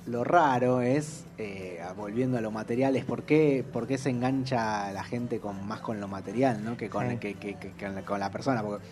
lo 0.08 0.24
raro 0.24 0.82
es, 0.82 1.26
eh, 1.38 1.80
volviendo 1.96 2.38
a 2.38 2.42
lo 2.42 2.52
material, 2.52 2.96
es 2.96 3.06
por 3.06 3.24
qué, 3.24 3.64
por 3.72 3.88
qué 3.88 3.98
se 3.98 4.10
engancha 4.10 4.92
la 4.92 5.04
gente 5.04 5.40
con 5.40 5.66
más 5.68 5.80
con 5.82 6.00
lo 6.00 6.08
material, 6.08 6.64
¿no? 6.64 6.78
Que 6.78 6.90
con, 6.90 7.10
Sí. 7.10 7.18
que, 7.18 7.34
que- 7.36 7.56
que- 7.56 7.72
que 7.72 7.86
con 7.86 7.96
la- 7.96 8.02
con 8.04 8.20
la 8.20 8.30
persona. 8.30 8.62
Porque 8.62 8.84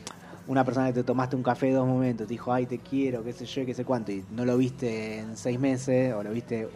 una 0.49 0.65
persona 0.65 0.87
que 0.87 0.93
te 0.93 1.03
tomaste 1.03 1.35
un 1.37 1.43
café 1.43 1.71
dos 1.71 1.87
momentos, 1.87 2.27
te 2.27 2.33
dijo, 2.33 2.51
ay, 2.51 2.65
te 2.65 2.79
quiero, 2.79 3.23
qué 3.23 3.31
sé 3.31 3.45
yo, 3.45 3.65
qué 3.65 3.73
sé 3.73 3.85
cuánto, 3.85 4.11
y 4.11 4.25
no 4.31 4.43
lo 4.45 4.57
viste 4.57 5.19
en 5.19 5.37
seis 5.37 5.57
meses, 5.59 6.13
o 6.13 6.23
lo 6.23 6.31
viste 6.31 6.67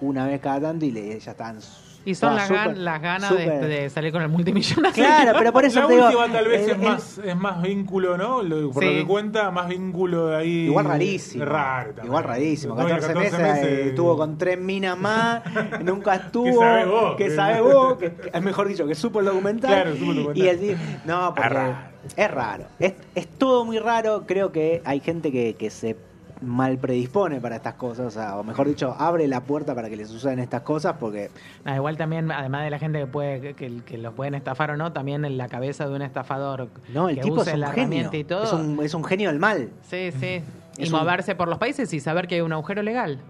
una 0.00 0.26
vez 0.26 0.40
cada 0.40 0.60
tanto, 0.60 0.84
y 0.84 0.90
le, 0.92 1.18
ya 1.18 1.32
están. 1.32 1.58
Y 2.06 2.14
son 2.14 2.34
las, 2.34 2.48
súper- 2.50 2.72
gan- 2.72 2.76
las 2.76 3.00
ganas 3.00 3.34
de, 3.34 3.88
salir 3.88 4.12
con 4.12 4.20
el 4.20 4.28
multimillonario. 4.28 4.92
Claro, 4.92 5.32
pero 5.38 5.52
por 5.54 5.64
eso 5.64 5.80
la 5.80 5.86
te 5.86 5.94
digo, 5.94 6.06
última 6.06 6.28
tal 6.30 6.44
vez 6.48 6.60
el- 6.64 6.70
es, 6.70 6.76
el- 6.76 6.82
más, 6.84 7.18
es 7.24 7.36
más 7.36 7.62
vínculo, 7.62 8.18
¿no? 8.18 8.42
Lo- 8.42 8.70
por 8.70 8.82
Sí. 8.84 8.90
lo 8.90 8.96
que 8.96 9.06
cuenta, 9.06 9.50
más 9.50 9.68
vínculo 9.68 10.26
de 10.26 10.36
ahí. 10.36 10.66
Igual 10.66 10.84
rarísimo. 10.84 11.46
Raro 11.46 11.86
también. 11.86 12.06
Igual 12.08 12.24
rarísimo. 12.24 12.74
No, 12.74 12.86
14, 12.86 13.14
meses, 13.14 13.86
estuvo 13.86 14.18
con 14.18 14.36
tres 14.36 14.60
minas 14.60 14.98
más, 14.98 15.42
nunca 15.82 16.16
estuvo. 16.16 16.44
Que 16.46 16.52
sabés 16.66 16.86
vos, 16.88 17.16
que 17.16 17.30
sabés 17.30 17.62
vos, 17.62 17.94
que, 17.96 18.12
es 18.34 18.42
mejor 18.42 18.68
dicho, 18.68 18.86
que 18.86 18.94
supo 18.94 19.20
el 19.20 19.24
documental. 19.26 19.70
Claro, 19.72 19.96
supo 19.96 20.10
el 20.10 20.16
documental. 20.18 20.44
Y 20.46 20.48
el 20.50 20.60
di- 20.60 20.76
No, 21.06 21.32
porque. 21.34 21.93
Es 22.16 22.30
raro. 22.30 22.64
Es, 22.78 22.94
es 23.14 23.26
todo 23.28 23.64
muy 23.64 23.78
raro. 23.78 24.24
Creo 24.26 24.52
que 24.52 24.82
hay 24.84 25.00
gente 25.00 25.30
que, 25.32 25.54
que 25.54 25.70
se 25.70 25.96
mal 26.42 26.76
predispone 26.78 27.40
para 27.40 27.56
estas 27.56 27.74
cosas, 27.74 28.06
o, 28.06 28.10
sea, 28.10 28.36
o 28.36 28.44
mejor 28.44 28.66
dicho, 28.68 28.94
abre 28.98 29.26
la 29.28 29.40
puerta 29.40 29.74
para 29.74 29.88
que 29.88 29.96
les 29.96 30.08
sucedan 30.08 30.38
estas 30.40 30.60
cosas 30.62 30.96
porque 31.00 31.30
Ah, 31.64 31.76
igual 31.76 31.96
también, 31.96 32.30
además 32.30 32.64
de 32.64 32.70
la 32.70 32.78
gente 32.78 32.98
que 32.98 33.06
puede 33.06 33.54
que, 33.54 33.80
que 33.82 33.96
los 33.98 34.12
pueden 34.12 34.34
estafar 34.34 34.70
o 34.72 34.76
no, 34.76 34.92
también 34.92 35.24
en 35.24 35.38
la 35.38 35.48
cabeza 35.48 35.88
de 35.88 35.94
un 35.94 36.02
estafador 36.02 36.68
no, 36.92 37.08
el 37.08 37.14
que 37.16 37.22
tipo 37.22 37.36
use 37.36 37.50
es 37.50 37.54
un 37.54 37.60
la 37.60 37.68
genio. 37.68 37.82
herramienta 37.84 38.16
y 38.18 38.24
todo. 38.24 38.42
Es 38.44 38.52
un, 38.52 38.82
es 38.84 38.92
un 38.92 39.04
genio 39.04 39.30
del 39.30 39.38
mal. 39.38 39.70
Sí, 39.88 40.10
sí. 40.20 40.42
Y 40.76 40.82
Es 40.82 40.92
un- 40.92 40.98
moverse 40.98 41.34
por 41.34 41.48
los 41.48 41.56
países 41.58 41.90
y 41.94 42.00
saber 42.00 42.26
que 42.26 42.34
hay 42.34 42.40
un 42.42 42.52
agujero 42.52 42.82
legal. 42.82 43.20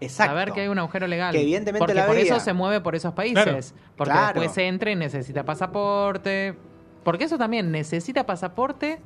Exacto. 0.00 0.32
Saber 0.32 0.52
que 0.52 0.62
hay 0.62 0.68
un 0.68 0.78
agujero 0.78 1.06
legal. 1.06 1.32
Que 1.32 1.42
evidentemente 1.42 1.78
Porque 1.78 1.94
la 1.94 2.06
por 2.06 2.16
veía. 2.16 2.34
eso 2.34 2.40
se 2.44 2.52
mueve 2.54 2.80
por 2.80 2.96
esos 2.96 3.12
países. 3.12 3.44
Claro. 3.44 3.60
Porque 3.96 4.12
Claro. 4.12 4.26
después 4.40 4.52
se 4.52 4.66
entra 4.66 4.90
y 4.90 4.96
necesita 4.96 5.44
pasaporte. 5.44 6.54
Porque 7.04 7.24
eso 7.24 7.38
también 7.38 7.70
necesita 7.70 8.24
pasaporte. 8.26 8.98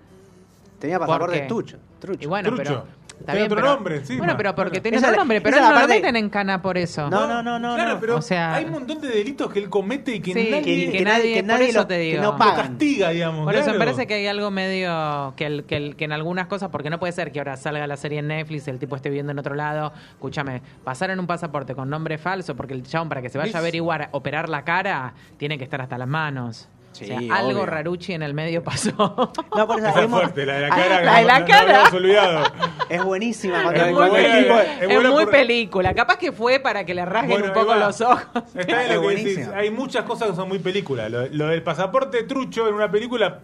Tenía 0.78 0.98
pasaporte 0.98 1.40
qué? 1.42 1.46
trucho. 1.48 1.78
trucho. 1.98 2.22
Y 2.22 2.26
bueno, 2.26 2.48
Trucho. 2.50 2.62
pero. 2.64 2.98
Tiene 3.26 3.42
otro 3.46 3.56
pero- 3.56 3.68
nombre 3.74 3.96
encima. 3.96 4.18
Bueno, 4.20 4.34
pero 4.37 4.54
porque 4.54 4.70
Claro. 4.80 4.82
tiene 4.84 4.98
otro 4.98 5.16
nombre. 5.16 5.40
Pero 5.40 5.61
no 5.61 5.72
lo 5.80 5.88
meten 5.88 6.14
en 6.14 6.30
cana 6.30 6.62
por 6.62 6.78
eso. 6.78 7.11
No, 7.11 7.26
no, 7.26 7.42
no, 7.42 7.58
no. 7.58 7.74
Claro, 7.74 7.94
no. 7.94 8.00
pero 8.00 8.16
O 8.18 8.22
sea- 8.22 8.54
hay 8.54 8.64
un 8.66 8.70
montón 8.70 9.00
de 9.00 9.08
delitos 9.08 9.52
que 9.52 9.58
él 9.58 9.68
comete 9.68 10.14
y 10.14 10.20
que 10.20 10.32
Sí, 10.32 10.48
nadie 10.52 10.62
que- 10.62 10.92
que, 10.98 11.04
nadie- 11.04 11.34
que 11.34 11.42
nadie 11.42 11.72
lo, 11.72 11.84
te 11.88 11.94
que 11.96 12.00
digo. 12.00 12.22
no 12.22 12.32
lo 12.34 12.38
castiga, 12.38 13.08
digamos. 13.11 13.44
Por 13.44 13.56
eso 13.56 13.64
me 13.70 13.72
claro. 13.74 13.78
parece 13.90 14.06
que 14.06 14.14
hay 14.14 14.26
algo 14.28 14.52
medio 14.52 15.34
que, 15.37 15.46
el- 15.46 15.64
que, 15.64 15.76
el- 15.76 15.96
que 15.96 16.04
en 16.04 16.12
algunas 16.12 16.46
cosas, 16.46 16.68
porque 16.70 16.90
no 16.90 17.00
puede 17.00 17.12
ser 17.12 17.32
que 17.32 17.40
ahora 17.40 17.56
salga 17.56 17.84
la 17.88 17.96
serie 17.96 18.20
en 18.20 18.28
Netflix, 18.28 18.68
el 18.68 18.78
tipo 18.78 18.94
esté 18.94 19.08
viviendo 19.08 19.32
en 19.32 19.38
otro 19.40 19.56
lado. 19.56 19.92
Escúchame, 20.12 20.62
pasar 20.84 21.11
en 21.11 21.18
un 21.18 21.26
pasaporte 21.26 21.74
con 21.74 21.90
nombre 21.90 22.18
falso, 22.18 22.54
porque 22.54 22.74
el 22.74 22.84
chabón 22.84 23.08
para 23.08 23.20
que 23.20 23.30
se 23.30 23.38
vaya 23.38 23.48
a 23.48 23.50
Es- 23.50 23.56
averiguar, 23.56 24.11
operar 24.12 24.48
la 24.48 24.62
cara, 24.62 25.14
tiene 25.38 25.58
que 25.58 25.64
estar 25.64 25.80
hasta 25.80 25.98
las 25.98 26.06
manos. 26.06 26.68
Sí, 26.98 27.12
o 27.12 27.18
sea, 27.20 27.37
algo 27.37 27.61
obvio. 27.61 27.66
raruchi 27.66 28.12
en 28.12 28.22
el 28.22 28.34
medio 28.34 28.62
pasó. 28.62 28.90
No, 29.56 29.66
por 29.66 29.78
eso 29.78 29.88
Esa 29.88 29.98
es 30.00 30.04
hemos- 30.04 30.20
fuerte, 30.20 30.46
la 30.46 30.54
de 30.54 30.61
la 30.61 30.68
cara. 30.76 31.00
la 31.02 31.14
de 31.16 31.20
no- 31.22 31.26
la 31.28 31.34
no- 31.34 31.40
no 31.40 31.46
cara. 31.46 31.61
habíamos 31.62 31.92
olvidado. 31.94 32.44
Es 32.88 33.04
buenísima. 33.04 33.56
Es 33.58 33.62
Cuando, 33.64 33.84
muy 33.84 34.02
el 34.04 34.11
buena, 34.11 34.38
tipo- 34.38 34.58
es 34.61 34.82
Es, 34.90 35.02
muy 35.11 35.24
por- 35.24 35.30
película. 35.30 35.94
Capaz 35.94 36.16
que 36.18 36.32
fue 36.32 36.58
para 36.61 36.84
que 36.84 36.94
le 36.94 37.04
rasguen 37.04 37.30
Bueno, 37.30 37.46
un 37.46 37.52
poco 37.52 37.68
va. 37.68 37.76
los 37.76 38.00
ojos. 38.00 38.24
Está 38.54 38.84
Es 38.84 38.94
lo 38.94 39.02
que 39.02 39.08
decís. 39.16 39.48
Hay 39.54 39.70
muchas 39.70 40.04
cosas 40.04 40.30
que 40.30 40.37
son 40.37 40.48
muy 40.48 40.58
películas. 40.58 41.11
Lo, 41.11 41.26
lo 41.26 41.46
del 41.48 41.62
pasaporte 41.62 42.22
trucho 42.24 42.68
en 42.68 42.74
una 42.74 42.90
película 42.90 43.38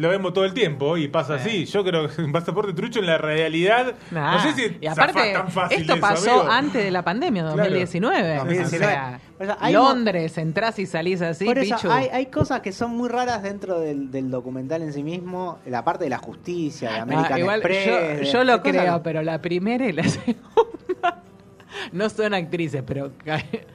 lo 0.00 0.08
vemos 0.08 0.32
todo 0.32 0.44
el 0.44 0.54
tiempo 0.54 0.96
y 0.96 1.08
pasa 1.08 1.34
así. 1.34 1.66
Yo 1.66 1.84
creo 1.84 2.08
que 2.08 2.22
un 2.22 2.32
pasaporte 2.32 2.72
trucho 2.72 3.00
en 3.00 3.06
la 3.06 3.18
realidad. 3.18 3.94
Nah. 4.10 4.32
No 4.32 4.42
sé 4.42 4.52
si 4.54 4.76
y 4.80 4.86
aparte, 4.86 5.32
tan 5.32 5.50
fácil 5.50 5.80
esto 5.80 5.92
eso, 5.92 6.00
pasó 6.00 6.30
amigo. 6.40 6.50
antes 6.50 6.84
de 6.84 6.90
la 6.90 7.02
pandemia, 7.02 7.42
Claro. 7.42 7.56
2019. 7.58 8.36
2019. 8.36 8.94
O 9.40 9.44
sea, 9.44 9.56
hay 9.60 9.72
Londres, 9.72 10.36
entrás 10.38 10.78
y 10.78 10.86
salís 10.86 11.22
así, 11.22 11.44
Por 11.46 11.58
eso 11.58 11.74
pichu. 11.76 11.90
hay, 11.90 12.08
hay 12.12 12.26
cosas 12.26 12.60
que 12.60 12.72
son 12.72 12.90
muy 12.96 13.08
raras 13.08 13.42
dentro 13.42 13.80
del, 13.80 14.10
del 14.10 14.30
documental 14.30 14.82
en 14.82 14.92
sí 14.92 15.02
mismo, 15.02 15.58
la 15.66 15.82
parte 15.84 16.04
de 16.04 16.10
la 16.10 16.18
justicia, 16.18 16.90
de 16.90 16.96
Ah, 16.98 17.02
American 17.02 17.38
igual 17.38 17.60
Express. 17.64 18.32
yo, 18.32 18.44
lo 18.44 18.62
creo, 18.62 19.02
pero 19.02 19.22
la 19.22 19.40
primera 19.40 19.86
y 19.86 19.92
la 19.92 20.02
segunda 20.08 20.40
no 21.92 22.08
son 22.10 22.34
actrices, 22.34 22.82
pero 22.86 23.10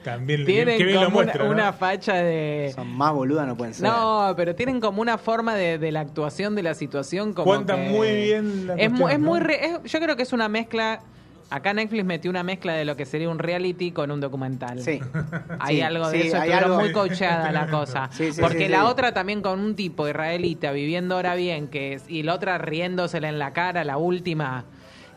También 0.04 0.44
tienen 0.44 0.78
lo 0.78 0.86
como 0.86 1.00
una, 1.00 1.08
muestra, 1.08 1.44
¿no? 1.44 1.50
una 1.50 1.72
facha 1.72 2.14
de... 2.14 2.72
Son 2.74 2.88
más 2.88 3.12
boludas, 3.12 3.46
no 3.46 3.56
pueden 3.56 3.74
ser. 3.74 3.88
No, 3.88 4.32
pero 4.36 4.54
tienen 4.54 4.80
como 4.80 5.00
una 5.02 5.18
forma 5.18 5.54
de, 5.54 5.78
de 5.78 5.92
la 5.92 6.00
actuación 6.00 6.54
de 6.54 6.62
la 6.62 6.74
situación 6.74 7.32
como 7.32 7.46
Cuentan 7.46 7.84
que- 7.84 7.90
muy 7.90 8.08
bien 8.14 8.66
la 8.66 8.74
es, 8.74 8.90
mu- 8.90 9.00
cuestión, 9.02 9.10
es 9.10 9.18
muy 9.26 9.40
¿no? 9.40 9.46
re- 9.46 9.64
es- 9.66 9.82
yo 9.92 10.00
creo 10.00 10.16
que 10.16 10.22
es 10.22 10.32
una 10.32 10.48
mezcla 10.48 11.00
acá 11.48 11.72
Netflix 11.72 12.04
metió 12.04 12.28
una 12.28 12.42
mezcla 12.42 12.72
de 12.72 12.84
lo 12.84 12.96
que 12.96 13.06
sería 13.06 13.28
un 13.28 13.38
reality 13.38 13.92
con 13.92 14.10
un 14.10 14.20
documental 14.20 14.80
Sí. 14.80 14.98
hay 15.60 15.76
Sí, 15.76 15.82
algo 15.82 16.08
de 16.08 16.20
sí, 16.22 16.26
eso 16.28 16.36
hay 16.38 16.50
estuvieron 16.50 16.72
algo- 16.72 16.80
muy 16.80 16.92
coacheada 16.92 17.52
la 17.52 17.66
cosa 17.70 18.08
Sí, 18.12 18.32
sí, 18.32 18.40
porque 18.40 18.64
sí, 18.66 18.68
la 18.68 18.80
sí. 18.80 18.86
otra 18.86 19.12
también 19.14 19.42
con 19.42 19.60
un 19.60 19.76
tipo 19.76 20.08
israelita 20.08 20.72
viviendo 20.72 21.14
ahora 21.14 21.36
bien 21.36 21.68
que 21.68 21.92
es, 21.94 22.04
y 22.08 22.24
la 22.24 22.34
otra 22.34 22.58
riéndosela 22.58 23.28
en 23.28 23.38
la 23.38 23.52
cara 23.52 23.84
la 23.84 23.96
última 23.96 24.64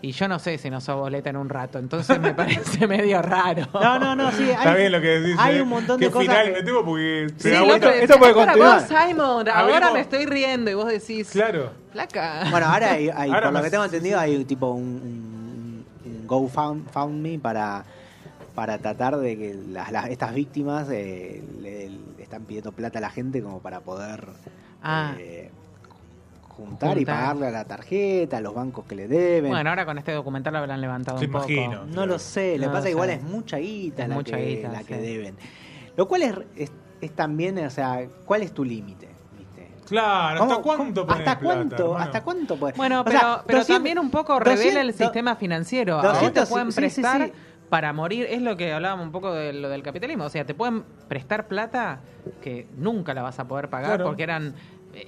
y 0.01 0.11
yo 0.11 0.27
no 0.27 0.39
sé 0.39 0.57
si 0.57 0.69
nos 0.69 0.83
sos 0.85 0.95
boleta 0.95 1.29
en 1.29 1.35
un 1.37 1.49
rato 1.49 1.77
entonces 1.77 2.19
me 2.19 2.33
parece 2.33 2.87
medio 2.87 3.21
raro 3.21 3.67
No, 3.73 3.99
no, 3.99 4.15
no, 4.15 4.31
sí. 4.31 4.43
Hay, 4.43 4.51
Está 4.51 4.73
bien 4.75 4.91
lo 4.93 5.01
que 5.01 5.07
decís. 5.19 5.35
Hay 5.39 5.59
un 5.59 5.69
montón 5.69 5.99
Qué 5.99 6.05
de 6.05 6.11
cosas. 6.11 6.27
final 6.29 6.45
que- 6.45 6.51
metemos 6.53 6.83
porque 6.83 7.27
se 7.37 7.43
Sí, 7.43 7.49
da 7.49 7.59
el 7.61 7.65
vuelta. 7.65 7.87
otro- 7.87 7.99
esto 7.99 8.17
puede 8.19 8.31
ahora 8.31 8.45
continuar. 8.45 8.79
vos, 8.79 8.87
Simon, 9.07 9.49
ahora 9.49 9.91
me 9.91 9.99
estoy 9.99 10.25
riendo 10.25 10.71
y 10.71 10.73
vos 10.73 10.87
decís, 10.87 11.29
Claro. 11.31 11.71
flaca. 11.91 12.45
Bueno, 12.49 12.67
ahora 12.67 12.91
hay, 12.93 13.09
hay- 13.09 13.29
Ahora 13.29 13.47
por 13.47 13.53
lo 13.57 13.63
que 13.63 13.69
tengo 13.71 13.83
entendido, 13.85 14.19
hay 14.19 14.45
tipo 14.45 14.67
un, 14.71 14.83
un, 14.85 15.85
un 16.05 16.27
GoFundMe 16.27 17.39
para, 17.39 17.83
para 18.55 18.77
tratar 18.77 19.17
de 19.17 19.37
que 19.37 19.55
las, 19.69 19.91
las- 19.91 20.07
estas 20.09 20.33
víctimas 20.33 20.87
eh, 20.91 21.43
le, 21.61 21.89
le 21.89 22.23
están 22.23 22.43
pidiendo 22.43 22.71
plata 22.71 22.99
a 22.99 23.01
la 23.01 23.09
gente 23.09 23.41
como 23.41 23.59
para 23.61 23.81
poder 23.81 24.27
Ah. 24.81 25.13
eh, 25.19 25.51
juntar, 26.59 26.97
y 26.97 27.05
pagarle 27.05 27.47
a 27.47 27.51
la 27.51 27.65
tarjeta, 27.65 28.37
a 28.37 28.41
los 28.41 28.53
bancos 28.53 28.85
que 28.85 28.95
le 28.95 29.07
deben. 29.07 29.49
Bueno, 29.51 29.69
ahora 29.69 29.85
con 29.85 29.97
este 29.97 30.11
documental 30.11 30.53
lo 30.53 30.59
habrán 30.59 30.81
levantado 30.81 31.17
Se 31.17 31.25
un 31.25 31.31
poco. 31.31 31.49
imagino. 31.49 31.85
no 31.85 32.05
lo 32.05 32.19
sé, 32.19 32.57
lo 32.57 32.65
No 32.65 32.71
que 32.71 32.75
pasa 32.75 32.79
es 32.79 32.85
que 32.85 32.91
igual 32.91 33.09
es 33.09 33.23
mucha 33.23 33.57
guita 33.57 34.03
Es 34.03 34.09
la, 34.09 34.15
mucha 34.15 34.37
que, 34.37 34.45
guita, 34.45 34.69
la 34.71 34.83
que 34.83 34.95
sí. 34.95 35.01
deben. 35.01 35.35
Lo 35.97 36.07
cual 36.07 36.21
es, 36.23 36.33
es, 36.55 36.71
es 37.01 37.11
también, 37.15 37.57
o 37.65 37.69
sea, 37.69 38.07
¿cuál 38.25 38.41
es 38.43 38.53
tu 38.53 38.63
límite? 38.63 39.09
¿Viste? 39.37 39.69
Claro, 39.87 40.43
¿hasta 40.43 40.55
¿Cómo- 40.61 40.61
cuánto 40.77 41.05
pones 41.07 41.27
¿Hasta 41.27 41.39
cuánto? 41.39 41.97
¿Hasta 41.97 42.23
cuánto 42.23 42.57
puede? 42.57 42.73
Bueno, 42.77 43.01
O 43.01 43.03
pero, 43.03 43.19
sea, 43.19 43.43
pero 43.45 43.59
200 43.59 43.67
también 43.67 43.99
un 43.99 44.11
poco 44.11 44.39
revela 44.39 44.81
el 44.81 44.87
200 44.87 44.95
sistema 44.97 45.35
financiero. 45.35 45.95
A 45.99 46.03
vos 46.03 46.13
200, 46.13 46.43
te 46.43 46.49
pueden 46.51 46.67
sí, 46.67 46.73
sí, 46.73 46.79
prestar 46.81 47.25
sí. 47.27 47.33
para 47.69 47.91
morir. 47.93 48.25
Es 48.29 48.41
lo 48.41 48.55
que 48.55 48.71
hablábamos 48.71 49.05
un 49.07 49.11
poco 49.11 49.33
de 49.33 49.53
lo 49.53 49.69
del 49.69 49.83
capitalismo. 49.83 50.23
O 50.25 50.29
sea, 50.29 50.45
te 50.45 50.53
pueden 50.53 50.83
prestar 51.07 51.47
plata 51.47 52.01
que 52.41 52.67
nunca 52.77 53.13
la 53.13 53.21
vas 53.23 53.39
a 53.39 53.47
poder 53.47 53.69
pagar 53.69 53.89
Claro. 53.89 54.05
porque 54.05 54.23
eran 54.23 54.53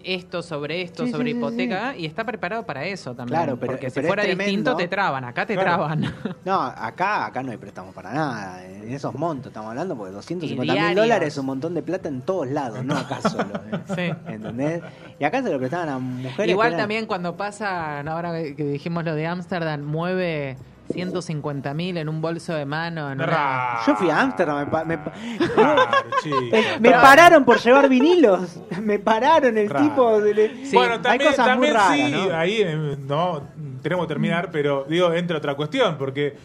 esto 0.04 0.42
sobre 0.42 0.82
esto, 0.82 1.06
Sí, 1.06 1.12
sobre 1.12 1.26
sí, 1.26 1.32
sí, 1.32 1.38
hipoteca 1.38 1.96
y 1.96 2.06
está 2.06 2.24
preparado 2.24 2.66
para 2.66 2.86
eso 2.86 3.14
también. 3.16 3.38
Claro, 3.40 3.58
pero- 3.60 3.74
porque 3.74 3.90
si 3.90 3.96
pero 3.96 4.08
fuera 4.08 4.24
distinto 4.24 4.76
te 4.76 4.88
traban, 4.88 5.24
acá 5.24 5.46
te 5.46 5.54
Claro. 5.54 5.70
traban. 5.88 6.02
No, 6.46 6.62
acá, 6.62 7.26
acá 7.28 7.44
no 7.44 7.52
hay 7.52 7.58
préstamo 7.58 7.92
para 7.92 8.14
nada. 8.14 8.66
En 8.66 8.92
esos 8.94 9.14
montos 9.14 9.48
estamos 9.48 9.70
hablando, 9.70 9.96
porque 9.96 10.12
250 10.14 10.74
mil 10.88 10.96
dólares 10.96 11.28
es 11.34 11.38
un 11.38 11.46
montón 11.46 11.74
de 11.76 11.84
plata 11.84 12.10
en 12.10 12.22
todos 12.22 12.48
lados, 12.48 12.84
no 12.84 12.98
acá 12.98 13.22
solo. 13.22 13.46
¿eh? 13.72 13.80
Sí. 13.96 14.32
¿Entendés? 14.32 14.82
Y 15.20 15.24
acá 15.24 15.42
se 15.44 15.52
lo 15.52 15.58
prestaban 15.60 15.90
a 15.90 16.00
mujeres. 16.00 16.50
Igual 16.52 16.70
eran- 16.70 16.80
también 16.82 17.06
cuando 17.06 17.38
pasa, 17.38 18.00
ahora 18.02 18.34
que 18.34 18.64
dijimos 18.64 19.04
lo 19.06 19.14
de 19.16 19.28
Ámsterdam, 19.28 19.82
mueve 19.84 20.58
150 20.94 21.74
mil 21.74 21.98
en 21.98 22.10
un 22.10 22.22
bolso 22.22 22.54
de 22.54 22.66
mano. 22.66 23.10
En 23.12 23.18
una- 23.20 23.26
Ra- 23.26 23.80
Yo 23.88 23.96
fui 23.96 24.10
a 24.10 24.20
Ámsterdam, 24.22 24.60
me, 24.60 24.66
pa- 24.66 24.84
me 24.84 24.98
pa- 24.98 25.14
Claro, 25.56 25.82
chico. 26.24 26.38
Me 26.80 26.92
pararon 26.92 27.46
por 27.46 27.60
llevar 27.60 27.88
vinilos. 27.88 28.60
Me 28.82 29.00
pararon 29.00 29.58
el 29.58 29.72
tipo. 29.74 30.20
de- 30.22 30.66
Sí, 30.66 30.76
bueno, 30.76 30.96
hay 30.96 31.00
también, 31.02 31.28
muy 31.30 31.36
también 31.38 31.74
raras, 31.74 31.96
sí, 31.96 32.12
¿no? 32.12 32.36
ahí 32.36 32.62
eh, 32.62 32.98
no 33.08 33.42
tenemos 33.82 34.06
que 34.06 34.10
terminar, 34.10 34.50
pero 34.52 34.86
digo, 34.90 35.14
entra 35.14 35.38
otra 35.38 35.56
cuestión, 35.56 35.98
porque 35.98 36.36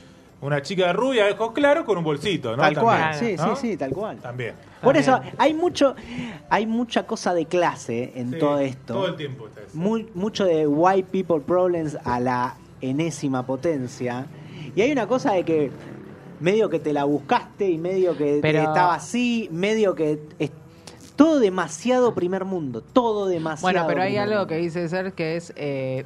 una 0.41 0.61
chica 0.63 0.93
rubia 0.93 1.25
de 1.25 1.33
ojos 1.33 1.53
claros 1.53 1.85
con 1.85 1.99
un 1.99 2.05
bolsito, 2.05 2.57
¿no? 2.57 2.63
Tal 2.63 2.79
cual, 2.79 3.11
También, 3.13 3.39
sí, 3.39 3.43
¿no? 3.43 3.57
sí, 3.57 3.71
sí, 3.73 3.77
tal 3.77 3.91
cual. 3.91 4.19
También. 4.19 4.55
Por 4.83 4.97
eso 4.97 5.19
hay 5.39 5.55
mucho, 5.55 5.97
hay 6.51 6.67
mucha 6.67 7.05
cosa 7.07 7.35
de 7.35 7.47
clase 7.47 8.13
en 8.15 8.33
Sí, 8.33 8.39
todo 8.39 8.59
esto. 8.61 8.95
Todo 8.95 9.07
el 9.09 9.17
tiempo 9.17 9.49
está 9.49 9.63
eso. 9.63 9.71
Muy- 9.77 10.09
mucho 10.15 10.45
de 10.45 10.67
white 10.67 11.09
people 11.11 11.41
problems 11.41 11.97
a 12.05 12.21
la 12.21 12.55
enésima 12.81 13.45
potencia. 13.47 14.27
Y 14.75 14.81
hay 14.81 14.93
una 14.93 15.07
cosa 15.07 15.33
de 15.33 15.45
que 15.45 15.71
medio 16.41 16.69
que 16.69 16.79
te 16.79 16.93
la 16.93 17.05
buscaste 17.05 17.69
y 17.71 17.79
medio 17.79 18.17
que 18.17 18.41
Pero- 18.43 18.59
estaba 18.61 18.95
así, 18.95 19.49
medio 19.53 19.95
que 19.95 20.19
todo 21.17 21.41
demasiado 21.41 22.15
primer 22.15 22.45
mundo, 22.45 22.83
todo 22.83 23.27
demasiado. 23.27 23.73
Bueno, 23.73 23.87
pero 23.89 24.03
hay 24.03 24.17
algo 24.19 24.35
mundo. 24.35 24.47
que 24.49 24.57
dice 24.57 24.87
Ser 24.89 25.13
que 25.15 25.37
es. 25.37 25.53
eh, 25.57 26.05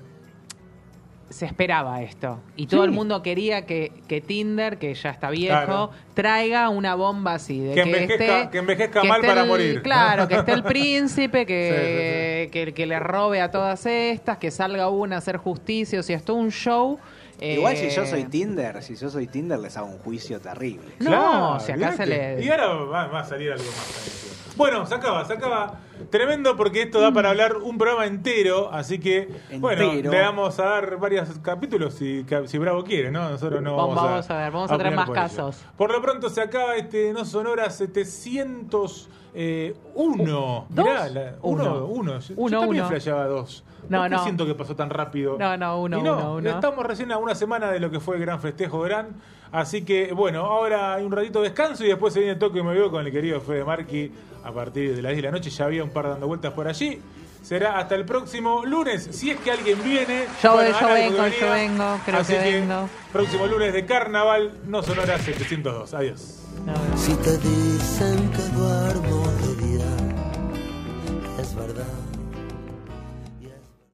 se 1.30 1.46
esperaba 1.46 2.02
esto. 2.02 2.40
Y 2.56 2.66
todo 2.66 2.82
Sí. 2.82 2.86
el 2.86 2.90
mundo 2.92 3.22
quería 3.22 3.64
que, 3.64 3.92
que 4.08 4.20
Tinder, 4.20 4.78
que 4.78 4.92
ya 4.94 5.10
está 5.10 5.30
viejo, 5.30 5.54
Claro. 5.64 5.90
traiga 6.14 6.68
una 6.68 6.94
bomba 6.96 7.34
así. 7.34 7.60
De 7.60 7.74
Que 7.74 7.82
que, 7.84 7.90
envejezca- 7.90 8.38
esté, 8.40 8.50
que 8.50 8.58
envejezca 8.58 9.00
que 9.00 9.08
mal 9.08 9.20
para 9.22 9.42
el- 9.42 9.48
morir. 9.48 9.82
Claro, 9.82 10.28
que 10.28 10.34
esté 10.34 10.52
el 10.52 10.62
príncipe, 10.74 11.46
que, 11.46 12.46
Sí, 12.46 12.50
Que, 12.50 12.72
que 12.74 12.86
le 12.86 12.98
robe 12.98 13.40
a 13.40 13.50
todas 13.50 13.86
estas, 13.86 14.38
que 14.38 14.50
salga 14.50 14.88
una 14.88 15.14
a 15.16 15.18
hacer 15.18 15.36
justicia. 15.36 16.00
O 16.00 16.02
sea, 16.02 16.16
es 16.16 16.24
todo 16.24 16.36
un 16.36 16.50
show. 16.50 16.98
Igual 17.40 17.74
si 17.76 17.86
eh, 17.86 17.90
yo 17.90 18.04
soy 18.04 18.24
Tinder, 18.24 18.82
si 18.82 18.96
yo 18.96 19.08
soy 19.08 19.26
Tinder 19.26 19.58
les 19.58 19.74
hago 19.76 19.86
un 19.86 19.98
juicio 19.98 20.40
terrible. 20.40 20.88
No, 20.98 21.58
si 21.60 21.72
acá 21.72 21.92
se 21.92 22.04
le- 22.06 22.44
Y 22.44 22.48
ahora 22.50 22.66
va, 22.68 23.06
va 23.06 23.20
a 23.20 23.24
salir 23.24 23.52
algo 23.52 23.64
más. 23.64 24.39
Bueno, 24.60 24.84
se 24.84 24.94
acaba, 24.94 25.24
se 25.24 25.32
acaba. 25.32 25.72
Tremendo 26.10 26.54
porque 26.54 26.82
esto 26.82 27.00
da 27.00 27.10
para 27.10 27.30
hablar 27.30 27.56
un 27.56 27.78
programa 27.78 28.04
entero, 28.04 28.68
así 28.70 28.98
que, 28.98 29.26
bueno, 29.58 29.90
le 29.94 30.20
vamos 30.20 30.58
a 30.60 30.64
dar 30.64 30.98
varios 30.98 31.30
capítulos 31.38 31.94
si, 31.94 32.26
si 32.44 32.58
Bravo 32.58 32.84
quiere, 32.84 33.10
¿no? 33.10 33.30
Nosotros 33.30 33.62
no 33.62 33.74
Vamos- 33.74 33.94
vamos, 33.96 34.10
vamos 34.10 34.30
a 34.30 34.36
ver, 34.36 34.52
vamos 34.52 34.70
a 34.70 34.76
traer 34.76 34.88
opinar 34.92 34.96
más 34.96 35.06
por 35.06 35.16
ello. 35.16 35.26
casos. 35.26 35.64
Por 35.78 35.90
lo 35.92 36.02
pronto 36.02 36.28
se 36.28 36.42
acaba 36.42 36.76
este 36.76 37.10
No 37.14 37.24
Sonora 37.24 37.70
701. 37.70 40.66
¿Dos? 40.68 40.84
Mirá, 40.84 41.08
la- 41.08 41.34
uno, 41.40 41.62
Uno. 41.62 41.86
uno. 41.86 42.18
Yo, 42.20 42.34
Uno, 42.36 42.50
yo 42.50 42.60
también 42.60 42.82
uno. 42.82 42.90
flasheaba 42.90 43.24
dos. 43.26 43.64
No, 43.88 44.00
¿Por 44.00 44.08
qué 44.10 44.14
no. 44.16 44.22
siento 44.24 44.44
que 44.46 44.54
pasó 44.54 44.76
tan 44.76 44.90
rápido? 44.90 45.36
No, 45.38 45.56
no, 45.56 45.80
uno, 45.80 45.98
Y 45.98 46.02
no, 46.02 46.18
uno, 46.18 46.34
uno. 46.34 46.50
Estamos 46.50 46.84
recién 46.84 47.10
a 47.12 47.16
una 47.18 47.34
semana 47.34 47.70
de 47.70 47.80
lo 47.80 47.90
que 47.90 47.98
fue 47.98 48.16
el 48.16 48.20
gran 48.20 48.40
festejo 48.40 48.80
gran. 48.82 49.16
Así 49.52 49.82
que, 49.82 50.12
bueno, 50.12 50.40
ahora 50.44 50.94
hay 50.94 51.04
un 51.04 51.12
ratito 51.12 51.40
de 51.42 51.48
descanso 51.48 51.84
y 51.84 51.88
después 51.88 52.14
se 52.14 52.20
viene 52.20 52.36
Toque 52.36 52.62
Me 52.62 52.72
Veo 52.72 52.90
con 52.90 53.04
el 53.04 53.12
querido 53.12 53.40
Fede 53.40 53.64
Marqui 53.64 54.12
a 54.44 54.52
partir 54.52 54.94
de 54.94 55.02
las 55.02 55.10
10 55.12 55.22
de 55.22 55.28
la 55.28 55.32
noche. 55.32 55.50
Ya 55.50 55.64
había 55.64 55.82
un 55.82 55.90
par 55.90 56.08
dando 56.08 56.26
vueltas 56.26 56.52
por 56.52 56.68
allí. 56.68 57.00
Será 57.42 57.78
hasta 57.78 57.94
el 57.94 58.04
próximo 58.04 58.64
lunes, 58.66 59.08
si 59.12 59.30
es 59.30 59.38
que 59.40 59.50
alguien 59.50 59.82
viene. 59.82 60.26
Yo- 60.42 60.52
Bueno, 60.52 60.78
yo 60.78 60.86
vengo, 60.88 61.24
que 61.24 61.40
yo 61.40 61.50
vengo, 61.50 62.00
creo 62.04 62.20
Así 62.20 62.32
que 62.34 62.38
vengo. 62.60 62.88
Próximo 63.12 63.46
lunes 63.46 63.72
de 63.72 63.86
carnaval, 63.86 64.52
no 64.66 64.82
sonora 64.82 65.18
702. 65.18 65.94
Adiós. 65.94 66.36
No, 66.66 66.74
Si 66.98 67.14
te 67.14 67.38
dicen 67.38 68.29